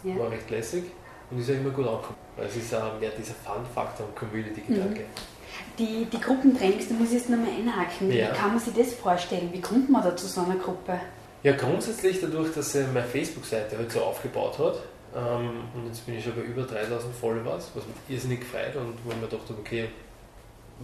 Ja. 0.03 0.19
War 0.19 0.31
recht 0.31 0.51
lässig 0.51 0.85
und 1.31 1.39
ist 1.39 1.49
ja 1.49 1.55
immer 1.57 1.71
gut 1.71 1.87
angekommen. 1.87 2.17
Es 2.37 2.57
ist 2.57 2.75
auch 2.75 2.99
mehr 2.99 3.11
dieser 3.11 3.35
Fun-Faktor 3.35 4.07
und 4.07 4.17
Community-Gedanke. 4.17 5.01
Mhm. 5.01 5.77
Die, 5.79 6.07
die 6.07 6.21
Gruppentrainings, 6.21 6.89
da 6.89 6.95
muss 6.95 7.09
ich 7.09 7.15
jetzt 7.15 7.29
nochmal 7.29 7.51
einhaken. 7.51 8.11
Ja. 8.11 8.31
Wie 8.33 8.37
kann 8.37 8.51
man 8.51 8.59
sich 8.59 8.75
das 8.75 8.95
vorstellen? 8.95 9.51
Wie 9.53 9.61
kommt 9.61 9.91
man 9.91 10.03
da 10.03 10.17
zu 10.17 10.27
so 10.27 10.43
einer 10.43 10.57
Gruppe? 10.57 11.01
Ja, 11.43 11.53
grundsätzlich 11.53 12.21
dadurch, 12.21 12.53
dass 12.55 12.75
er 12.75 12.87
meine 12.89 13.07
Facebook-Seite 13.07 13.77
halt 13.77 13.91
so 13.91 14.01
aufgebaut 14.01 14.59
hat. 14.59 14.79
Ähm, 15.15 15.63
und 15.75 15.87
jetzt 15.87 16.07
bin 16.07 16.17
ich 16.17 16.25
schon 16.25 16.35
bei 16.35 16.43
über 16.43 16.63
3000 16.63 17.15
Followers, 17.15 17.71
was 17.75 17.85
mich 17.87 17.97
irrsinnig 18.09 18.41
gefreut 18.41 18.77
und 18.77 18.95
wo 19.05 19.11
ich 19.11 19.17
mir 19.17 19.27
gedacht 19.27 19.49
habe, 19.49 19.59
okay, 19.59 19.89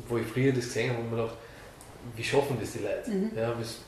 wo 0.09 0.19
ich 0.19 0.27
früher 0.27 0.53
das 0.53 0.65
gesehen 0.65 0.91
habe, 0.91 0.99
habe 0.99 1.07
ich 1.07 1.13
mir 1.13 1.23
gedacht, 1.23 1.39
wie 2.17 2.25
schaffen 2.25 2.57
das 2.61 2.73
die 2.73 2.79
Leute? 2.81 3.11
Mhm. 3.11 3.31
Ja, 3.37 3.55
was 3.59 3.79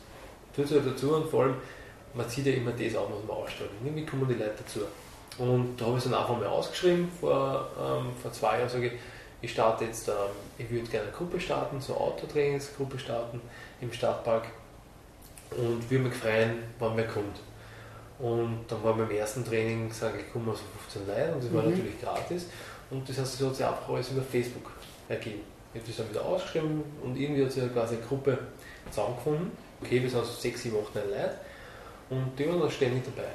tut 0.54 0.70
halt 0.70 0.86
dazu 0.86 1.14
und 1.14 1.30
vor 1.30 1.44
allem, 1.44 1.54
man 2.14 2.28
sieht 2.28 2.46
ja 2.46 2.52
immer 2.52 2.72
das 2.72 2.96
an, 2.96 3.04
was 3.10 3.26
man 3.26 3.36
ausstrahlt. 3.36 3.70
Wie 3.82 4.06
kommen 4.06 4.28
die 4.28 4.34
Leute 4.34 4.54
dazu? 4.58 4.80
Und 5.38 5.76
da 5.76 5.86
habe 5.86 5.98
ich 5.98 6.04
es 6.04 6.10
dann 6.10 6.20
einfach 6.20 6.36
mal 6.36 6.46
ausgeschrieben, 6.46 7.08
vor, 7.20 7.68
ähm, 7.78 8.06
vor 8.20 8.32
zwei 8.32 8.58
Jahren 8.58 8.68
sage 8.68 8.88
ich, 8.88 8.92
ich 9.40 9.52
starte 9.52 9.84
jetzt, 9.84 10.08
ähm, 10.08 10.14
ich 10.58 10.68
würde 10.68 10.88
gerne 10.88 11.06
eine 11.06 11.16
Gruppe 11.16 11.38
starten, 11.38 11.80
so 11.80 11.94
Autotrainingsgruppe 11.94 12.98
starten 12.98 13.40
im 13.80 13.92
Stadtpark 13.92 14.46
und 15.52 15.88
würde 15.88 16.04
mich 16.08 16.14
freuen, 16.14 16.58
wann 16.80 16.96
wer 16.96 17.06
kommt. 17.06 17.38
Und 18.18 18.64
dann 18.66 18.82
war 18.82 18.94
beim 18.94 19.10
ersten 19.12 19.44
Training, 19.44 19.92
sage 19.92 20.18
ich, 20.18 20.32
kommen 20.32 20.46
so 20.46 20.62
15 20.90 21.06
Leute 21.06 21.34
und 21.34 21.44
das 21.44 21.54
war 21.54 21.62
mhm. 21.62 21.70
natürlich 21.70 22.00
gratis. 22.00 22.46
Und 22.90 23.08
das 23.08 23.18
heißt, 23.18 23.40
das 23.40 23.46
hat 23.46 23.54
sich 23.54 23.66
einfach 23.66 23.88
alles 23.88 24.10
über 24.10 24.22
Facebook 24.22 24.72
ergeben. 25.08 25.42
Ich 25.72 25.80
habe 25.80 25.88
das 25.88 25.96
dann 25.98 26.10
wieder 26.10 26.24
ausgeschrieben 26.24 26.82
und 27.04 27.16
irgendwie 27.16 27.44
hat 27.44 27.52
sich 27.52 27.72
quasi 27.72 27.94
eine 27.94 28.04
Gruppe 28.04 28.38
zusammengefunden. 28.90 29.52
Okay, 29.80 30.02
wir 30.02 30.10
sind 30.10 30.24
so 30.24 30.32
6, 30.32 30.62
7, 30.62 30.76
8, 30.84 30.94
9 30.96 31.10
Leute 31.10 31.38
und 32.10 32.38
die 32.38 32.48
waren 32.48 32.60
dann 32.60 32.70
ständig 32.70 33.04
dabei. 33.04 33.28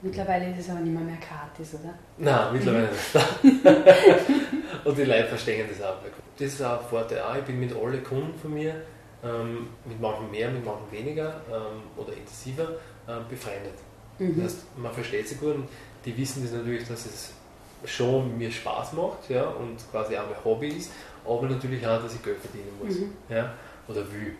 Mittlerweile 0.00 0.50
ist 0.52 0.60
es 0.60 0.70
aber 0.70 0.80
nicht 0.80 0.94
mehr, 0.94 1.02
mehr 1.02 1.16
gratis, 1.16 1.74
oder? 1.74 1.94
Nein, 2.18 2.52
mittlerweile 2.52 2.88
nicht. 2.88 4.84
Und 4.84 4.96
die 4.96 5.04
Leute 5.04 5.26
verstehen 5.26 5.68
das 5.68 5.84
auch. 5.84 5.96
Das 6.38 6.46
ist 6.46 6.62
auch 6.62 6.80
ein 6.80 6.88
Vorteil. 6.88 7.20
Auch. 7.20 7.34
Ich 7.34 7.42
bin 7.42 7.58
mit 7.58 7.74
allen 7.74 8.04
Kunden 8.04 8.38
von 8.38 8.54
mir, 8.54 8.76
ähm, 9.24 9.70
mit 9.84 10.00
manchen 10.00 10.30
mehr, 10.30 10.50
mit 10.50 10.64
manchen 10.64 10.92
weniger 10.92 11.40
ähm, 11.50 11.82
oder 11.96 12.12
intensiver, 12.12 12.76
ähm, 13.08 13.24
befreundet. 13.28 13.74
Mhm. 14.20 14.36
Das 14.36 14.44
heißt, 14.44 14.78
man 14.78 14.92
versteht 14.92 15.26
sich 15.26 15.40
gut 15.40 15.56
und 15.56 15.68
die 16.04 16.16
wissen 16.16 16.44
das 16.44 16.52
natürlich, 16.52 16.86
dass 16.86 17.04
es 17.04 17.32
schon 17.84 18.38
mir 18.38 18.50
Spaß 18.50 18.92
macht 18.92 19.28
ja, 19.28 19.48
und 19.48 19.78
quasi 19.90 20.16
auch 20.16 20.26
mein 20.28 20.44
Hobby 20.44 20.68
ist, 20.68 20.92
aber 21.24 21.46
natürlich 21.46 21.84
auch, 21.86 22.02
dass 22.02 22.14
ich 22.14 22.22
Geld 22.22 22.38
verdienen 22.38 22.70
muss 22.82 22.98
mhm. 22.98 23.12
ja, 23.28 23.52
oder 23.86 24.00
will. 24.12 24.36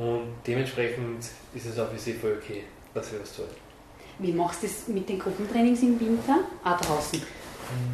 Und 0.00 0.32
dementsprechend 0.46 1.26
ist 1.54 1.66
es 1.66 1.78
auch 1.78 1.90
für 1.90 1.98
sie 1.98 2.14
voll 2.14 2.38
okay, 2.42 2.64
dass 2.94 3.12
ich 3.12 3.18
das 3.18 3.36
tue. 3.36 3.44
Wie 4.18 4.32
machst 4.32 4.62
du 4.62 4.66
das 4.66 4.88
mit 4.88 5.06
den 5.06 5.18
Gruppentrainings 5.18 5.82
im 5.82 6.00
Winter? 6.00 6.38
Auch 6.64 6.80
draußen? 6.80 7.20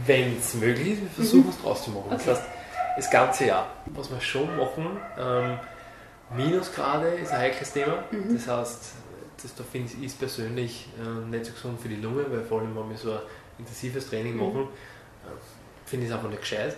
Wenn 0.06 0.38
es 0.38 0.54
möglich 0.54 0.92
ist, 0.92 1.02
wir 1.02 1.10
versuchen 1.10 1.46
mhm. 1.46 1.50
es 1.50 1.60
draußen 1.60 1.84
zu 1.86 1.90
machen. 1.90 2.06
Okay. 2.12 2.22
Das 2.24 2.38
heißt, 2.38 2.48
das 2.96 3.10
ganze 3.10 3.46
Jahr. 3.46 3.66
Was 3.86 4.08
wir 4.08 4.20
schon 4.20 4.56
machen, 4.56 4.96
ähm, 5.18 5.58
Minusgrade 6.36 7.08
ist 7.08 7.32
ein 7.32 7.40
heikles 7.40 7.72
Thema. 7.72 8.04
Mhm. 8.12 8.34
Das 8.34 8.46
heißt, 8.46 8.92
das 9.42 9.54
da 9.56 9.64
finde 9.64 9.92
ich 9.92 10.04
ist 10.04 10.18
persönlich 10.20 10.86
äh, 11.00 11.28
nicht 11.28 11.46
so 11.46 11.52
gesund 11.54 11.80
für 11.80 11.88
die 11.88 11.96
Lunge, 11.96 12.24
weil 12.30 12.44
vor 12.44 12.60
allem, 12.60 12.76
wenn 12.76 12.88
wir 12.88 12.96
so 12.96 13.10
ein 13.10 13.18
intensives 13.58 14.08
Training 14.08 14.34
mhm. 14.34 14.38
machen, 14.38 14.60
äh, 15.24 15.88
finde 15.88 16.06
ich 16.06 16.12
es 16.12 16.16
einfach 16.16 16.30
nicht 16.30 16.40
gescheit. 16.40 16.76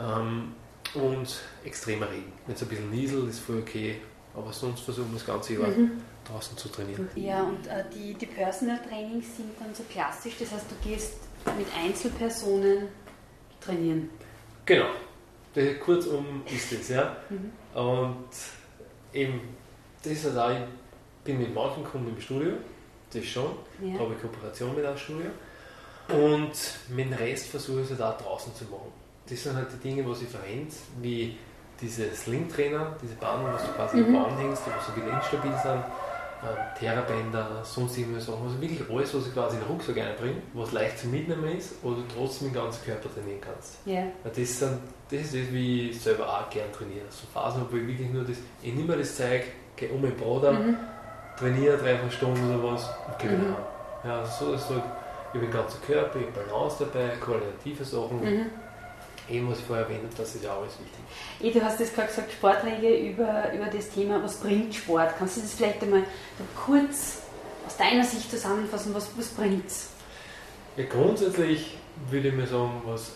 Ähm, 0.00 0.54
und 0.94 1.40
extremer 1.64 2.10
Regen. 2.10 2.32
Wenn 2.46 2.56
es 2.56 2.62
ein 2.62 2.68
bisschen 2.68 2.90
Niesel 2.90 3.28
ist 3.28 3.38
voll 3.38 3.58
okay, 3.58 4.00
aber 4.36 4.52
sonst 4.52 4.80
versuchen 4.80 5.10
wir 5.10 5.18
das 5.18 5.26
ganze 5.26 5.54
Jahr 5.54 5.68
mhm. 5.68 6.02
draußen 6.24 6.56
zu 6.56 6.68
trainieren. 6.68 7.08
Ja, 7.14 7.42
und 7.42 7.66
äh, 7.66 7.84
die, 7.94 8.14
die 8.14 8.26
Personal 8.26 8.78
Trainings 8.88 9.36
sind 9.36 9.50
dann 9.58 9.74
so 9.74 9.82
klassisch, 9.90 10.34
das 10.38 10.52
heißt, 10.52 10.66
du 10.70 10.88
gehst 10.88 11.14
mit 11.56 11.66
Einzelpersonen 11.76 12.88
trainieren. 13.60 14.10
Genau. 14.64 14.86
Kurzum 15.82 16.42
ist 16.54 16.70
es, 16.72 16.88
ja. 16.90 17.16
Mhm. 17.30 17.80
Und 17.80 18.28
eben, 19.14 19.40
das 20.02 20.12
ist 20.12 20.24
halt 20.26 20.36
auch, 20.36 20.50
ich 20.50 21.24
bin 21.24 21.38
mit 21.38 21.54
manchen 21.54 21.82
Kunden 21.82 22.14
im 22.14 22.20
Studio 22.20 22.52
das 23.12 23.24
schon. 23.24 23.52
Ja. 23.82 23.94
Da 23.94 24.00
habe 24.00 24.14
ich 24.14 24.20
Kooperation 24.20 24.74
mit 24.74 24.84
einem 24.84 24.98
Studio. 24.98 25.30
Und 26.08 26.52
mit 26.94 27.06
dem 27.06 27.12
Rest 27.14 27.46
versuche 27.46 27.80
ich 27.80 27.90
es 27.90 27.98
halt 27.98 28.02
auch 28.02 28.22
draußen 28.22 28.54
zu 28.54 28.64
machen. 28.64 28.92
Das 29.28 29.42
sind 29.42 29.56
halt 29.56 29.68
die 29.72 29.88
Dinge, 29.88 30.08
was 30.08 30.22
ich 30.22 30.28
verwende, 30.28 30.72
wie 31.00 31.36
diese 31.80 32.14
Sling-Trainer, 32.14 32.96
diese 33.02 33.14
Bahnen, 33.14 33.52
was 33.52 33.62
du 33.64 33.72
quasi 33.72 33.96
mhm. 33.98 34.12
Baum 34.12 34.36
hängst, 34.38 34.62
die 34.66 34.70
so 34.86 34.96
wieder 34.96 35.16
instabil 35.16 35.52
sind, 35.62 35.84
ähm, 36.42 36.56
Therabänder, 36.78 37.60
sonst 37.62 37.96
irgendwelche 37.96 38.26
Sachen. 38.26 38.44
Also 38.44 38.60
wirklich 38.60 38.80
alles, 38.90 39.14
was 39.14 39.26
ich 39.26 39.34
quasi 39.34 39.56
in 39.56 39.62
den 39.62 39.70
Rucksack 39.70 39.98
einbringe, 39.98 40.36
was 40.54 40.72
leicht 40.72 40.98
zu 40.98 41.08
mitnehmen 41.08 41.56
ist, 41.56 41.76
wo 41.82 41.92
du 41.92 42.02
trotzdem 42.14 42.48
den 42.48 42.54
ganzen 42.54 42.84
Körper 42.84 43.12
trainieren 43.12 43.40
kannst. 43.40 43.78
Yeah. 43.86 44.06
Das, 44.22 44.36
sind, 44.36 44.78
das 45.10 45.20
ist 45.20 45.34
das, 45.34 45.52
wie 45.52 45.90
ich 45.90 46.00
selber 46.00 46.28
auch 46.28 46.50
gerne 46.50 46.70
trainiere. 46.72 47.06
So 47.10 47.26
Phasen, 47.32 47.62
wo 47.70 47.76
ich 47.76 47.86
wirklich 47.86 48.10
nur 48.10 48.24
das, 48.24 48.36
ich 48.62 48.74
nehme 48.74 48.88
mir 48.88 48.98
das 48.98 49.16
Zeug, 49.16 49.44
gehe 49.76 49.88
um 49.90 50.02
den 50.02 50.16
Bruder, 50.16 50.52
mhm. 50.52 50.76
trainiere 51.38 51.78
drei, 51.78 51.96
vier 51.98 52.10
Stunden 52.10 52.48
oder 52.48 52.72
was 52.72 52.88
und 53.06 53.18
gehe 53.18 53.30
wieder 53.30 53.42
mhm. 53.42 53.54
heim. 53.54 53.64
Ja, 54.04 54.18
also 54.20 54.46
so 54.46 54.52
ist 54.52 54.68
halt 54.70 54.82
über 55.32 55.44
den 55.44 55.52
ganzen 55.52 55.82
Körper, 55.82 56.18
ich 56.20 56.28
Balance 56.32 56.84
dabei, 56.84 57.16
koordinative 57.16 57.84
Sachen. 57.84 58.20
Mhm 58.20 58.50
eben, 59.28 59.50
was 59.50 59.58
ich 59.58 59.64
vorher 59.64 59.86
erwähnt 59.86 60.04
habe, 60.04 60.14
das 60.16 60.34
ist 60.34 60.44
ja 60.44 60.56
alles 60.56 60.72
wichtig. 60.78 61.00
Eh, 61.40 61.58
du 61.58 61.64
hast 61.64 61.80
jetzt 61.80 61.94
gerade 61.94 62.08
gesagt, 62.08 62.32
Sportregel 62.32 63.10
über, 63.10 63.52
über 63.52 63.66
das 63.66 63.90
Thema, 63.90 64.22
was 64.22 64.40
bringt 64.40 64.74
Sport? 64.74 65.14
Kannst 65.18 65.36
du 65.36 65.40
das 65.40 65.54
vielleicht 65.54 65.82
einmal 65.82 66.04
kurz 66.54 67.22
aus 67.66 67.76
deiner 67.76 68.04
Sicht 68.04 68.30
zusammenfassen, 68.30 68.94
was, 68.94 69.10
was 69.16 69.28
bringt 69.28 69.66
es? 69.66 69.90
Ja, 70.76 70.84
grundsätzlich 70.84 71.76
würde 72.10 72.28
ich 72.28 72.34
mir 72.34 72.46
sagen, 72.46 72.82
was 72.84 73.12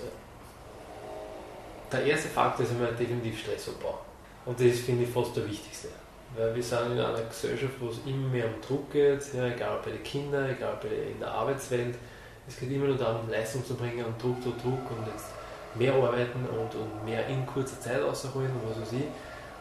der 1.92 2.04
erste 2.04 2.28
Faktor 2.28 2.64
ist 2.64 2.72
einmal 2.72 2.94
definitiv 2.94 3.40
Stressabbau. 3.40 3.98
Und 4.46 4.58
das 4.60 4.78
finde 4.78 5.04
ich 5.04 5.10
fast 5.10 5.36
der 5.36 5.48
wichtigste. 5.48 5.88
Weil 6.36 6.54
wir 6.54 6.62
sind 6.62 6.92
in 6.92 7.00
einer 7.00 7.22
Gesellschaft, 7.22 7.74
wo 7.80 7.88
es 7.88 7.98
immer 8.06 8.28
mehr 8.28 8.46
um 8.46 8.60
Druck 8.66 8.92
geht, 8.92 9.20
ja, 9.34 9.48
egal 9.48 9.80
bei 9.84 9.90
den 9.90 10.02
Kindern, 10.02 10.48
egal 10.48 10.78
bei 10.80 11.10
in 11.10 11.18
der 11.18 11.30
Arbeitswelt. 11.30 11.96
Es 12.48 12.58
geht 12.58 12.70
immer 12.70 12.86
nur 12.86 12.96
darum, 12.96 13.28
Leistung 13.28 13.64
zu 13.64 13.74
bringen 13.74 14.04
und 14.04 14.22
Druck, 14.22 14.42
Druck, 14.42 14.62
Druck. 14.62 14.90
Und 14.90 15.06
jetzt 15.12 15.26
mehr 15.74 15.94
arbeiten 15.94 16.46
und, 16.46 16.74
und 16.74 17.04
mehr 17.04 17.26
in 17.26 17.46
kurzer 17.46 17.80
Zeit 17.80 18.02
rausholen 18.02 18.50
und 18.50 18.70
was 18.70 18.80
weiß 18.80 18.92
ich. 18.92 19.06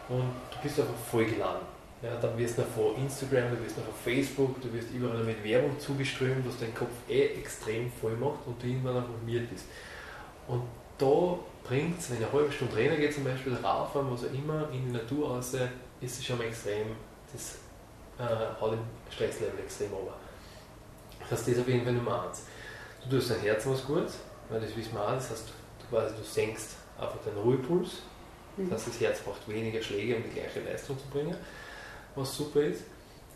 Und 0.08 0.30
du 0.50 0.58
bist 0.62 0.80
einfach 0.80 0.94
vollgeladen. 1.10 1.66
Ja, 2.02 2.16
dann 2.16 2.36
wirst 2.38 2.56
du 2.56 2.62
noch 2.62 2.68
von 2.68 2.96
Instagram, 2.96 3.50
du 3.50 3.62
wirst 3.62 3.76
noch 3.76 3.84
von 3.84 3.94
Facebook, 4.02 4.60
du 4.62 4.72
wirst 4.72 4.90
überall 4.90 5.22
mit 5.22 5.44
Werbung 5.44 5.78
zugeströmt, 5.78 6.46
was 6.46 6.58
deinen 6.58 6.74
Kopf 6.74 6.90
eh 7.08 7.38
extrem 7.38 7.92
voll 7.92 8.16
macht 8.16 8.46
und 8.46 8.60
du 8.62 8.66
irgendwann 8.66 8.96
einfach 8.96 9.10
müde 9.24 9.46
bist. 9.46 9.66
Und 10.48 10.62
da 10.96 11.38
bringt 11.62 11.98
es, 11.98 12.10
wenn 12.10 12.16
eine 12.16 12.32
halbe 12.32 12.50
Stunde 12.50 12.74
Trainer 12.74 12.96
geht, 12.96 13.14
zum 13.14 13.24
Beispiel 13.24 13.54
rauffahren, 13.54 14.10
was 14.10 14.24
auch 14.24 14.32
immer, 14.32 14.68
in 14.72 14.86
die 14.86 14.92
Natur 14.92 15.28
raus, 15.28 15.54
ist 16.00 16.18
es 16.18 16.24
schon 16.24 16.38
mal 16.38 16.46
extrem, 16.46 16.86
das 17.32 17.58
äh, 18.18 18.22
hat 18.22 18.72
den 18.72 18.80
Stresslevel 19.10 19.60
extrem 19.60 19.92
runter. 19.92 20.14
Das 21.20 21.32
heißt, 21.32 21.42
das 21.42 21.48
ist 21.48 21.60
auf 21.60 21.68
jeden 21.68 21.84
Fall 21.84 21.92
Nummer 21.92 22.24
eins. 22.24 22.44
Du 23.04 23.16
tust 23.16 23.30
dein 23.30 23.40
Herz 23.40 23.66
was 23.66 23.84
gut, 23.84 24.08
weil 24.48 24.60
das 24.60 24.74
wissen 24.74 24.94
wir 24.94 25.02
auch, 25.02 25.12
das 25.12 25.30
heißt, 25.30 25.52
quasi 25.90 26.14
du 26.14 26.22
senkst 26.22 26.76
einfach 26.98 27.18
den 27.24 27.36
Ruhepuls. 27.36 28.02
Mhm. 28.56 28.70
Das 28.70 28.80
heißt, 28.80 28.94
das 28.94 29.00
Herz 29.00 29.20
braucht 29.20 29.48
weniger 29.48 29.82
Schläge, 29.82 30.16
um 30.16 30.22
die 30.22 30.30
gleiche 30.30 30.60
Leistung 30.60 30.98
zu 30.98 31.06
bringen, 31.08 31.36
was 32.14 32.34
super 32.34 32.60
ist. 32.60 32.84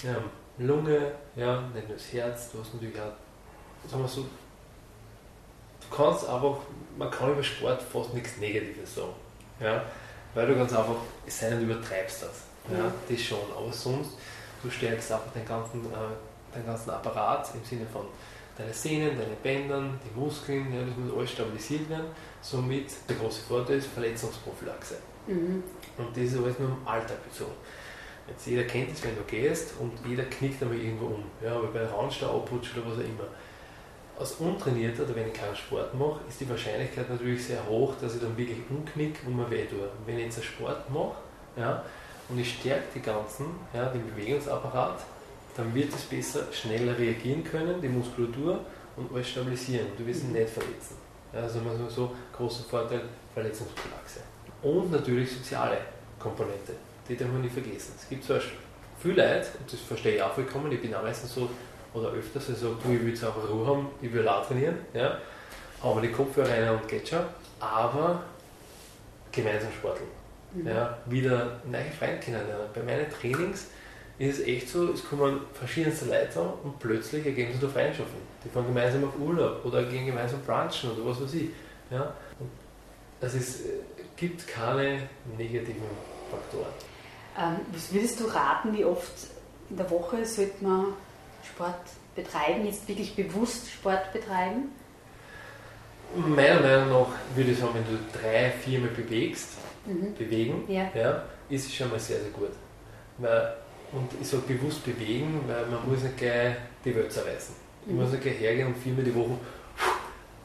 Ja, 0.03 0.17
Lunge, 0.59 1.13
ja, 1.37 1.63
nicht 1.75 1.89
nur 1.89 1.97
das 1.97 2.13
Herz, 2.13 2.51
du 2.53 2.61
hast 2.61 2.75
natürlich 2.75 2.99
auch, 3.01 3.13
sagen 3.89 4.03
wir 4.03 4.09
so, 4.09 4.23
du 4.23 5.97
kannst 5.97 6.29
einfach, 6.29 6.59
man 6.97 7.11
kann 7.11 7.33
über 7.33 7.43
Sport 7.43 7.83
fast 7.83 8.15
nichts 8.15 8.37
Negatives 8.39 8.95
sagen. 8.95 9.15
Ja, 9.61 9.85
weil 10.35 10.47
du 10.47 10.57
ganz 10.57 10.73
einfach, 10.73 10.97
es 11.27 11.39
sei 11.39 11.51
denn, 11.51 11.67
du 11.67 11.73
übertreibst 11.73 12.23
das. 12.23 12.43
Ja, 12.71 12.85
mhm. 12.85 12.93
das 13.09 13.21
schon, 13.21 13.39
aber 13.57 13.73
sonst, 13.73 14.13
du 14.63 14.71
stärkst 14.71 15.13
einfach 15.13 15.33
den 15.33 15.45
ganzen, 15.45 15.85
äh, 15.87 16.57
den 16.57 16.67
ganzen 16.67 16.91
Apparat 16.91 17.49
im 17.55 17.65
Sinne 17.65 17.87
von 17.93 18.07
deine 18.57 18.73
Sehnen, 18.73 19.19
deine 19.19 19.35
Bändern, 19.43 19.99
die 20.05 20.19
Muskeln, 20.19 20.73
ja, 20.73 20.85
das 20.85 20.97
muss 20.97 21.17
alles 21.17 21.31
stabilisiert 21.31 21.89
werden. 21.91 22.07
Somit 22.45 22.91
der 23.09 23.17
große 23.17 23.41
Vorteil 23.41 23.79
ist 23.79 23.87
Verletzungsprophylaxe. 23.87 24.97
Mhm. 25.27 25.63
Und 25.97 26.15
das 26.15 26.25
ist 26.25 26.37
alles 26.37 26.59
nur 26.59 26.69
im 26.69 26.87
Alltag 26.87 27.17
bezogen. 27.25 27.55
Jetzt 28.29 28.47
jeder 28.47 28.65
kennt 28.65 28.93
es, 28.93 29.03
wenn 29.03 29.17
du 29.17 29.23
gehst 29.23 29.73
und 29.81 29.93
jeder 30.07 30.25
knickt 30.25 30.63
einmal 30.63 30.77
irgendwo 30.79 31.07
um. 31.07 31.25
Ja, 31.43 31.57
aber 31.57 31.69
bei 31.69 31.87
Randstau, 31.87 32.37
Abputsch 32.37 32.77
oder 32.77 32.91
was 32.91 32.99
auch 32.99 33.09
immer. 33.09 33.29
Als 34.19 34.33
Untrainierter 34.33 35.05
oder 35.05 35.17
wenn 35.17 35.29
ich 35.29 35.33
keinen 35.33 35.57
Sport 35.57 35.95
mache, 35.95 36.21
ist 36.29 36.39
die 36.39 36.49
Wahrscheinlichkeit 36.49 37.09
natürlich 37.09 37.47
sehr 37.47 37.67
hoch, 37.67 37.95
dass 37.99 38.15
ich 38.15 38.21
dann 38.21 38.37
wirklich 38.37 38.59
umknick 38.69 39.21
und 39.27 39.37
mir 39.37 39.51
weh 39.51 39.65
tue. 39.65 39.81
Und 39.81 40.07
wenn 40.07 40.19
ich 40.19 40.25
jetzt 40.27 40.37
einen 40.37 40.45
Sport 40.45 40.91
mache 40.91 41.17
ja, 41.57 41.83
und 42.29 42.39
ich 42.39 42.59
stärke 42.61 42.85
die 42.95 43.01
ganzen, 43.01 43.47
ja, 43.73 43.87
den 43.87 44.07
Bewegungsapparat, 44.07 45.01
dann 45.57 45.75
wird 45.75 45.95
es 45.95 46.03
besser 46.03 46.53
schneller 46.53 46.99
reagieren 46.99 47.43
können, 47.43 47.81
die 47.81 47.89
Muskulatur 47.89 48.61
und 48.97 49.15
alles 49.15 49.31
stabilisieren. 49.31 49.87
Du 49.97 50.07
wirst 50.07 50.25
ihn 50.25 50.33
mhm. 50.33 50.35
nicht 50.35 50.51
verletzen. 50.51 51.04
Also 51.35 51.61
man 51.61 51.77
so, 51.77 51.89
so 51.89 52.15
großer 52.37 52.65
Vorteil, 52.65 53.03
Verletzungsprophylaxe. 53.33 54.21
Und 54.63 54.91
natürlich 54.91 55.31
soziale 55.33 55.79
Komponente, 56.19 56.73
die 57.09 57.17
darf 57.17 57.29
man 57.29 57.43
nicht 57.43 57.53
vergessen. 57.53 57.95
Es 58.01 58.09
gibt 58.09 58.25
zwar 58.25 58.41
viele 59.01 59.15
Leute, 59.17 59.49
und 59.59 59.73
das 59.73 59.81
verstehe 59.81 60.17
ich 60.17 60.23
auch 60.23 60.33
vollkommen, 60.33 60.71
ich 60.73 60.81
bin 60.81 60.95
auch 60.95 61.03
meistens 61.03 61.35
so, 61.35 61.51
oder 61.93 62.11
öfters, 62.11 62.49
also 62.49 62.75
du, 62.75 62.93
ich 62.93 63.01
will 63.01 63.11
jetzt 63.11 63.25
auch 63.25 63.37
Ruhe 63.49 63.67
haben, 63.67 63.89
ich 64.01 64.13
will 64.13 64.27
auch 64.27 64.47
trainieren, 64.47 64.77
ja, 64.95 65.19
haben 65.83 66.03
wir 66.03 66.09
die 66.09 66.15
Kopfhörer 66.15 66.49
rein 66.49 66.69
und 66.71 66.89
geht 66.89 67.09
schon, 67.09 67.25
aber 67.61 68.23
gemeinsam 69.31 69.71
sporteln. 69.73 70.09
Mhm. 70.55 70.69
Ja, 70.69 70.99
wieder 71.07 71.61
neue 71.65 71.91
Freunde 71.91 72.19
kennenlernen. 72.19 72.67
Bei 72.73 72.83
meinen 72.83 73.11
Trainings 73.11 73.67
ist 74.19 74.39
es 74.39 74.47
echt 74.47 74.69
so, 74.69 74.93
es 74.93 75.05
kommen 75.05 75.41
verschiedenste 75.53 76.07
Leute 76.07 76.41
an 76.41 76.53
und 76.63 76.79
plötzlich 76.79 77.27
ergeben 77.27 77.53
sich 77.53 77.61
da 77.61 77.69
Freundschaften. 77.69 78.19
Die 78.45 78.49
fahren 78.49 78.67
gemeinsam 78.67 79.05
auf 79.05 79.19
Urlaub 79.19 79.65
oder 79.65 79.83
gehen 79.85 80.07
gemeinsam 80.07 80.41
brunchen 80.43 80.93
oder 80.93 81.05
was 81.07 81.21
weiß 81.21 81.35
ich. 81.35 81.49
Ja? 81.91 82.15
Und 82.39 82.51
also 83.21 83.39
es 83.39 83.61
gibt 84.17 84.47
keine 84.47 85.01
negativen 85.37 85.83
Faktoren. 86.31 86.73
Ähm, 87.37 87.57
was 87.73 87.93
würdest 87.93 88.21
du 88.21 88.27
raten, 88.27 88.73
wie 88.77 88.85
oft 88.85 89.13
in 89.71 89.77
der 89.77 89.91
Woche 89.91 90.25
sollte 90.25 90.63
man 90.63 90.87
Sport 91.43 91.75
betreiben, 92.15 92.65
jetzt 92.65 92.87
wirklich 92.87 93.17
bewusst 93.17 93.71
Sport 93.71 94.13
betreiben? 94.13 94.71
Meiner 96.15 96.61
Meinung 96.61 96.91
nach 96.91 97.09
würde 97.35 97.51
ich 97.51 97.59
sagen, 97.59 97.75
wenn 97.75 97.85
du 97.85 97.99
drei, 98.13 98.51
viermal 98.51 98.91
bewegst, 98.91 99.49
mhm. 99.85 100.15
bewegen, 100.15 100.65
ja. 100.69 100.89
Ja, 100.95 101.25
ist 101.49 101.67
es 101.67 101.75
schon 101.75 101.91
mal 101.91 101.99
sehr, 101.99 102.21
sehr 102.21 102.31
gut. 102.31 102.53
Weil 103.19 103.57
und 103.95 104.09
ich 104.21 104.29
sage 104.29 104.43
bewusst 104.47 104.85
bewegen, 104.85 105.41
weil 105.47 105.67
man 105.67 105.89
muss 105.89 106.03
nicht 106.03 106.17
gleich 106.17 106.57
die 106.85 106.95
Welt 106.95 107.13
zerreißen. 107.13 107.55
Ich 107.87 107.93
muss 107.93 108.11
nicht 108.11 108.23
gleich 108.23 108.41
hergehen 108.41 108.69
und 108.69 108.77
viermal 108.77 109.05
die 109.05 109.15
Woche 109.15 109.39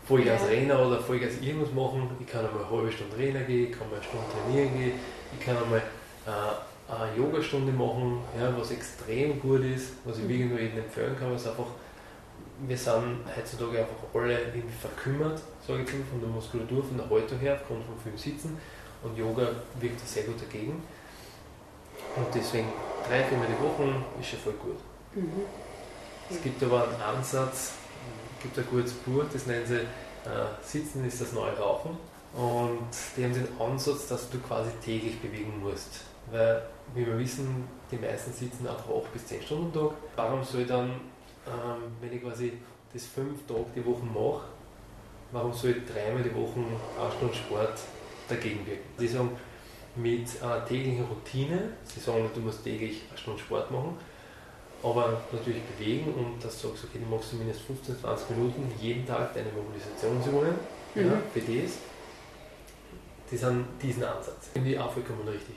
Vollgas 0.06 0.41
ja. 0.41 0.47
Rennen 0.47 0.72
oder 0.72 1.00
Vollgas 1.00 1.34
irgendwas 1.41 1.72
machen. 1.74 2.10
Ich 2.20 2.28
kann 2.28 2.45
einmal 2.45 2.64
eine 2.64 2.72
halbe 2.72 2.91
Stunde 2.91 3.16
Trainer 3.16 3.41
gehen, 3.41 3.70
ich 3.70 3.78
kann 3.78 3.89
mal 3.89 3.95
eine 3.95 4.04
Stunde 4.04 4.26
trainieren 4.34 4.78
gehen, 4.78 4.93
ich 5.38 5.45
kann 5.45 5.58
einmal 5.58 5.80
äh, 5.80 6.91
eine 6.91 7.16
Yogastunde 7.18 7.72
machen, 7.72 8.20
ja, 8.39 8.52
was 8.58 8.72
extrem 8.72 9.39
gut 9.39 9.64
ist, 9.64 9.93
was 10.06 10.18
ich 10.18 10.24
mhm. 10.24 10.30
wirklich 10.30 10.50
nur 10.50 10.60
jedem 10.60 10.80
empfehlen 10.80 11.16
kann, 11.18 11.32
was 11.32 11.47
einfach 11.47 11.68
wir 12.68 12.78
sind 12.78 13.20
heutzutage 13.36 13.80
einfach 13.80 14.04
alle 14.14 14.38
irgendwie 14.38 14.76
verkümmert, 14.82 15.41
sage 15.66 15.84
ich 15.84 15.93
mal, 15.93 16.04
von 16.10 16.20
der 16.20 16.30
Muskulatur, 16.30 16.84
von 16.84 16.97
der 16.97 17.10
Haltung 17.10 17.39
her, 17.39 17.54
aufgrund 17.54 17.86
von 17.86 17.95
viel 18.04 18.18
Sitzen. 18.18 18.58
Und 19.02 19.18
Yoga 19.18 19.47
wirkt 19.80 20.06
sehr 20.06 20.24
gut 20.24 20.41
dagegen. 20.41 20.84
Und 22.20 22.36
deswegen 22.36 22.67
drei, 23.07 23.24
viermal 23.24 23.47
die 23.47 23.63
Woche 23.63 23.95
ist 24.20 24.30
schon 24.30 24.39
voll 24.39 24.53
gut. 24.53 24.78
Mhm. 25.15 25.43
Es 26.30 26.41
gibt 26.41 26.61
aber 26.61 26.84
einen 26.84 27.01
Ansatz, 27.01 27.72
es 28.38 28.43
gibt 28.43 28.57
ein 28.57 28.67
gutes 28.70 28.93
Buch, 28.93 29.24
das 29.32 29.47
nennt 29.47 29.67
sich 29.67 29.82
äh, 30.26 30.63
Sitzen 30.63 31.05
ist 31.05 31.22
das 31.22 31.34
neue 31.34 31.57
Rauchen. 31.57 31.97
Und 32.34 32.89
die 33.17 33.24
haben 33.24 33.34
den 33.34 33.47
Ansatz, 33.59 34.07
dass 34.07 34.30
du 34.30 34.38
quasi 34.39 34.70
täglich 34.84 35.20
bewegen 35.20 35.59
musst. 35.61 36.01
Weil, 36.30 36.61
wie 36.93 37.05
wir 37.05 37.17
wissen, 37.17 37.67
die 37.89 37.97
meisten 37.97 38.32
sitzen 38.32 38.67
einfach 38.67 38.89
8 38.89 39.13
bis 39.13 39.26
10 39.28 39.41
Stunden 39.41 39.65
am 39.65 39.74
Tag. 39.74 39.97
Warum 40.15 40.43
soll 40.43 40.61
ich 40.61 40.67
dann, 40.67 40.89
ähm, 41.47 41.95
wenn 42.01 42.13
ich 42.13 42.22
quasi 42.22 42.53
das 42.93 43.05
fünf 43.05 43.47
Tage 43.47 43.65
die 43.76 43.86
Woche 43.86 44.03
mache, 44.03 44.43
warum 45.32 45.53
soll 45.53 45.72
ich 45.72 45.91
dreimal 45.91 46.22
die 46.22 46.36
Woche 46.36 46.59
eine 46.99 47.11
Stunde 47.11 47.34
Sport 47.34 47.80
dagegen 48.28 48.65
wirken? 48.67 48.89
Die 48.99 49.07
sagen, 49.07 49.32
mit 50.02 50.41
einer 50.41 50.66
täglichen 50.66 51.06
Routine. 51.06 51.74
Sie 51.84 52.00
sagen 52.00 52.24
nicht, 52.24 52.36
du 52.36 52.41
musst 52.41 52.64
täglich 52.64 53.02
eine 53.10 53.18
Stunde 53.18 53.39
Sport 53.39 53.70
machen, 53.72 53.97
aber 54.82 55.22
natürlich 55.32 55.62
bewegen 55.64 56.14
und 56.14 56.43
dass 56.43 56.62
du 56.62 56.70
sagst, 56.70 56.86
okay, 56.86 57.00
du 57.04 57.14
machst 57.14 57.32
zumindest 57.32 57.62
15, 57.62 58.00
20 58.00 58.30
Minuten 58.32 58.72
jeden 58.80 59.06
Tag 59.06 59.34
deine 59.34 59.50
Mobilisationsübungen 59.52 60.54
mhm. 60.95 61.06
ja, 61.06 61.22
das. 61.36 61.78
Die 63.32 63.38
sind 63.38 63.66
diesen 63.82 64.04
Ansatz. 64.04 64.50
Finde 64.54 64.72
ich 64.72 64.80
auch 64.80 64.91
vollkommen 64.91 65.28
richtig. 65.28 65.56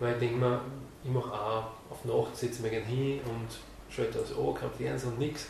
Weil 0.00 0.14
ich 0.14 0.18
denke 0.18 0.36
mir, 0.36 0.60
ich 1.04 1.10
mache 1.10 1.32
auch 1.32 1.66
auf 1.90 2.04
Nacht, 2.04 2.36
setze 2.36 2.62
mich 2.62 2.72
gerne 2.72 2.86
hin 2.86 3.20
und 3.24 3.48
schalte 3.94 4.18
das 4.18 4.36
an, 4.36 4.54
kein 4.54 4.70
Fernsehen 4.70 5.12
und 5.12 5.18
nichts 5.20 5.46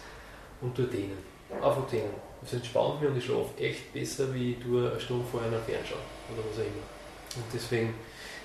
und 0.61 0.74
tue 0.74 0.86
denen. 0.86 1.16
Einfach 1.51 1.86
denen. 1.90 2.11
Das 2.43 2.53
entspannt 2.55 3.01
mich 3.01 3.11
und 3.11 3.16
ich 3.16 3.24
schlafe 3.24 3.57
echt 3.59 3.93
besser, 3.93 4.34
wie 4.34 4.53
ich 4.53 4.64
eine 4.64 5.01
Stunde 5.01 5.24
vorher 5.30 5.51
noch 5.51 5.62
Fernschauen 5.62 6.03
oder 6.30 6.43
was 6.51 6.59
auch 6.59 6.66
immer. 6.66 7.36
Und 7.36 7.45
deswegen 7.55 7.95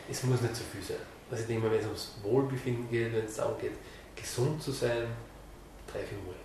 es 0.10 0.24
muss 0.24 0.42
nicht 0.42 0.56
zu 0.56 0.64
viel 0.64 0.82
sein. 0.82 0.98
Also 1.30 1.42
ich 1.42 1.48
denke 1.48 1.66
mal, 1.66 1.72
wenn 1.72 1.80
es 1.80 1.86
ums 1.86 2.16
Wohlbefinden 2.24 2.90
geht, 2.90 3.14
wenn 3.14 3.26
es 3.26 3.36
darum 3.36 3.60
geht, 3.60 3.74
gesund 4.16 4.62
zu 4.62 4.72
sein, 4.72 5.08
drei, 5.92 6.00
vier 6.00 6.18
Mal. 6.20 6.36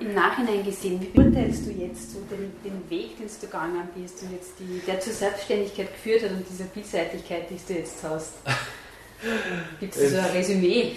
im 0.00 0.14
Nachhinein 0.14 0.62
gesehen, 0.64 1.00
wie 1.00 1.06
beurteilst 1.06 1.66
du 1.66 1.70
jetzt 1.70 2.12
so 2.12 2.18
den, 2.30 2.52
den 2.62 2.90
Weg, 2.90 3.16
den 3.16 3.26
du 3.26 3.46
gegangen 3.46 3.88
bist 3.94 4.22
und 4.22 4.32
jetzt 4.32 4.52
die, 4.58 4.80
der 4.86 5.00
zur 5.00 5.12
Selbstständigkeit 5.12 5.92
geführt 5.92 6.24
hat 6.24 6.32
und 6.32 6.44
diese 6.48 6.64
Vielseitigkeit, 6.64 7.48
die 7.48 7.58
du 7.66 7.78
jetzt 7.78 8.02
hast? 8.02 8.34
Gibt 9.80 9.96
es 9.96 10.12
so 10.12 10.18
ein 10.18 10.24
Resümee? 10.26 10.96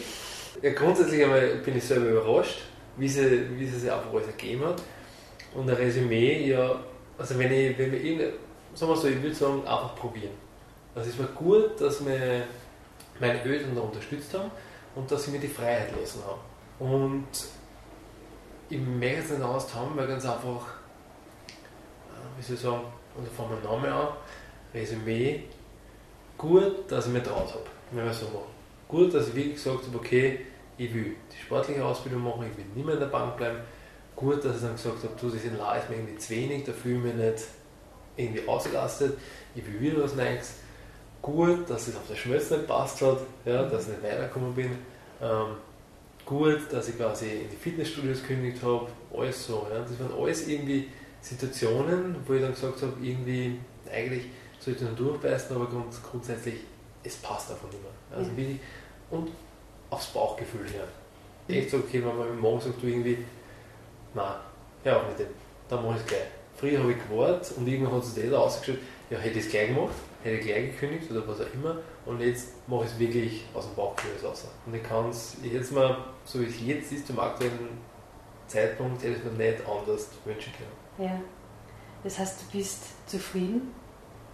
Ja, 0.62 0.74
grundsätzlich 0.74 1.24
einmal 1.24 1.56
bin 1.64 1.78
ich 1.78 1.84
selber 1.84 2.10
überrascht, 2.10 2.64
wie 2.98 3.08
sie, 3.08 3.48
wie 3.58 3.66
sie 3.66 3.80
sich 3.80 3.92
einfach 3.92 4.12
alles 4.12 4.28
ergeben 4.28 4.66
hat. 4.66 4.82
Und 5.54 5.70
ein 5.70 5.76
Resümee, 5.76 6.50
ja, 6.50 6.84
also 7.18 7.40
wenn 7.40 7.52
ich, 7.52 7.78
wenn 7.78 7.92
wir 7.92 8.34
sagen 8.74 8.92
wir 8.92 8.98
so, 8.98 9.08
ich 9.08 9.22
würde 9.22 9.36
sagen, 9.36 9.62
einfach 9.62 9.96
probieren. 9.96 10.47
Also 10.98 11.12
es 11.12 11.20
war 11.20 11.28
gut, 11.28 11.80
dass 11.80 12.04
wir 12.04 12.44
meine 13.20 13.42
Eltern 13.44 13.76
da 13.76 13.82
unterstützt 13.82 14.34
haben 14.34 14.50
und 14.96 15.12
dass 15.12 15.26
sie 15.26 15.32
mir 15.32 15.40
die 15.40 15.48
Freiheit 15.48 15.92
lassen 15.96 16.24
haben. 16.26 16.92
Und 16.92 17.28
ich 18.68 18.80
möchte 18.80 19.20
es 19.20 19.30
nicht 19.30 19.42
anders 19.44 19.74
haben, 19.76 19.96
weil 19.96 20.08
ganz 20.08 20.26
einfach, 20.26 20.66
äh, 21.48 22.38
wie 22.38 22.44
soll 22.44 22.56
ich 22.56 22.62
sagen, 22.62 22.82
und 23.16 23.28
da 23.28 23.32
fangen 23.32 23.62
wir 23.62 23.70
Namen 23.70 23.92
an, 23.92 24.08
Resümee, 24.74 25.44
gut, 26.36 26.92
dass 26.92 27.06
ich 27.06 27.14
mir 27.14 27.22
traut 27.22 27.54
habe, 27.54 27.66
wenn 27.92 28.04
wir 28.04 28.14
so 28.14 28.26
machen. 28.26 28.52
Gut, 28.88 29.14
dass 29.14 29.28
ich 29.28 29.36
wirklich 29.36 29.56
gesagt 29.56 29.84
habe, 29.86 29.98
okay, 29.98 30.48
ich 30.80 30.94
will 30.94 31.16
die 31.32 31.44
sportliche 31.44 31.86
Ausbildung 31.86 32.24
machen, 32.24 32.48
ich 32.52 32.58
will 32.58 32.66
nicht 32.74 32.86
mehr 32.86 32.96
in 32.96 33.02
der 33.02 33.08
Bank 33.08 33.38
bleiben. 33.38 33.60
Gut, 34.16 34.44
dass 34.44 34.56
ich 34.56 34.62
dann 34.64 34.74
gesagt 34.74 35.04
habe, 35.04 35.14
du, 35.20 35.30
das 35.30 35.44
in 35.44 35.58
La 35.58 35.76
ist 35.76 35.90
mir 35.92 35.98
irgendwie 35.98 36.18
zu 36.18 36.30
wenig, 36.32 36.64
da 36.64 36.74
fühle 36.74 36.98
ich 36.98 37.04
mich 37.04 37.14
nicht 37.14 37.44
irgendwie 38.16 38.48
ausgelastet, 38.48 39.16
ich 39.54 39.64
will 39.64 39.80
wieder 39.80 40.04
was 40.04 40.16
Neues. 40.16 40.54
Gut, 41.22 41.70
dass 41.70 41.88
es 41.88 41.96
auf 41.96 42.08
der 42.08 42.16
Schmelz 42.16 42.50
nicht 42.52 42.68
passt 42.68 43.02
hat, 43.02 43.20
ja, 43.46 43.64
dass 43.64 43.84
ich 43.84 43.90
nicht 43.90 44.04
weitergekommen 44.04 44.54
bin. 44.54 44.72
Ähm, 45.22 45.56
gut, 46.26 46.62
dass 46.72 46.90
ich 46.90 46.98
quasi 46.98 47.26
in 47.42 47.50
die 47.50 47.56
Fitnessstudios 47.56 48.22
gekündigt 48.22 48.62
habe, 48.64 48.88
alles 49.16 49.48
so. 49.48 49.68
Ja. 49.72 49.80
Das 49.80 50.00
waren 50.00 50.22
alles 50.22 50.48
irgendwie 50.48 50.90
Situationen, 51.22 52.16
wo 52.26 52.34
ich 52.34 52.42
dann 52.42 52.54
gesagt 52.54 52.82
habe, 52.82 52.94
irgendwie, 53.02 53.60
eigentlich 53.92 54.26
sollte 54.60 54.84
ich 54.84 54.90
nur 54.90 55.12
durchbeißen, 55.12 55.56
aber 55.56 55.66
grunds 55.66 56.02
grundsätzlich, 56.04 56.56
es 57.04 57.16
passt 57.18 57.52
einfach 57.52 57.68
nicht 57.68 57.82
mehr. 57.82 58.18
Also 58.18 58.32
ja. 58.38 58.48
und 59.12 59.30
aufs 59.90 60.08
Bauchgefühl 60.08 60.68
her. 60.70 60.88
Echt 61.48 61.72
so, 61.72 61.78
okay, 61.78 62.04
wenn 62.06 62.18
man 62.18 62.30
mit 62.30 62.42
Morgen 62.42 62.60
sagt, 62.60 62.82
du 62.82 62.88
irgendwie, 62.88 63.18
nein, 64.14 64.36
hör 64.84 64.98
auf 64.98 65.08
mit 65.08 65.20
dem, 65.20 65.28
dann 65.70 65.84
mache 65.84 65.96
ich 65.96 66.02
es 66.02 66.08
gleich. 66.08 66.22
Früher 66.58 66.80
habe 66.80 66.92
ich 66.92 66.98
gewartet 67.08 67.54
und 67.58 67.68
irgendwann 67.68 67.96
hat 67.96 68.06
sich 68.06 68.24
das 68.26 68.34
ausgeschaut, 68.34 68.80
ja, 69.10 69.18
hätte 69.18 69.40
ich 69.40 69.46
es 69.46 69.52
gleich 69.52 69.68
gemacht, 69.68 69.94
hätte 70.28 70.40
ich 70.40 70.46
gleich 70.46 70.72
gekündigt 70.72 71.12
oder 71.12 71.28
was 71.28 71.42
auch 71.42 71.54
immer 71.54 71.78
und 72.06 72.20
jetzt 72.22 72.50
mache 72.68 72.86
ich 72.86 72.92
es 72.92 73.00
wirklich 73.00 73.46
aus 73.54 73.66
dem 73.66 73.76
Bauchgefühl 73.76 74.28
raus. 74.28 74.46
Und 74.66 74.74
ich 74.74 74.84
kann 74.84 75.10
es 75.10 75.38
jetzt 75.44 75.72
mal, 75.72 75.98
so 76.26 76.40
wie 76.40 76.46
es 76.46 76.62
jetzt 76.66 76.92
ist, 76.92 77.08
zum 77.08 77.20
aktuellen 77.20 77.70
Zeitpunkt, 78.48 79.04
hätte 79.04 79.18
ich 79.18 79.24
mir 79.24 79.32
nicht 79.32 79.68
anders 79.68 80.10
wünschen 80.26 80.54
können. 80.54 81.10
Ja. 81.10 81.20
Das 82.04 82.20
heißt, 82.20 82.42
du 82.42 82.58
bist 82.58 82.84
zufrieden? 83.08 83.74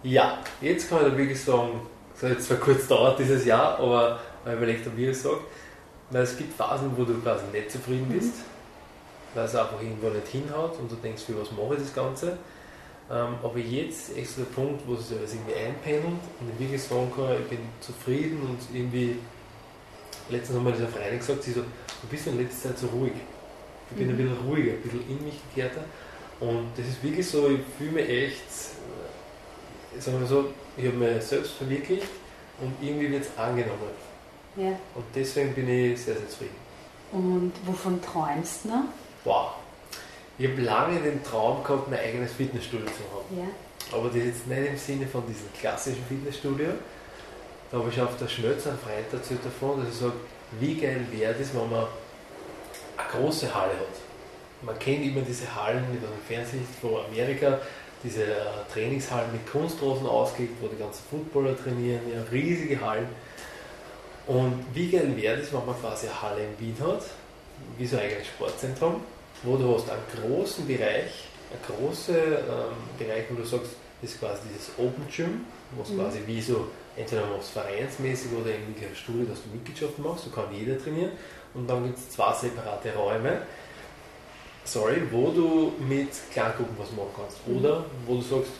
Ja, 0.02 0.38
jetzt 0.60 0.88
kann 0.88 0.98
ich 0.98 1.12
da 1.12 1.16
wirklich 1.16 1.42
sagen, 1.42 1.80
es 2.14 2.22
hat 2.22 2.30
jetzt 2.30 2.46
zwar 2.46 2.58
kurz 2.58 2.86
dauert 2.86 3.18
dieses 3.18 3.44
Jahr, 3.44 3.78
aber 3.78 4.20
man 4.44 4.56
überlegt, 4.56 4.84
wie 4.96 5.04
ich 5.04 5.10
es 5.10 5.22
sage, 5.22 5.40
weil 6.10 6.22
es 6.22 6.36
gibt 6.36 6.54
Phasen, 6.54 6.92
wo 6.96 7.04
du 7.04 7.14
quasi 7.20 7.44
nicht 7.52 7.70
zufrieden 7.70 8.08
bist. 8.08 8.36
Mhm 8.36 8.54
weil 9.34 9.44
es 9.44 9.54
einfach 9.54 9.80
irgendwo 9.80 10.08
nicht 10.08 10.28
hinhaut 10.28 10.78
und 10.78 10.90
du 10.90 10.96
denkst, 10.96 11.22
für 11.24 11.38
was 11.40 11.50
mache 11.52 11.74
ich 11.74 11.80
das 11.80 11.94
Ganze. 11.94 12.38
Ähm, 13.10 13.34
aber 13.42 13.58
jetzt 13.58 14.10
ist 14.10 14.38
der 14.38 14.44
Punkt, 14.44 14.82
wo 14.86 14.94
es 14.94 15.08
sich 15.08 15.18
irgendwie 15.18 15.54
einpendelt 15.54 16.06
und 16.40 16.50
ich 16.52 16.58
wirklich 16.58 16.82
sagen 16.82 17.12
kann, 17.14 17.36
ich 17.38 17.48
bin 17.48 17.58
zufrieden 17.80 18.40
und 18.40 18.58
irgendwie, 18.74 19.16
letztens 20.30 20.58
haben 20.58 20.64
wir 20.64 20.72
dieser 20.72 20.88
Freundin 20.88 21.18
gesagt, 21.18 21.42
sie 21.42 21.52
so, 21.52 21.60
du 21.60 22.08
bist 22.10 22.26
in 22.26 22.38
letzter 22.38 22.70
Zeit 22.70 22.78
so 22.78 22.86
ruhig. 22.88 23.12
Ich 23.90 23.96
bin 23.96 24.06
mhm. 24.06 24.14
ein 24.14 24.16
bisschen 24.16 24.48
ruhiger, 24.48 24.72
ein 24.72 24.80
bisschen 24.80 25.08
in 25.08 25.24
mich 25.24 25.34
gekehrter. 25.50 25.84
Und 26.40 26.68
das 26.76 26.86
ist 26.86 27.02
wirklich 27.02 27.28
so, 27.28 27.48
ich 27.50 27.60
fühle 27.76 27.92
mich 27.92 28.08
echt, 28.08 28.48
äh, 29.94 30.00
sagen 30.00 30.20
wir 30.20 30.26
so, 30.26 30.46
ich 30.76 30.86
habe 30.86 30.96
mich 30.96 31.22
selbst 31.22 31.52
verwirklicht 31.52 32.08
und 32.60 32.72
irgendwie 32.80 33.10
wird 33.10 33.24
es 33.24 33.38
angenommen. 33.38 33.92
Ja. 34.56 34.70
Und 34.94 35.04
deswegen 35.14 35.52
bin 35.52 35.68
ich 35.68 36.00
sehr, 36.00 36.16
sehr 36.16 36.28
zufrieden. 36.28 36.56
Und 37.12 37.52
wovon 37.66 38.00
träumst 38.00 38.64
du 38.64 38.68
noch? 38.68 38.84
wow. 39.24 39.63
Ich 40.38 40.48
habe 40.48 40.62
lange 40.62 41.00
den 41.00 41.22
Traum 41.22 41.62
gehabt, 41.62 41.88
mein 41.88 42.00
eigenes 42.00 42.32
Fitnessstudio 42.32 42.86
zu 42.86 43.02
haben. 43.12 43.38
Ja. 43.38 43.96
Aber 43.96 44.08
das 44.08 44.16
ist 44.16 44.24
jetzt 44.24 44.46
nicht 44.48 44.68
im 44.68 44.76
Sinne 44.76 45.06
von 45.06 45.22
diesem 45.26 45.52
klassischen 45.58 46.04
Fitnessstudio. 46.08 46.70
Da 47.70 47.78
habe 47.78 47.88
ich 47.88 48.00
auf 48.00 48.16
der 48.16 48.28
Schnötz 48.28 48.66
einen 48.66 48.78
Freund 48.78 49.12
erzählt 49.12 49.44
davon, 49.44 49.80
dass 49.80 49.94
ich 49.94 50.00
sage, 50.00 50.14
wie 50.58 50.74
geil 50.74 51.06
wäre 51.10 51.34
das, 51.34 51.54
wenn 51.54 51.70
man 51.70 51.86
eine 52.96 53.08
große 53.12 53.54
Halle 53.54 53.72
hat. 53.72 53.96
Man 54.62 54.78
kennt 54.78 55.04
immer 55.04 55.20
diese 55.20 55.54
Hallen 55.54 55.84
mit 55.92 56.02
einem 56.02 56.18
Fernsehen 56.26 56.66
von 56.80 57.04
Amerika, 57.06 57.58
diese 58.02 58.24
äh, 58.24 58.36
Trainingshallen 58.72 59.32
mit 59.32 59.50
Kunstrasen 59.50 60.06
ausgelegt, 60.06 60.54
wo 60.60 60.68
die 60.68 60.76
ganzen 60.76 61.02
Footballer 61.10 61.56
trainieren, 61.56 62.00
ja, 62.12 62.22
riesige 62.30 62.80
Hallen. 62.80 63.08
Und 64.26 64.64
wie 64.72 64.90
geil 64.90 65.12
wäre 65.16 65.38
das, 65.38 65.52
wenn 65.52 65.64
man 65.66 65.78
quasi 65.80 66.06
eine 66.06 66.22
Halle 66.22 66.44
in 66.44 66.58
Wien 66.58 66.76
hat, 66.80 67.02
wie 67.76 67.86
so 67.86 67.96
ein 67.96 68.04
eigenes 68.04 68.26
Sportzentrum, 68.26 69.00
wo 69.44 69.56
du 69.56 69.74
hast 69.74 69.88
einen 69.90 70.02
großen 70.16 70.66
Bereich, 70.66 71.28
einen 71.50 71.78
großen 71.78 72.16
ähm, 72.16 72.98
Bereich, 72.98 73.24
wo 73.30 73.34
du 73.36 73.44
sagst, 73.44 73.72
das 74.00 74.10
ist 74.10 74.20
quasi 74.20 74.42
dieses 74.52 74.70
Open 74.78 75.06
Gym, 75.14 75.44
wo 75.72 75.82
es 75.82 75.90
mhm. 75.90 75.98
quasi 75.98 76.20
wie 76.26 76.40
so, 76.40 76.68
entweder 76.96 77.26
machst 77.26 77.50
vereinsmäßig 77.50 78.32
oder 78.32 78.50
irgendwie 78.50 78.86
eine 78.86 78.94
Studie, 78.94 79.26
dass 79.28 79.42
du 79.42 79.48
Mitgliedschaft 79.50 79.98
machst, 79.98 80.24
so 80.24 80.30
kann 80.30 80.46
jeder 80.52 80.78
trainieren. 80.78 81.12
Und 81.54 81.68
dann 81.68 81.84
gibt 81.84 81.98
es 81.98 82.10
zwei 82.10 82.32
separate 82.32 82.94
Räume, 82.94 83.42
sorry, 84.64 85.02
wo 85.10 85.30
du 85.30 85.72
mit 85.78 86.08
Kleingruppen 86.32 86.76
was 86.78 86.90
machen 86.92 87.10
kannst. 87.16 87.46
Mhm. 87.46 87.58
Oder 87.58 87.84
wo 88.06 88.14
du 88.16 88.22
sagst, 88.22 88.52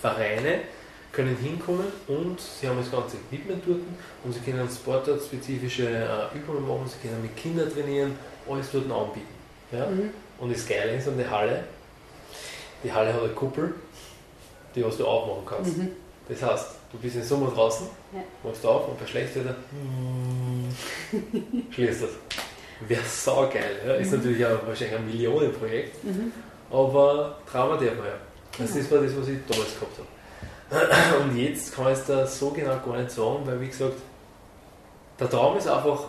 Vereine 0.00 0.60
können 1.12 1.36
hinkommen 1.36 1.86
und 2.08 2.40
sie 2.40 2.66
haben 2.66 2.78
das 2.78 2.90
ganze 2.90 3.16
Equipment 3.18 3.62
dort 3.66 3.80
und 4.24 4.32
sie 4.32 4.40
können 4.40 4.68
sportartspezifische 4.68 5.86
äh, 5.86 6.36
Übungen 6.36 6.66
machen, 6.66 6.88
sie 6.88 7.06
können 7.06 7.20
mit 7.22 7.36
Kindern 7.36 7.70
trainieren, 7.70 8.16
alles 8.48 8.70
dort 8.72 8.90
anbieten. 8.90 9.31
Ja? 9.72 9.86
Mhm. 9.86 10.10
Und 10.38 10.52
das 10.52 10.66
Geile 10.66 10.96
ist 10.96 11.06
der 11.06 11.30
Halle, 11.30 11.64
die 12.82 12.92
Halle 12.92 13.12
hat 13.12 13.22
eine 13.22 13.32
Kuppel, 13.32 13.74
die 14.74 14.84
was 14.84 14.96
du 14.96 15.06
aufmachen 15.06 15.44
kannst. 15.46 15.76
Mhm. 15.76 15.92
Das 16.28 16.42
heißt, 16.42 16.66
du 16.92 16.98
bist 16.98 17.16
im 17.16 17.22
Sommer 17.22 17.50
draußen, 17.50 17.86
ja. 18.12 18.20
machst 18.42 18.64
auf 18.64 18.88
und 18.88 18.98
bei 18.98 19.06
Schlechtwetter 19.06 19.56
schließt 21.70 22.02
das. 22.02 22.10
Wäre 22.88 23.02
saugeil. 23.04 23.76
Ja? 23.86 23.94
Ist 23.94 24.10
mhm. 24.10 24.18
natürlich 24.18 24.46
auch 24.46 24.66
wahrscheinlich 24.66 24.98
ein 24.98 25.06
Millionenprojekt, 25.06 26.04
mhm. 26.04 26.32
aber 26.70 27.38
darf 27.52 27.68
man 27.68 27.84
ja. 27.84 27.92
Das 28.58 28.72
genau. 28.72 28.90
war 28.90 29.02
das, 29.02 29.16
was 29.16 29.28
ich 29.28 29.38
damals 29.48 29.74
gehabt 29.74 29.98
habe. 29.98 31.22
Und 31.22 31.36
jetzt 31.36 31.74
kann 31.74 31.92
ich 31.92 31.98
es 31.98 32.06
da 32.06 32.26
so 32.26 32.50
genau 32.50 32.78
gar 32.84 32.98
nicht 32.98 33.10
sagen, 33.10 33.40
weil 33.44 33.60
wie 33.60 33.68
gesagt, 33.68 33.94
der 35.20 35.30
Traum 35.30 35.56
ist 35.56 35.68
einfach 35.68 36.00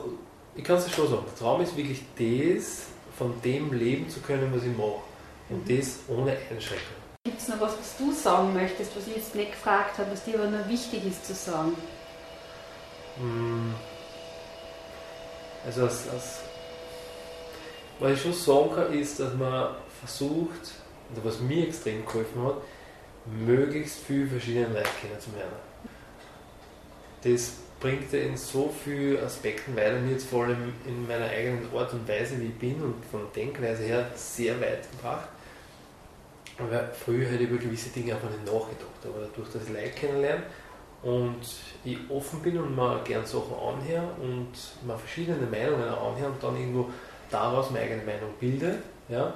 ich 0.55 0.63
kann 0.63 0.77
es 0.77 0.91
schon 0.91 1.09
sagen, 1.09 1.23
der 1.25 1.35
Traum 1.35 1.61
ist 1.61 1.75
wirklich 1.75 2.03
das, 2.17 2.87
von 3.23 3.41
dem 3.41 3.71
leben 3.71 4.09
zu 4.09 4.19
können, 4.19 4.53
was 4.53 4.63
ich 4.63 4.75
mache. 4.75 5.01
Und 5.49 5.65
mhm. 5.65 5.77
das 5.77 5.99
ohne 6.09 6.31
Einschränkung. 6.31 6.97
Gibt 7.23 7.39
es 7.39 7.47
noch 7.47 7.61
was, 7.61 7.77
was 7.79 7.97
du 7.97 8.11
sagen 8.11 8.53
möchtest, 8.53 8.95
was 8.97 9.07
ich 9.07 9.15
jetzt 9.15 9.33
nicht 9.33 9.51
gefragt 9.51 9.97
habe, 9.97 10.11
was 10.11 10.25
dir 10.25 10.35
aber 10.35 10.49
noch 10.49 10.67
wichtig 10.67 11.05
ist 11.05 11.25
zu 11.25 11.33
sagen? 11.33 11.73
Mm. 13.17 13.73
Also, 15.65 15.83
als, 15.83 16.09
als, 16.09 16.41
was 17.99 18.11
ich 18.11 18.21
schon 18.21 18.33
sagen 18.33 18.75
kann, 18.75 18.93
ist, 18.93 19.21
dass 19.21 19.33
man 19.35 19.75
versucht, 19.99 20.73
oder 21.13 21.23
was 21.23 21.39
mir 21.39 21.67
extrem 21.67 22.05
geholfen 22.05 22.43
hat, 22.43 22.57
möglichst 23.25 23.99
viele 24.05 24.27
verschiedene 24.27 24.67
Leute 24.67 24.89
kennenzulernen. 24.99 25.53
Das 27.23 27.53
bringt 27.83 28.13
er 28.13 28.27
in 28.27 28.37
so 28.37 28.73
vielen 28.83 29.21
Aspekten 29.21 29.75
weiter, 29.75 29.99
mir 29.99 30.13
jetzt 30.13 30.29
vor 30.29 30.45
allem 30.45 30.71
in 30.87 31.05
meiner 31.05 31.25
eigenen 31.25 31.67
Art 31.75 31.91
und 31.91 32.07
Weise, 32.07 32.39
wie 32.39 32.45
ich 32.45 32.57
bin 32.57 32.81
und 32.81 33.03
von 33.11 33.27
Denkweise 33.35 33.83
her 33.83 34.09
sehr 34.15 34.59
weit 34.61 34.89
gebracht. 34.89 35.27
Aber 36.57 36.87
früher 36.93 37.27
hätte 37.27 37.43
ich 37.43 37.49
über 37.49 37.61
gewisse 37.61 37.89
Dinge 37.89 38.13
einfach 38.13 38.29
nicht 38.29 38.45
nachgedacht, 38.45 39.01
aber 39.03 39.27
dadurch, 39.27 39.51
dass 39.51 39.63
ich 39.63 39.69
Leute 39.69 39.89
kennenlerne 39.89 40.43
und 41.01 41.41
ich 41.83 41.97
offen 42.09 42.39
bin 42.41 42.57
und 42.57 42.73
mir 42.73 43.01
gern 43.03 43.25
Sachen 43.25 43.53
anhöre 43.53 44.07
und 44.21 44.53
mir 44.87 44.97
verschiedene 44.97 45.45
Meinungen 45.45 45.89
anhöre 45.89 46.31
und 46.31 46.41
dann 46.41 46.55
irgendwo 46.55 46.89
daraus 47.29 47.69
meine 47.69 47.83
eigene 47.83 48.03
Meinung 48.03 48.29
bilde, 48.39 48.77
ja, 49.09 49.33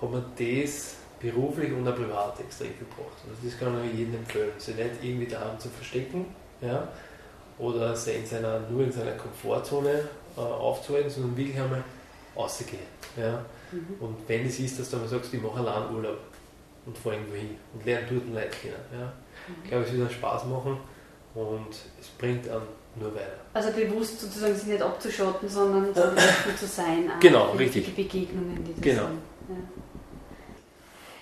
hat 0.00 0.10
mir 0.10 0.24
das 0.38 0.94
beruflich 1.20 1.70
und 1.70 1.86
auch 1.86 1.96
privat 1.96 2.40
extrem 2.40 2.72
gebracht. 2.78 3.18
Also 3.28 3.46
das 3.46 3.58
kann 3.58 3.76
ich 3.84 3.98
jedem 3.98 4.14
empfehlen, 4.14 4.52
sich 4.56 4.74
nicht 4.74 4.90
irgendwie 5.02 5.26
daheim 5.26 5.58
zu 5.58 5.68
verstecken, 5.68 6.24
ja, 6.62 6.88
oder 7.60 7.94
sich 7.94 8.16
in 8.16 8.26
seiner, 8.26 8.60
nur 8.70 8.84
in 8.84 8.92
seiner 8.92 9.12
Komfortzone 9.12 10.04
äh, 10.36 10.40
aufzuhalten, 10.40 11.10
sondern 11.10 11.36
wirklich 11.36 11.60
einmal 11.60 11.84
rausgehen. 12.36 12.82
Ja? 13.16 13.44
Mhm. 13.72 13.96
Und 14.00 14.16
wenn 14.26 14.46
es 14.46 14.58
ist, 14.58 14.78
dass 14.80 14.90
du 14.90 14.96
einmal 14.96 15.08
sagst, 15.10 15.32
ich 15.32 15.42
mache 15.42 15.58
allein 15.60 15.94
Urlaub 15.94 16.18
und 16.86 16.96
fahre 16.96 17.16
irgendwo 17.16 17.34
hin 17.36 17.56
und 17.74 17.84
lerne 17.84 18.06
dort 18.10 18.28
Leute 18.34 18.48
kennen. 18.48 18.74
Ja? 18.92 19.06
Mhm. 19.06 19.54
Ich 19.62 19.70
glaube, 19.70 19.84
es 19.84 19.92
wird 19.92 20.00
einen 20.02 20.10
Spaß 20.10 20.46
machen 20.46 20.78
und 21.34 21.68
es 22.00 22.08
bringt 22.18 22.48
einen 22.48 22.62
nur 22.96 23.14
weiter. 23.14 23.38
Also 23.54 23.70
bewusst 23.72 24.20
sozusagen 24.20 24.54
sich 24.54 24.66
nicht 24.66 24.82
abzuschotten, 24.82 25.48
sondern, 25.48 25.90
offen 25.96 26.56
zu 26.58 26.66
sein. 26.66 27.10
Genau, 27.20 27.52
richtig. 27.52 27.84
Die 27.86 28.02
Begegnungen, 28.02 28.64
die 28.64 28.72
das 28.74 28.82
Genau. 28.82 29.06
sind. 29.06 29.20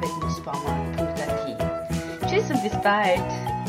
www.elisabethnussbaumer.at. 0.00 2.28
Tschüss 2.28 2.50
und 2.50 2.62
bis 2.62 2.72
bald! 2.82 3.61